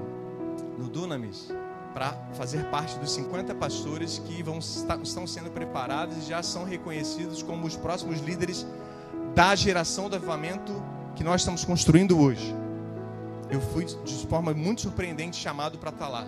no 0.76 0.88
Dunamis 0.88 1.48
para 1.92 2.12
fazer 2.32 2.64
parte 2.64 2.98
dos 2.98 3.12
50 3.12 3.54
pastores 3.54 4.18
que 4.18 4.42
vão, 4.42 4.58
estão 4.58 5.26
sendo 5.26 5.50
preparados 5.50 6.16
e 6.18 6.22
já 6.22 6.42
são 6.42 6.64
reconhecidos 6.64 7.40
como 7.40 7.64
os 7.66 7.76
próximos 7.76 8.18
líderes 8.18 8.66
da 9.32 9.54
geração 9.54 10.10
do 10.10 10.16
avivamento 10.16 10.72
que 11.14 11.22
nós 11.22 11.42
estamos 11.42 11.64
construindo 11.64 12.18
hoje. 12.18 12.52
Eu 13.48 13.60
fui 13.60 13.84
de 13.84 14.26
forma 14.26 14.52
muito 14.52 14.80
surpreendente 14.80 15.36
chamado 15.36 15.78
para 15.78 15.90
estar 15.90 16.08
lá. 16.08 16.26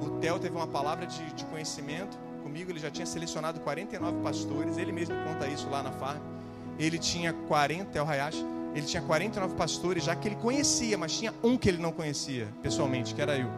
O 0.00 0.18
Theo 0.18 0.38
teve 0.38 0.56
uma 0.56 0.66
palavra 0.66 1.06
de, 1.06 1.22
de, 1.34 1.44
conhecimento 1.44 2.16
comigo, 2.46 2.70
ele 2.70 2.78
já 2.78 2.90
tinha 2.90 3.04
selecionado 3.04 3.58
49 3.58 4.22
pastores, 4.22 4.78
ele 4.78 4.92
mesmo 4.92 5.16
conta 5.24 5.48
isso 5.48 5.68
lá 5.68 5.82
na 5.82 5.90
farm. 5.90 6.20
Ele 6.78 6.96
tinha 6.96 7.32
40, 7.32 7.90
Theo 7.90 8.08
Hayashi, 8.08 8.44
ele 8.72 8.86
tinha 8.86 9.02
49 9.02 9.54
pastores 9.56 10.04
já 10.04 10.14
que 10.14 10.28
ele 10.28 10.36
conhecia, 10.36 10.96
mas 10.96 11.18
tinha 11.18 11.34
um 11.42 11.56
que 11.56 11.68
ele 11.68 11.78
não 11.78 11.90
conhecia 11.90 12.46
pessoalmente, 12.62 13.14
que 13.14 13.20
era 13.20 13.36
eu. 13.36 13.48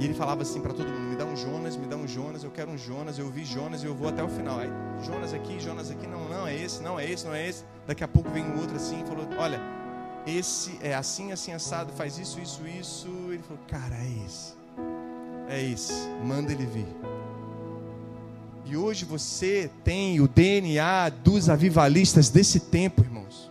E 0.00 0.04
ele 0.04 0.14
falava 0.14 0.42
assim 0.42 0.60
para 0.60 0.74
todo 0.74 0.88
mundo: 0.88 1.10
me 1.10 1.16
dá 1.16 1.24
um 1.24 1.36
Jonas, 1.36 1.76
me 1.76 1.86
dá 1.86 1.96
um 1.96 2.08
Jonas, 2.08 2.42
eu 2.42 2.50
quero 2.50 2.72
um 2.72 2.78
Jonas, 2.78 3.16
eu 3.16 3.30
vi 3.30 3.44
Jonas 3.44 3.84
e 3.84 3.86
eu 3.86 3.94
vou 3.94 4.08
até 4.08 4.22
o 4.22 4.28
final. 4.28 4.58
Aí, 4.58 4.70
Jonas 5.04 5.32
aqui, 5.32 5.60
Jonas 5.60 5.90
aqui, 5.92 6.08
não, 6.08 6.28
não, 6.28 6.44
é 6.44 6.56
esse, 6.56 6.82
não, 6.82 6.98
é 6.98 7.08
esse, 7.08 7.24
não 7.24 7.34
é 7.34 7.48
esse. 7.48 7.64
Daqui 7.86 8.02
a 8.02 8.08
pouco 8.08 8.28
vem 8.30 8.44
o 8.44 8.58
outro 8.58 8.74
assim 8.74 9.00
e 9.02 9.06
falou: 9.06 9.28
olha, 9.38 9.60
esse 10.26 10.76
é 10.82 10.94
assim, 10.94 11.30
assim, 11.30 11.52
assado, 11.52 11.92
faz 11.92 12.18
isso, 12.18 12.40
isso, 12.40 12.66
isso. 12.66 13.08
Ele 13.28 13.42
falou: 13.42 13.62
cara, 13.68 13.94
é 13.94 14.26
esse, 14.26 14.54
é 15.48 15.62
esse, 15.62 15.92
manda 16.24 16.52
ele 16.52 16.66
vir. 16.66 16.86
E 18.66 18.76
hoje 18.76 19.04
você 19.04 19.70
tem 19.84 20.20
o 20.20 20.26
DNA 20.26 21.10
dos 21.22 21.48
avivalistas 21.48 22.30
desse 22.30 22.58
tempo, 22.58 23.02
irmãos. 23.02 23.50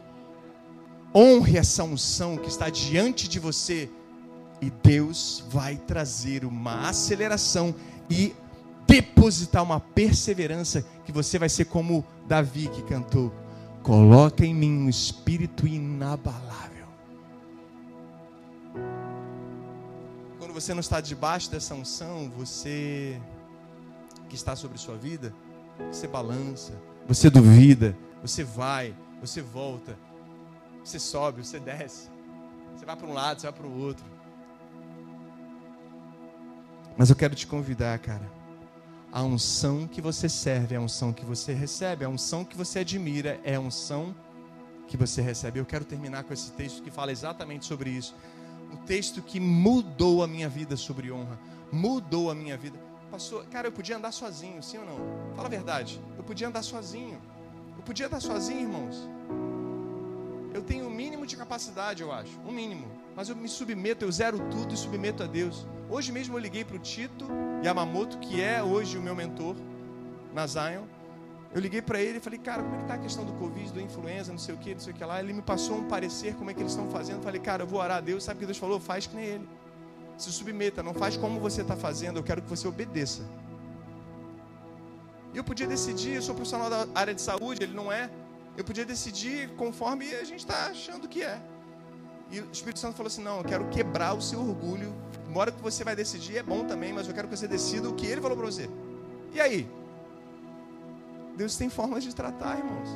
Honre 1.15 1.57
essa 1.57 1.83
unção 1.83 2.35
que 2.37 2.49
está 2.49 2.69
diante 2.69 3.27
de 3.27 3.39
você 3.39 3.89
e 4.59 4.71
Deus 4.71 5.43
vai 5.49 5.77
trazer 5.77 6.43
uma 6.43 6.89
aceleração 6.89 7.75
e 8.09 8.33
depositar 8.87 9.61
uma 9.61 9.79
perseverança 9.79 10.85
que 11.05 11.11
você 11.11 11.37
vai 11.37 11.49
ser 11.49 11.65
como 11.65 12.03
Davi 12.27 12.67
que 12.67 12.81
cantou: 12.83 13.31
Coloca 13.83 14.45
em 14.45 14.53
mim 14.53 14.85
um 14.85 14.89
espírito 14.89 15.67
inabalável. 15.67 16.72
Quando 20.53 20.61
você 20.61 20.73
não 20.75 20.81
está 20.81 21.01
debaixo 21.01 21.49
dessa 21.49 21.73
unção, 21.73 22.29
você 22.29 23.19
que 24.29 24.35
está 24.35 24.55
sobre 24.55 24.77
sua 24.77 24.95
vida, 24.95 25.33
você 25.91 26.07
balança, 26.07 26.79
você 27.07 27.27
duvida, 27.27 27.97
você 28.21 28.43
vai, 28.43 28.95
você 29.19 29.41
volta, 29.41 29.97
você 30.83 30.99
sobe, 30.99 31.43
você 31.43 31.59
desce, 31.59 32.07
você 32.75 32.85
vai 32.85 32.95
para 32.95 33.07
um 33.07 33.13
lado, 33.13 33.41
você 33.41 33.47
vai 33.47 33.53
para 33.53 33.65
o 33.65 33.79
outro. 33.79 34.05
Mas 36.95 37.09
eu 37.09 37.15
quero 37.15 37.33
te 37.33 37.47
convidar, 37.47 37.97
cara. 37.97 38.31
A 39.11 39.23
unção 39.23 39.87
que 39.87 40.01
você 40.01 40.29
serve 40.29 40.75
é 40.75 40.77
a 40.77 40.81
unção 40.81 41.11
que 41.11 41.25
você 41.25 41.51
recebe, 41.51 42.05
a 42.05 42.09
unção 42.09 42.45
que 42.45 42.55
você 42.55 42.77
admira 42.77 43.39
é 43.43 43.55
a 43.55 43.59
unção 43.59 44.13
que 44.87 44.95
você 44.95 45.19
recebe. 45.19 45.59
Eu 45.59 45.65
quero 45.65 45.83
terminar 45.83 46.23
com 46.23 46.31
esse 46.31 46.51
texto 46.51 46.83
que 46.83 46.91
fala 46.91 47.11
exatamente 47.11 47.65
sobre 47.65 47.89
isso. 47.89 48.13
O 48.73 48.77
texto 48.77 49.21
que 49.21 49.39
mudou 49.39 50.23
a 50.23 50.27
minha 50.27 50.49
vida 50.49 50.75
sobre 50.75 51.11
honra, 51.11 51.39
mudou 51.71 52.31
a 52.31 52.35
minha 52.35 52.57
vida. 52.57 52.79
Pastor, 53.11 53.45
cara, 53.45 53.67
eu 53.67 53.71
podia 53.71 53.97
andar 53.97 54.11
sozinho, 54.11 54.63
sim 54.63 54.79
ou 54.79 54.85
não? 54.85 55.35
Fala 55.35 55.47
a 55.47 55.51
verdade. 55.51 56.01
Eu 56.17 56.23
podia 56.23 56.47
andar 56.47 56.63
sozinho. 56.63 57.21
Eu 57.77 57.83
podia 57.83 58.07
andar 58.07 58.19
sozinho, 58.19 58.61
irmãos. 58.61 59.07
Eu 60.51 60.63
tenho 60.63 60.85
o 60.85 60.87
um 60.87 60.91
mínimo 60.91 61.27
de 61.27 61.37
capacidade, 61.37 62.01
eu 62.01 62.11
acho. 62.11 62.39
Um 62.47 62.51
mínimo. 62.51 62.87
Mas 63.15 63.29
eu 63.29 63.35
me 63.35 63.47
submeto, 63.47 64.05
eu 64.05 64.11
zero 64.11 64.39
tudo 64.49 64.73
e 64.73 64.77
submeto 64.77 65.21
a 65.21 65.27
Deus. 65.27 65.67
Hoje 65.87 66.11
mesmo 66.11 66.35
eu 66.35 66.39
liguei 66.39 66.65
para 66.65 66.75
o 66.75 66.79
Tito 66.79 67.27
Yamamoto, 67.63 68.17
que 68.17 68.41
é 68.41 68.63
hoje 68.63 68.97
o 68.97 69.01
meu 69.03 69.15
mentor 69.15 69.55
na 70.33 70.47
Zion. 70.47 70.85
Eu 71.53 71.61
liguei 71.61 71.81
para 71.81 72.01
ele 72.01 72.17
e 72.17 72.21
falei, 72.21 72.39
cara, 72.39 72.63
como 72.63 72.75
é 72.75 72.77
que 72.77 72.83
está 72.83 72.93
a 72.95 72.97
questão 72.97 73.23
do 73.23 73.33
Covid, 73.33 73.71
do 73.71 73.79
influenza, 73.79 74.31
não 74.31 74.39
sei 74.39 74.55
o 74.55 74.57
que, 74.57 74.73
não 74.73 74.81
sei 74.81 74.91
o 74.91 74.95
que 74.95 75.05
lá. 75.05 75.19
Ele 75.19 75.33
me 75.33 75.41
passou 75.41 75.77
um 75.77 75.87
parecer, 75.87 76.35
como 76.35 76.49
é 76.49 76.53
que 76.53 76.59
eles 76.59 76.71
estão 76.71 76.89
fazendo. 76.89 77.17
Eu 77.17 77.23
falei, 77.23 77.39
cara, 77.39 77.63
eu 77.63 77.67
vou 77.67 77.79
orar 77.79 77.97
a 77.97 78.01
Deus. 78.01 78.23
Sabe 78.23 78.37
o 78.37 78.39
que 78.39 78.45
Deus 78.45 78.57
falou? 78.57 78.79
Faz 78.79 79.05
que 79.05 79.15
nem 79.15 79.25
ele. 79.25 79.49
Se 80.17 80.31
submeta, 80.31 80.81
não 80.81 80.93
faz 80.93 81.15
como 81.15 81.39
você 81.39 81.61
está 81.61 81.75
fazendo, 81.75 82.17
eu 82.17 82.23
quero 82.23 82.41
que 82.41 82.49
você 82.49 82.67
obedeça. 82.67 83.23
E 85.33 85.37
eu 85.37 85.43
podia 85.43 85.65
decidir, 85.65 86.15
eu 86.15 86.21
sou 86.21 86.35
profissional 86.35 86.69
da 86.69 86.87
área 86.93 87.13
de 87.13 87.21
saúde, 87.21 87.63
ele 87.63 87.73
não 87.73 87.91
é. 87.91 88.09
Eu 88.55 88.63
podia 88.63 88.85
decidir 88.85 89.49
conforme 89.55 90.13
a 90.13 90.23
gente 90.23 90.39
está 90.39 90.67
achando 90.67 91.07
que 91.07 91.23
é. 91.23 91.41
E 92.31 92.39
o 92.39 92.51
Espírito 92.51 92.79
Santo 92.79 92.95
falou 92.95 93.07
assim: 93.07 93.23
não, 93.23 93.39
eu 93.39 93.43
quero 93.43 93.67
quebrar 93.69 94.13
o 94.13 94.21
seu 94.21 94.39
orgulho 94.39 94.93
Embora 95.33 95.51
que 95.51 95.63
você 95.63 95.83
vai 95.83 95.95
decidir, 95.95 96.37
é 96.37 96.43
bom 96.43 96.63
também, 96.63 96.93
mas 96.93 97.07
eu 97.07 97.13
quero 97.13 97.27
que 97.27 97.35
você 97.35 97.47
decida 97.47 97.89
o 97.89 97.95
que 97.95 98.05
ele 98.05 98.21
falou 98.21 98.37
para 98.37 98.45
você. 98.45 98.69
E 99.33 99.41
aí? 99.41 99.67
Deus 101.35 101.55
tem 101.57 101.69
formas 101.69 102.03
de 102.03 102.13
tratar, 102.13 102.57
irmãos. 102.57 102.89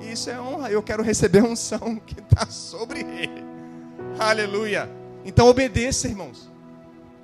E 0.00 0.12
isso 0.12 0.30
é 0.30 0.40
honra. 0.40 0.70
Eu 0.70 0.82
quero 0.82 1.02
receber 1.02 1.40
a 1.40 1.44
unção 1.44 1.96
que 2.06 2.20
está 2.20 2.46
sobre 2.46 3.00
ele. 3.00 3.44
Aleluia. 4.18 4.90
Então 5.24 5.46
obedeça, 5.48 6.08
irmãos. 6.08 6.50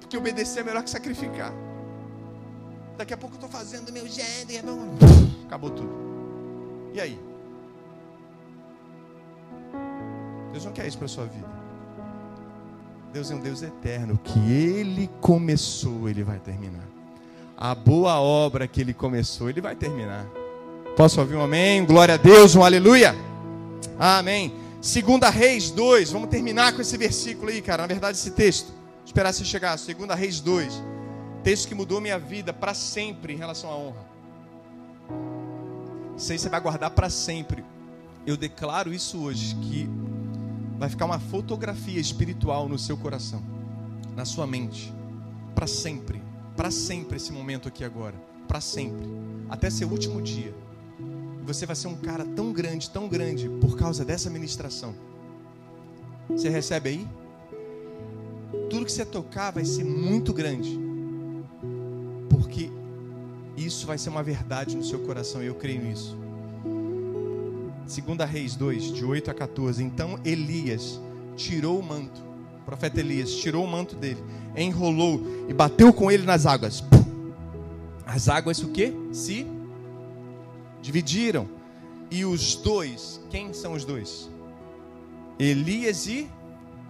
Porque 0.01 0.17
obedecer 0.17 0.61
é 0.61 0.65
melhor 0.65 0.83
que 0.83 0.91
sacrificar. 0.91 1.53
Daqui 2.97 3.15
a 3.15 3.17
pouco 3.17 3.37
eu 3.37 3.39
estou 3.39 3.51
fazendo 3.51 3.93
meu 3.93 4.07
jeito. 4.07 4.53
Acabou 5.47 5.71
tudo. 5.71 5.91
E 6.93 7.01
aí? 7.01 7.19
Deus 10.53 10.65
não 10.65 10.73
quer 10.73 10.87
isso 10.87 10.99
para 10.99 11.07
a 11.07 11.09
sua 11.09 11.27
vida. 11.27 11.49
Deus 13.13 13.31
é 13.31 13.35
um 13.35 13.41
Deus 13.41 13.63
eterno. 13.63 14.19
Que 14.23 14.39
Ele 14.53 15.09
começou, 15.21 16.09
Ele 16.09 16.23
vai 16.23 16.39
terminar. 16.39 16.87
A 17.57 17.75
boa 17.75 18.21
obra 18.21 18.67
que 18.67 18.81
Ele 18.81 18.95
começou, 18.95 19.49
Ele 19.49 19.61
vai 19.61 19.77
terminar. 19.77 20.27
Posso 21.01 21.19
ouvir 21.19 21.35
um 21.35 21.41
amém? 21.41 21.83
Glória 21.87 22.13
a 22.13 22.19
Deus, 22.19 22.55
um 22.55 22.63
aleluia. 22.63 23.17
Amém. 23.99 24.53
Segunda 24.83 25.31
Reis 25.31 25.71
2, 25.71 26.13
vamos 26.13 26.29
terminar 26.29 26.75
com 26.75 26.83
esse 26.83 26.95
versículo 26.99 27.51
aí, 27.51 27.63
cara. 27.63 27.85
Na 27.85 27.87
verdade, 27.87 28.19
esse 28.19 28.33
texto. 28.33 28.71
Esperar 29.03 29.33
você 29.33 29.43
chegar. 29.43 29.79
Segunda 29.79 30.15
Reis 30.15 30.41
2. 30.41 30.83
Texto 31.43 31.69
que 31.69 31.75
mudou 31.75 32.03
minha 32.03 32.19
vida 32.19 32.53
para 32.53 32.75
sempre 32.75 33.33
em 33.33 33.37
relação 33.39 33.71
à 33.71 33.77
honra. 33.77 34.05
Aí 36.29 36.39
você 36.39 36.51
vai 36.51 36.61
guardar 36.61 36.91
para 36.91 37.09
sempre. 37.09 37.65
Eu 38.27 38.37
declaro 38.37 38.93
isso 38.93 39.23
hoje, 39.23 39.55
que 39.55 39.89
vai 40.79 40.91
ficar 40.91 41.07
uma 41.07 41.19
fotografia 41.19 41.99
espiritual 41.99 42.69
no 42.69 42.79
seu 42.79 42.99
coração, 42.99 43.43
na 44.15 44.27
sua 44.27 44.47
mente, 44.47 44.93
para 45.55 45.67
sempre, 45.67 46.21
para 46.55 46.71
sempre 46.71 47.17
esse 47.17 47.33
momento 47.33 47.69
aqui 47.69 47.85
agora, 47.85 48.17
para 48.47 48.61
sempre, 48.61 49.09
até 49.49 49.71
seu 49.71 49.89
último 49.89 50.21
dia. 50.21 50.53
Você 51.45 51.67
vai 51.67 51.77
ser 51.77 51.89
um 51.89 51.97
cara 51.97 52.25
tão 52.25 52.53
grande, 52.53 52.91
tão 52.91 53.09
grande 53.09 53.49
por 53.61 53.77
causa 53.77 54.05
dessa 54.05 54.31
ministração. 54.31 54.95
Você 56.29 56.49
recebe 56.49 56.91
aí? 56.91 57.09
Tudo 58.69 58.85
que 58.85 58.93
você 58.93 59.05
tocar 59.05 59.51
vai 59.51 59.65
ser 59.65 59.85
muito 59.85 60.33
grande. 60.33 60.79
Porque 62.29 62.71
isso 63.57 63.87
vai 63.87 63.99
ser 63.99 64.11
uma 64.11 64.23
verdade 64.23 64.77
no 64.77 64.85
seu 64.85 65.01
coração 65.01 65.43
e 65.43 65.47
eu 65.47 65.55
creio 65.55 65.83
nisso. 65.83 66.17
Segunda 67.87 68.25
Reis 68.25 68.55
2, 68.55 68.93
de 68.93 69.05
8 69.05 69.31
a 69.31 69.35
14. 69.35 69.83
Então 69.83 70.19
Elias 70.25 71.01
tirou 71.37 71.81
o 71.81 71.83
manto. 71.83 72.23
profeta 72.65 73.01
Elias, 73.01 73.33
tirou 73.33 73.65
o 73.65 73.69
manto 73.69 73.97
dele, 73.97 74.23
enrolou 74.57 75.21
e 75.49 75.53
bateu 75.53 75.93
com 75.93 76.11
ele 76.11 76.25
nas 76.25 76.47
águas. 76.47 76.85
As 78.07 78.29
águas 78.29 78.63
o 78.63 78.69
que? 78.69 78.95
Se 79.13 79.47
dividiram. 80.81 81.49
E 82.11 82.25
os 82.25 82.57
dois, 82.57 83.21
quem 83.31 83.53
são 83.53 83.73
os 83.75 83.85
dois? 83.85 84.29
Elias 85.39 86.07
e 86.07 86.29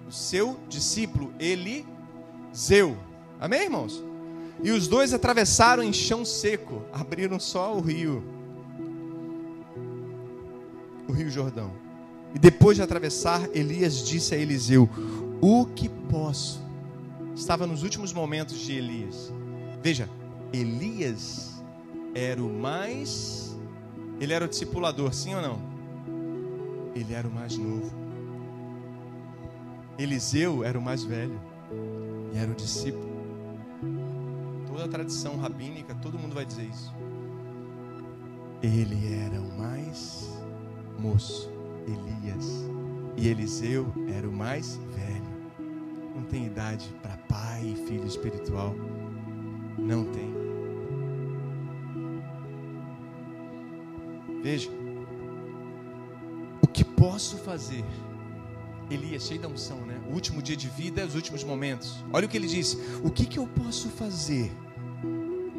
o 0.08 0.12
seu 0.12 0.58
discípulo 0.68 1.32
Eliseu. 1.38 2.96
Amém, 3.38 3.62
irmãos? 3.62 4.02
E 4.62 4.70
os 4.70 4.88
dois 4.88 5.14
atravessaram 5.14 5.82
em 5.82 5.92
chão 5.92 6.24
seco, 6.24 6.82
abriram 6.92 7.38
só 7.38 7.74
o 7.74 7.80
rio, 7.80 8.22
o 11.08 11.12
rio 11.12 11.30
Jordão. 11.30 11.72
E 12.34 12.38
depois 12.38 12.76
de 12.76 12.82
atravessar, 12.82 13.48
Elias 13.54 14.06
disse 14.06 14.34
a 14.34 14.38
Eliseu: 14.38 14.88
O 15.40 15.66
que 15.66 15.88
posso? 15.88 16.60
Estava 17.34 17.66
nos 17.66 17.82
últimos 17.82 18.12
momentos 18.12 18.58
de 18.58 18.72
Elias. 18.72 19.32
Veja, 19.82 20.08
Elias 20.52 21.62
era 22.14 22.42
o 22.42 22.48
mais. 22.48 23.49
Ele 24.20 24.34
era 24.34 24.44
o 24.44 24.48
discipulador, 24.48 25.14
sim 25.14 25.34
ou 25.34 25.40
não? 25.40 25.58
Ele 26.94 27.14
era 27.14 27.26
o 27.26 27.30
mais 27.30 27.56
novo. 27.56 27.90
Eliseu 29.98 30.62
era 30.62 30.78
o 30.78 30.82
mais 30.82 31.02
velho 31.02 31.40
e 32.32 32.38
era 32.38 32.50
o 32.50 32.54
discípulo. 32.54 33.08
Toda 34.66 34.84
a 34.84 34.88
tradição 34.88 35.38
rabínica, 35.38 35.94
todo 35.94 36.18
mundo 36.18 36.34
vai 36.34 36.44
dizer 36.44 36.64
isso. 36.64 36.94
Ele 38.62 39.14
era 39.14 39.40
o 39.40 39.58
mais 39.58 40.30
moço, 40.98 41.50
Elias, 41.86 42.68
e 43.16 43.28
Eliseu 43.28 43.90
era 44.14 44.28
o 44.28 44.32
mais 44.32 44.76
velho. 44.94 45.30
Não 46.14 46.24
tem 46.24 46.44
idade 46.44 46.94
para 47.02 47.16
pai 47.16 47.62
e 47.64 47.86
filho 47.86 48.06
espiritual. 48.06 48.74
Não 49.78 50.04
tem. 50.04 50.39
Veja, 54.42 54.70
o 56.62 56.66
que 56.66 56.84
posso 56.84 57.36
fazer? 57.38 57.84
Elias, 58.90 59.24
cheio 59.24 59.40
da 59.40 59.48
unção, 59.48 59.78
né? 59.86 60.00
O 60.10 60.14
último 60.14 60.42
dia 60.42 60.56
de 60.56 60.68
vida, 60.68 61.06
os 61.06 61.14
últimos 61.14 61.44
momentos. 61.44 62.04
Olha 62.12 62.26
o 62.26 62.28
que 62.28 62.36
ele 62.36 62.48
disse: 62.48 62.76
O 63.04 63.10
que, 63.10 63.24
que 63.24 63.38
eu 63.38 63.46
posso 63.46 63.88
fazer 63.88 64.50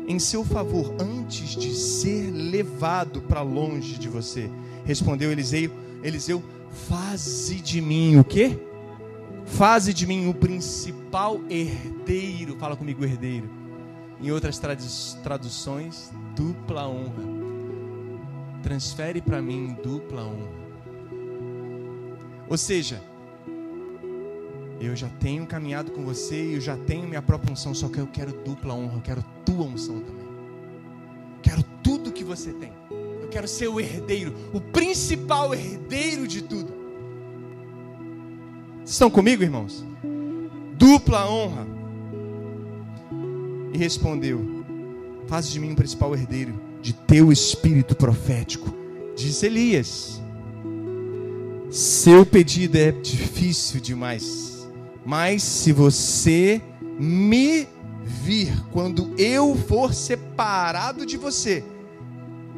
em 0.07 0.19
seu 0.19 0.43
favor 0.43 0.93
antes 0.99 1.55
de 1.55 1.73
ser 1.73 2.29
levado 2.31 3.21
para 3.21 3.41
longe 3.41 3.97
de 3.97 4.09
você? 4.09 4.49
Respondeu 4.83 5.31
Eliseu: 5.31 5.71
Eliseu, 6.03 6.43
faze 6.89 7.55
de 7.61 7.79
mim 7.79 8.17
o 8.17 8.23
quê? 8.23 8.59
Faze 9.45 9.93
de 9.93 10.05
mim 10.05 10.27
o 10.27 10.33
principal 10.33 11.39
herdeiro. 11.49 12.57
Fala 12.57 12.75
comigo, 12.75 13.03
herdeiro. 13.05 13.49
Em 14.21 14.31
outras 14.31 14.59
traduções, 15.23 16.11
dupla 16.35 16.87
honra. 16.87 17.30
Transfere 18.61 19.21
para 19.21 19.41
mim 19.41 19.75
dupla 19.83 20.23
honra. 20.23 20.61
Ou 22.47 22.57
seja, 22.57 23.01
eu 24.79 24.95
já 24.95 25.09
tenho 25.19 25.47
caminhado 25.47 25.91
com 25.91 26.03
você, 26.03 26.55
eu 26.55 26.61
já 26.61 26.77
tenho 26.77 27.07
minha 27.07 27.21
própria 27.21 27.53
unção, 27.53 27.73
só 27.73 27.87
que 27.87 27.99
eu 27.99 28.07
quero 28.07 28.31
dupla 28.43 28.73
honra, 28.73 28.95
eu 28.95 29.01
quero 29.01 29.25
tua 29.45 29.65
unção 29.65 29.99
também. 29.99 30.27
Quero 31.41 31.63
tudo 31.83 32.11
que 32.11 32.23
você 32.23 32.53
tem. 32.53 32.71
Eu 33.21 33.29
quero 33.29 33.47
ser 33.47 33.67
o 33.67 33.79
herdeiro, 33.79 34.33
o 34.53 34.59
principal 34.59 35.53
herdeiro 35.53 36.27
de 36.27 36.41
tudo. 36.41 36.73
Vocês 38.77 38.91
estão 38.91 39.09
comigo, 39.09 39.43
irmãos? 39.43 39.85
Dupla 40.77 41.29
honra. 41.29 41.65
E 43.73 43.77
respondeu: 43.77 44.65
Faz 45.27 45.49
de 45.49 45.59
mim 45.59 45.71
o 45.71 45.75
principal 45.75 46.13
herdeiro 46.13 46.70
de 46.81 46.93
teu 46.93 47.31
espírito 47.31 47.95
profético. 47.95 48.73
Disse 49.15 49.45
Elias: 49.45 50.21
Seu 51.69 52.25
pedido 52.25 52.77
é 52.77 52.91
difícil 52.91 53.79
demais 53.79 54.51
mas 55.05 55.41
se 55.43 55.71
você 55.71 56.61
me 56.99 57.67
vir 58.03 58.53
quando 58.71 59.13
eu 59.17 59.55
for 59.55 59.93
separado 59.93 61.05
de 61.05 61.17
você, 61.17 61.63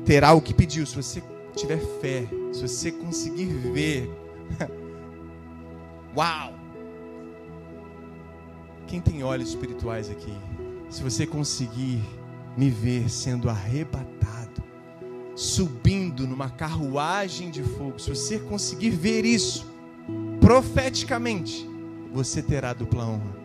terá 0.05 0.33
o 0.33 0.41
que 0.41 0.53
pediu. 0.53 0.85
Se 0.85 0.95
você 0.95 1.23
tiver 1.55 1.79
fé, 2.01 2.27
se 2.51 2.61
você 2.61 2.91
conseguir 2.91 3.45
ver. 3.45 4.09
Uau! 6.15 6.53
Quem 8.87 9.01
tem 9.01 9.23
olhos 9.23 9.49
espirituais 9.49 10.09
aqui? 10.09 10.33
Se 10.89 11.01
você 11.01 11.25
conseguir 11.25 12.03
me 12.55 12.69
ver 12.69 13.09
sendo 13.09 13.49
arrebatado, 13.49 14.12
subindo 15.43 16.25
numa 16.25 16.49
carruagem 16.49 17.51
de 17.51 17.61
fogo, 17.61 17.99
se 17.99 18.09
você 18.09 18.39
conseguir 18.39 18.91
ver 18.91 19.25
isso 19.25 19.65
profeticamente, 20.39 21.67
você 22.13 22.41
terá 22.41 22.73
dupla 22.73 23.05
honra. 23.05 23.43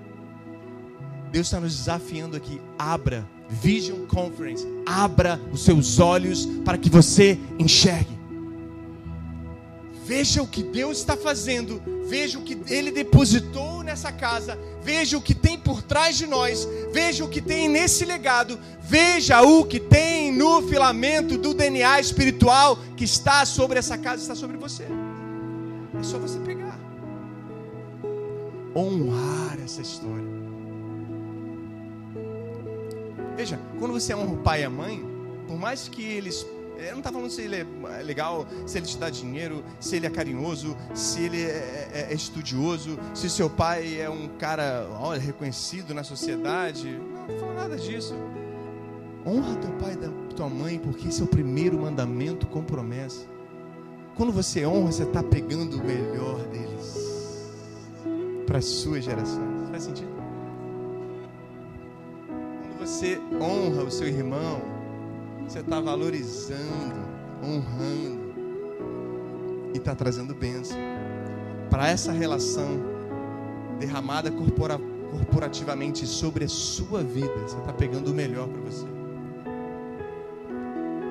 Deus 1.30 1.46
está 1.46 1.60
nos 1.60 1.76
desafiando 1.76 2.36
aqui. 2.36 2.60
Abra 2.78 3.28
Vision 3.48 4.06
Conference. 4.06 4.66
Abra 4.86 5.40
os 5.52 5.62
seus 5.62 5.98
olhos 5.98 6.46
para 6.64 6.78
que 6.78 6.88
você 6.88 7.38
enxergue. 7.58 8.17
Veja 10.08 10.42
o 10.42 10.46
que 10.46 10.62
Deus 10.62 10.98
está 10.98 11.16
fazendo. 11.16 11.82
Veja 12.08 12.38
o 12.38 12.42
que 12.42 12.58
Ele 12.66 12.90
depositou 12.90 13.82
nessa 13.82 14.10
casa. 14.10 14.58
Veja 14.82 15.18
o 15.18 15.22
que 15.22 15.34
tem 15.34 15.58
por 15.58 15.82
trás 15.82 16.16
de 16.16 16.26
nós. 16.26 16.66
Veja 16.90 17.24
o 17.24 17.28
que 17.28 17.42
tem 17.42 17.68
nesse 17.68 18.06
legado. 18.06 18.58
Veja 18.80 19.42
o 19.42 19.66
que 19.66 19.78
tem 19.78 20.32
no 20.32 20.62
filamento 20.62 21.36
do 21.36 21.52
DNA 21.52 22.00
espiritual 22.00 22.78
que 22.96 23.04
está 23.04 23.44
sobre 23.44 23.78
essa 23.78 23.98
casa, 23.98 24.22
está 24.22 24.34
sobre 24.34 24.56
você. 24.56 24.86
É 26.00 26.02
só 26.02 26.18
você 26.18 26.38
pegar 26.38 26.88
honrar 28.74 29.58
essa 29.62 29.82
história. 29.82 30.38
Veja, 33.36 33.60
quando 33.78 33.92
você 33.92 34.14
honra 34.14 34.32
o 34.32 34.38
pai 34.38 34.62
e 34.62 34.64
a 34.64 34.70
mãe, 34.70 35.04
por 35.46 35.58
mais 35.58 35.88
que 35.88 36.02
eles. 36.02 36.46
Eu 36.78 36.92
não 36.92 36.98
está 36.98 37.10
falando 37.10 37.30
se 37.30 37.42
ele 37.42 37.56
é 37.56 38.02
legal, 38.02 38.46
se 38.64 38.78
ele 38.78 38.86
te 38.86 38.96
dá 38.96 39.10
dinheiro, 39.10 39.64
se 39.80 39.96
ele 39.96 40.06
é 40.06 40.10
carinhoso, 40.10 40.76
se 40.94 41.22
ele 41.22 41.42
é, 41.42 41.90
é, 41.92 42.06
é 42.10 42.14
estudioso, 42.14 42.96
se 43.12 43.28
seu 43.28 43.50
pai 43.50 44.00
é 44.00 44.08
um 44.08 44.28
cara 44.38 44.86
reconhecido 45.20 45.92
na 45.92 46.04
sociedade. 46.04 46.88
Não, 46.88 47.26
não 47.26 47.38
falo 47.38 47.54
nada 47.54 47.76
disso. 47.76 48.14
Honra 49.26 49.56
teu 49.56 49.72
pai 49.72 49.94
e 49.94 50.34
tua 50.34 50.48
mãe, 50.48 50.78
porque 50.78 51.08
esse 51.08 51.20
é 51.20 51.24
o 51.24 51.28
primeiro 51.28 51.78
mandamento 51.80 52.46
com 52.46 52.62
promessa. 52.62 53.26
Quando 54.14 54.32
você 54.32 54.64
honra, 54.64 54.92
você 54.92 55.02
está 55.02 55.22
pegando 55.22 55.80
o 55.80 55.84
melhor 55.84 56.38
deles 56.46 57.48
para 58.46 58.58
as 58.58 58.64
suas 58.64 59.04
gerações. 59.04 59.68
Faz 59.70 59.82
sentido? 59.82 60.10
Quando 62.62 62.78
você 62.78 63.20
honra 63.40 63.82
o 63.82 63.90
seu 63.90 64.06
irmão, 64.06 64.77
você 65.48 65.60
está 65.60 65.80
valorizando, 65.80 67.00
honrando 67.42 68.34
e 69.72 69.78
está 69.78 69.94
trazendo 69.94 70.34
bênção 70.34 70.76
para 71.70 71.88
essa 71.88 72.12
relação 72.12 72.78
derramada 73.78 74.30
corpora, 74.30 74.78
corporativamente 75.10 76.06
sobre 76.06 76.44
a 76.44 76.48
sua 76.48 77.02
vida. 77.02 77.32
Você 77.46 77.56
está 77.56 77.72
pegando 77.72 78.10
o 78.10 78.14
melhor 78.14 78.46
para 78.46 78.60
você. 78.60 78.84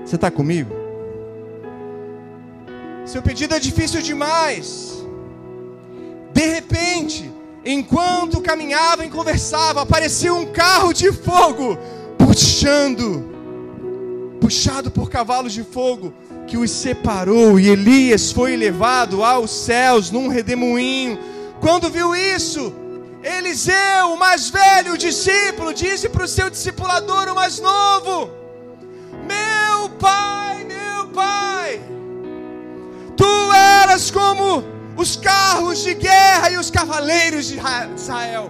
Você 0.05 0.15
está 0.15 0.29
comigo? 0.29 0.71
Seu 3.05 3.23
pedido 3.23 3.55
é 3.55 3.59
difícil 3.59 4.03
demais. 4.03 5.03
De 6.31 6.45
repente, 6.45 7.31
enquanto 7.65 8.39
caminhava 8.39 9.03
e 9.03 9.09
conversava, 9.09 9.81
apareceu 9.81 10.35
um 10.35 10.45
carro 10.51 10.93
de 10.93 11.11
fogo 11.11 11.75
puxando, 12.19 13.36
puxado 14.47 14.89
por 14.89 15.09
cavalos 15.09 15.51
de 15.51 15.61
fogo, 15.61 16.13
que 16.47 16.55
os 16.57 16.71
separou 16.71 17.59
e 17.59 17.67
Elias 17.67 18.31
foi 18.31 18.55
levado 18.55 19.21
aos 19.21 19.51
céus 19.51 20.09
num 20.09 20.29
redemoinho. 20.29 21.19
Quando 21.59 21.89
viu 21.89 22.15
isso, 22.15 22.73
Eliseu, 23.21 24.13
o 24.13 24.17
mais 24.17 24.49
velho 24.49 24.97
discípulo, 24.97 25.73
disse 25.73 26.07
para 26.07 26.23
o 26.23 26.27
seu 26.29 26.49
discipulador, 26.49 27.27
o 27.27 27.35
mais 27.35 27.59
novo: 27.59 28.29
Meu 29.27 29.89
pai, 29.99 30.63
meu 30.63 31.07
pai, 31.07 31.81
tu 33.17 33.51
eras 33.81 34.09
como 34.09 34.63
os 34.95 35.17
carros 35.17 35.83
de 35.83 35.93
guerra 35.93 36.51
e 36.51 36.57
os 36.57 36.71
cavaleiros 36.71 37.47
de 37.47 37.57
Israel. 37.57 38.49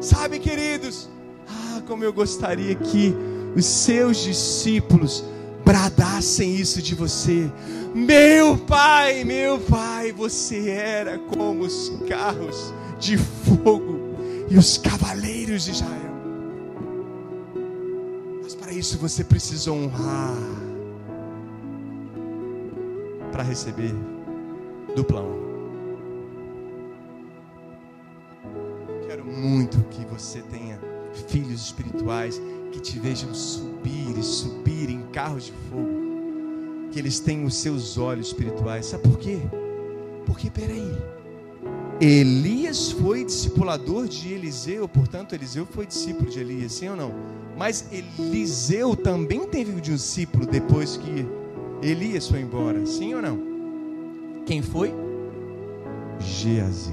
Sabe, 0.00 0.38
queridos, 0.38 1.10
ah, 1.48 1.82
como 1.84 2.04
eu 2.04 2.12
gostaria 2.12 2.76
que 2.76 3.31
os 3.54 3.64
seus 3.64 4.18
discípulos 4.18 5.24
bradassem 5.64 6.56
isso 6.56 6.82
de 6.82 6.94
você. 6.94 7.50
Meu 7.94 8.56
pai, 8.58 9.24
meu 9.24 9.58
pai, 9.60 10.12
você 10.12 10.70
era 10.70 11.18
como 11.18 11.64
os 11.64 11.92
carros 12.08 12.72
de 12.98 13.16
fogo 13.16 14.16
e 14.48 14.56
os 14.56 14.78
cavaleiros 14.78 15.64
de 15.64 15.72
Israel. 15.72 16.12
Mas 18.42 18.54
para 18.54 18.72
isso 18.72 18.98
você 18.98 19.22
precisa 19.22 19.70
honrar 19.72 20.36
para 23.30 23.42
receber 23.42 23.94
duplão. 24.94 25.26
Quero 29.06 29.24
muito 29.24 29.78
que 29.90 30.04
você 30.06 30.42
tenha 30.42 30.78
filhos 31.28 31.66
espirituais 31.66 32.40
que 32.72 32.80
te 32.80 32.98
vejam 32.98 33.32
subir 33.34 34.18
e 34.18 34.22
subir 34.22 34.90
em 34.90 35.02
carros 35.12 35.44
de 35.44 35.52
fogo. 35.70 36.88
Que 36.90 36.98
eles 36.98 37.20
tenham 37.20 37.44
os 37.44 37.54
seus 37.54 37.96
olhos 37.96 38.28
espirituais. 38.28 38.86
Sabe 38.86 39.04
por 39.04 39.18
quê? 39.18 39.38
Porque, 40.26 40.50
peraí. 40.50 40.90
Elias 42.00 42.90
foi 42.90 43.24
discipulador 43.24 44.08
de 44.08 44.32
Eliseu, 44.32 44.88
portanto, 44.88 45.34
Eliseu 45.34 45.64
foi 45.64 45.86
discípulo 45.86 46.28
de 46.28 46.40
Elias, 46.40 46.72
sim 46.72 46.88
ou 46.88 46.96
não? 46.96 47.14
Mas 47.56 47.86
Eliseu 47.92 48.96
também 48.96 49.46
teve 49.46 49.70
um 49.70 49.78
discípulo 49.78 50.44
depois 50.44 50.96
que 50.96 51.24
Elias 51.80 52.26
foi 52.26 52.40
embora, 52.40 52.84
sim 52.86 53.14
ou 53.14 53.22
não? 53.22 53.38
Quem 54.44 54.62
foi? 54.62 54.92
Geazi. 56.18 56.92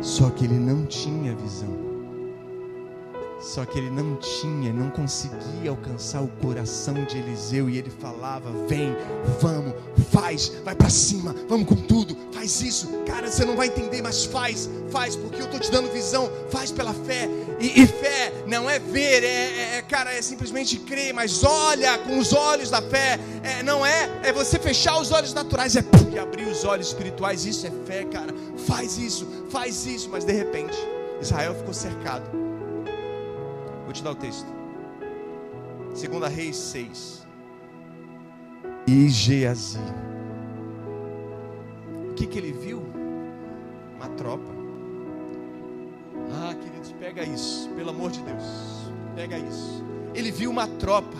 Só 0.00 0.30
que 0.30 0.44
ele 0.46 0.58
não 0.58 0.84
tinha 0.84 1.36
visão. 1.36 1.91
Só 3.42 3.64
que 3.64 3.76
ele 3.76 3.90
não 3.90 4.14
tinha, 4.16 4.72
não 4.72 4.88
conseguia 4.88 5.70
alcançar 5.70 6.22
o 6.22 6.28
coração 6.28 6.94
de 7.04 7.18
Eliseu 7.18 7.68
e 7.68 7.76
ele 7.76 7.90
falava: 7.90 8.52
"Vem, 8.68 8.94
vamos, 9.40 9.74
faz, 10.12 10.52
vai 10.64 10.76
para 10.76 10.88
cima, 10.88 11.34
vamos 11.48 11.66
com 11.66 11.74
tudo, 11.74 12.16
faz 12.32 12.62
isso". 12.62 12.88
Cara, 13.04 13.30
você 13.30 13.44
não 13.44 13.56
vai 13.56 13.66
entender, 13.66 14.00
mas 14.00 14.24
faz, 14.24 14.70
faz, 14.90 15.16
porque 15.16 15.42
eu 15.42 15.50
tô 15.50 15.58
te 15.58 15.72
dando 15.72 15.90
visão, 15.92 16.30
faz 16.50 16.70
pela 16.70 16.94
fé. 16.94 17.28
E, 17.58 17.82
e 17.82 17.86
fé 17.86 18.32
não 18.46 18.70
é 18.70 18.78
ver, 18.78 19.24
é, 19.24 19.26
é, 19.26 19.76
é, 19.78 19.82
cara, 19.82 20.14
é 20.14 20.22
simplesmente 20.22 20.78
crer, 20.78 21.12
mas 21.12 21.42
olha 21.42 21.98
com 21.98 22.18
os 22.18 22.32
olhos 22.32 22.70
da 22.70 22.80
fé. 22.80 23.18
É, 23.42 23.62
não 23.64 23.84
é, 23.84 24.08
é 24.22 24.32
você 24.32 24.56
fechar 24.56 25.00
os 25.00 25.10
olhos 25.10 25.34
naturais, 25.34 25.74
é 25.74 25.84
e 26.12 26.18
abrir 26.18 26.46
os 26.46 26.64
olhos 26.64 26.88
espirituais. 26.88 27.44
Isso 27.44 27.66
é 27.66 27.72
fé, 27.86 28.04
cara. 28.04 28.32
Faz 28.66 28.98
isso, 28.98 29.26
faz 29.50 29.84
isso, 29.84 30.08
mas 30.10 30.24
de 30.24 30.32
repente 30.32 30.76
Israel 31.20 31.54
ficou 31.54 31.74
cercado 31.74 32.41
Vou 33.92 33.96
te 33.98 34.04
dar 34.04 34.12
o 34.12 34.14
texto. 34.14 34.46
Segunda 35.92 36.26
Reis 36.26 36.56
6. 36.56 37.26
E 38.86 39.06
Geazi. 39.10 39.78
O 42.08 42.14
que, 42.14 42.26
que 42.26 42.38
ele 42.38 42.52
viu? 42.52 42.82
Uma 43.96 44.08
tropa. 44.16 44.50
Ah, 46.32 46.54
queridos, 46.54 46.92
pega 46.92 47.22
isso, 47.22 47.68
pelo 47.76 47.90
amor 47.90 48.10
de 48.10 48.22
Deus. 48.22 48.42
Pega 49.14 49.36
isso. 49.36 49.84
Ele 50.14 50.32
viu 50.32 50.50
uma 50.50 50.66
tropa. 50.66 51.18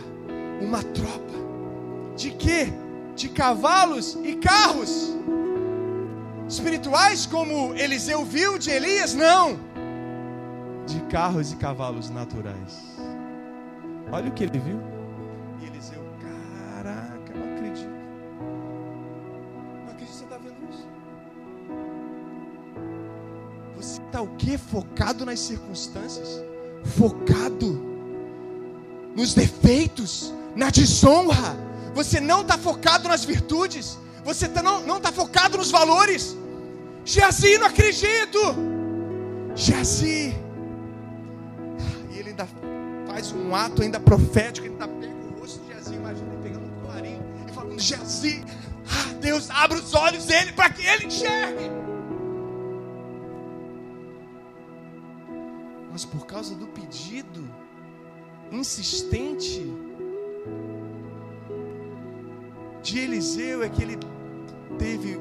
Uma 0.63 0.83
tropa. 0.83 1.35
De 2.17 2.31
quê? 2.31 2.73
De 3.15 3.29
cavalos 3.29 4.17
e 4.25 4.37
carros. 4.37 5.15
Espirituais, 6.49 7.27
como 7.27 7.75
Eliseu 7.75 8.25
viu 8.25 8.57
de 8.57 8.71
Elias? 8.71 9.13
Não 9.13 9.72
carros 11.13 11.53
e 11.53 11.57
cavalos 11.57 12.09
naturais. 12.09 12.97
Olha 14.11 14.31
o 14.31 14.33
que 14.33 14.45
ele 14.45 14.59
viu. 14.59 14.81
E 15.61 15.67
Eliseu, 15.67 16.03
caraca, 16.19 17.35
não 17.35 17.55
acredito. 17.55 17.91
Não 19.85 19.93
acredito 19.93 20.09
que 20.09 20.17
você 20.17 20.25
está 20.25 20.39
vendo 20.39 20.57
isso. 20.71 20.89
Você 23.77 24.01
está 24.01 24.23
o 24.23 24.29
que? 24.37 24.57
Focado 24.57 25.27
nas 25.27 25.39
circunstâncias? 25.39 26.43
Focado 26.97 27.79
nos 29.15 29.35
defeitos, 29.35 30.33
na 30.57 30.71
desonra. 30.71 31.55
Você 31.95 32.21
não 32.21 32.41
está 32.41 32.57
focado 32.57 33.07
nas 33.07 33.23
virtudes. 33.23 33.99
Você 34.25 34.49
tá, 34.49 34.63
não 34.63 34.97
está 34.97 35.13
focado 35.13 35.59
nos 35.59 35.71
valores. 35.71 36.35
Geazi, 37.05 37.59
não 37.59 37.67
acredito. 37.67 38.39
Geazi 39.55 40.42
ainda 42.33 42.49
faz 43.07 43.33
um 43.33 43.55
ato 43.55 43.83
ainda 43.83 44.01
profético, 44.01 44.67
ainda 44.67 44.89
pega 44.89 45.15
o 45.15 45.41
rosto 45.41 45.61
de 45.61 45.69
Geazi, 45.69 45.95
imagina 45.95 46.33
ele 46.33 46.43
pegando 46.43 46.67
um 46.67 46.81
colarinho 46.81 47.23
e 47.49 47.53
falando, 47.53 47.81
Geazi, 47.81 48.45
ah, 48.89 49.15
Deus 49.21 49.51
abre 49.51 49.79
os 49.79 49.95
olhos 49.95 50.27
dele 50.27 50.53
para 50.53 50.71
que 50.71 50.85
ele 50.85 51.07
enxergue. 51.07 51.71
Mas 55.91 56.05
por 56.07 56.27
causa 56.27 56.55
do 56.55 56.67
pedido 56.69 57.49
insistente 58.51 59.63
de 62.83 62.99
Eliseu 62.99 63.63
é 63.63 63.69
que 63.69 63.83
ele 63.83 63.99
teve 64.79 65.21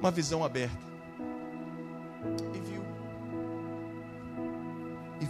uma 0.00 0.10
visão 0.10 0.44
aberta. 0.44 0.93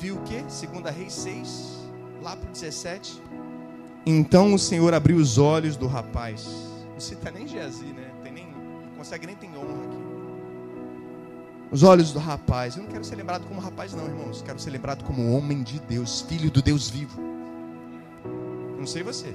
Viu 0.05 0.17
o 0.17 0.21
que? 0.21 0.45
Segunda 0.49 0.91
Reis 0.91 1.15
6, 1.15 1.89
lá 2.23 2.37
para 2.37 2.47
o 2.47 2.53
17. 2.53 3.23
Então 4.05 4.53
o 4.53 4.59
Senhor 4.59 4.93
abriu 4.93 5.17
os 5.17 5.39
olhos 5.39 5.79
do 5.79 5.87
rapaz. 5.87 6.47
Não 6.93 7.01
cita 7.01 7.31
nem 7.31 7.49
Geazi, 7.49 7.87
né? 7.87 8.11
Tem 8.23 8.31
nem, 8.31 8.47
não 8.47 8.99
consegue 8.99 9.27
nem 9.27 9.35
ter 9.35 9.47
honra 9.47 9.83
aqui. 9.87 10.05
Os 11.71 11.83
olhos 11.83 12.13
do 12.13 12.19
rapaz. 12.19 12.77
Eu 12.77 12.83
não 12.83 12.91
quero 12.91 13.03
ser 13.03 13.17
lembrado 13.17 13.47
como 13.49 13.59
rapaz, 13.63 13.95
não, 13.95 14.05
irmãos. 14.05 14.43
Quero 14.43 14.59
ser 14.59 14.71
lembrado 14.71 15.05
como 15.05 15.35
homem 15.35 15.63
de 15.63 15.81
Deus, 15.81 16.21
filho 16.21 16.51
do 16.51 16.61
Deus 16.61 16.91
vivo. 16.91 17.19
Não 18.79 18.87
sei 18.87 19.03
você. 19.03 19.35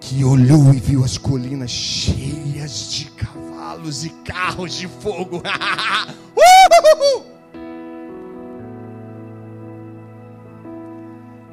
Que 0.00 0.22
olhou 0.22 0.72
e 0.72 0.78
viu 0.78 1.04
as 1.04 1.18
colinas 1.18 1.72
cheias 1.72 2.92
de 2.92 3.10
cavalos 3.10 4.04
e 4.04 4.10
carros 4.10 4.74
de 4.74 4.86
fogo. 4.86 5.42
uh! 6.38 7.33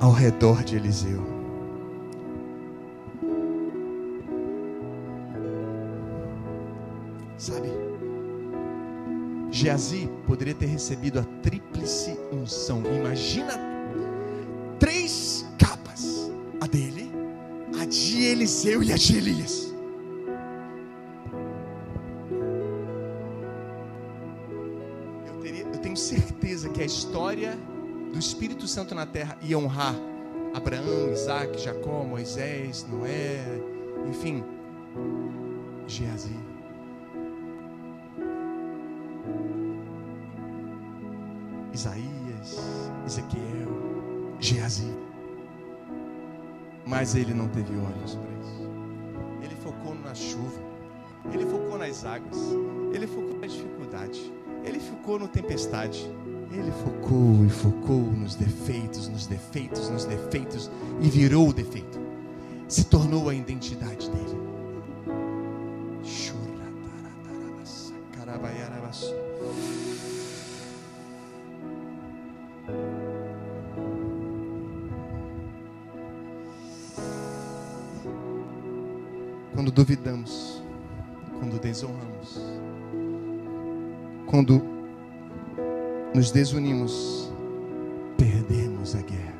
Ao 0.01 0.11
redor 0.11 0.63
de 0.63 0.75
Eliseu. 0.75 1.21
Sabe? 7.37 7.69
Geazi 9.51 10.09
poderia 10.25 10.55
ter 10.55 10.65
recebido 10.65 11.19
a 11.19 11.23
tríplice 11.43 12.17
unção. 12.31 12.81
Imagina 12.99 13.53
três 14.79 15.45
capas: 15.59 16.31
a 16.59 16.65
dele, 16.65 17.11
a 17.79 17.85
de 17.85 18.23
Eliseu 18.23 18.81
e 18.81 18.91
a 18.91 18.97
de 18.97 19.17
Elias. 19.17 19.71
Eu, 25.27 25.33
teria, 25.41 25.63
eu 25.63 25.77
tenho 25.77 25.97
certeza 25.97 26.69
que 26.69 26.81
a 26.81 26.85
história 26.85 27.55
do 28.11 28.19
Espírito 28.19 28.67
Santo 28.67 28.93
na 28.93 29.05
terra 29.05 29.37
e 29.41 29.55
honrar 29.55 29.95
Abraão, 30.53 31.11
Isaac, 31.11 31.57
Jacó, 31.59 32.03
Moisés, 32.03 32.85
Noé, 32.89 33.39
enfim, 34.09 34.43
Geazi. 35.87 36.35
Isaías, 41.73 42.91
Ezequiel, 43.05 43.69
Geazi. 44.39 44.93
Mas 46.85 47.15
ele 47.15 47.33
não 47.33 47.47
teve 47.47 47.73
olhos 47.77 48.15
para 48.15 48.31
isso. 48.41 48.69
Ele 49.41 49.55
focou 49.55 49.95
na 49.95 50.13
chuva, 50.13 50.61
ele 51.33 51.45
focou 51.45 51.77
nas 51.77 52.03
águas, 52.03 52.37
ele 52.93 53.07
focou 53.07 53.39
na 53.39 53.47
dificuldade, 53.47 54.33
ele 54.65 54.79
focou 54.79 55.17
no 55.17 55.29
tempestade. 55.29 56.11
Ele 56.53 56.71
focou 56.71 57.45
e 57.45 57.49
focou 57.49 58.01
nos 58.01 58.35
defeitos, 58.35 59.07
nos 59.07 59.25
defeitos, 59.25 59.89
nos 59.89 60.05
defeitos 60.05 60.69
e 61.01 61.09
virou 61.09 61.49
o 61.49 61.53
defeito. 61.53 61.99
Se 62.67 62.83
tornou 62.85 63.29
a 63.29 63.33
identidade 63.33 64.09
dele. 64.09 64.41
Quando 79.61 79.71
duvidamos, 79.71 80.63
quando 81.39 81.59
desonramos, 81.59 82.41
quando 84.25 84.70
nos 86.21 86.29
desunimos, 86.29 87.31
perdemos 88.15 88.93
a 88.93 89.01
guerra. 89.01 89.33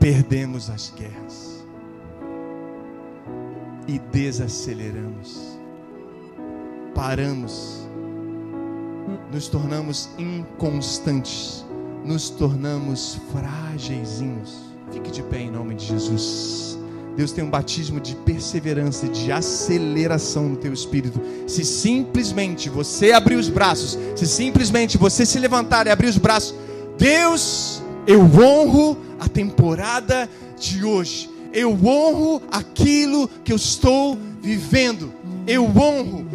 Perdemos 0.00 0.68
as 0.68 0.92
guerras 0.96 1.64
e 3.86 4.00
desaceleramos. 4.10 5.56
Paramos. 6.96 7.88
Nos 9.32 9.46
tornamos 9.46 10.10
inconstantes. 10.18 11.64
Nos 12.04 12.28
tornamos 12.30 13.20
frágeisinhos. 13.30 14.64
Fique 14.90 15.12
de 15.12 15.22
pé 15.22 15.42
em 15.42 15.50
nome 15.52 15.76
de 15.76 15.84
Jesus. 15.84 16.73
Deus 17.16 17.32
tem 17.32 17.44
um 17.44 17.50
batismo 17.50 18.00
de 18.00 18.16
perseverança, 18.16 19.08
de 19.08 19.30
aceleração 19.30 20.48
no 20.48 20.56
teu 20.56 20.72
espírito. 20.72 21.20
Se 21.46 21.64
simplesmente 21.64 22.68
você 22.68 23.12
abrir 23.12 23.36
os 23.36 23.48
braços, 23.48 23.98
se 24.16 24.26
simplesmente 24.26 24.98
você 24.98 25.24
se 25.24 25.38
levantar 25.38 25.86
e 25.86 25.90
abrir 25.90 26.08
os 26.08 26.18
braços, 26.18 26.54
Deus, 26.98 27.82
eu 28.06 28.20
honro 28.20 28.98
a 29.18 29.28
temporada 29.28 30.28
de 30.58 30.84
hoje. 30.84 31.30
Eu 31.52 31.70
honro 31.84 32.42
aquilo 32.50 33.28
que 33.44 33.52
eu 33.52 33.56
estou 33.56 34.18
vivendo. 34.42 35.12
Eu 35.46 35.64
honro, 35.64 36.26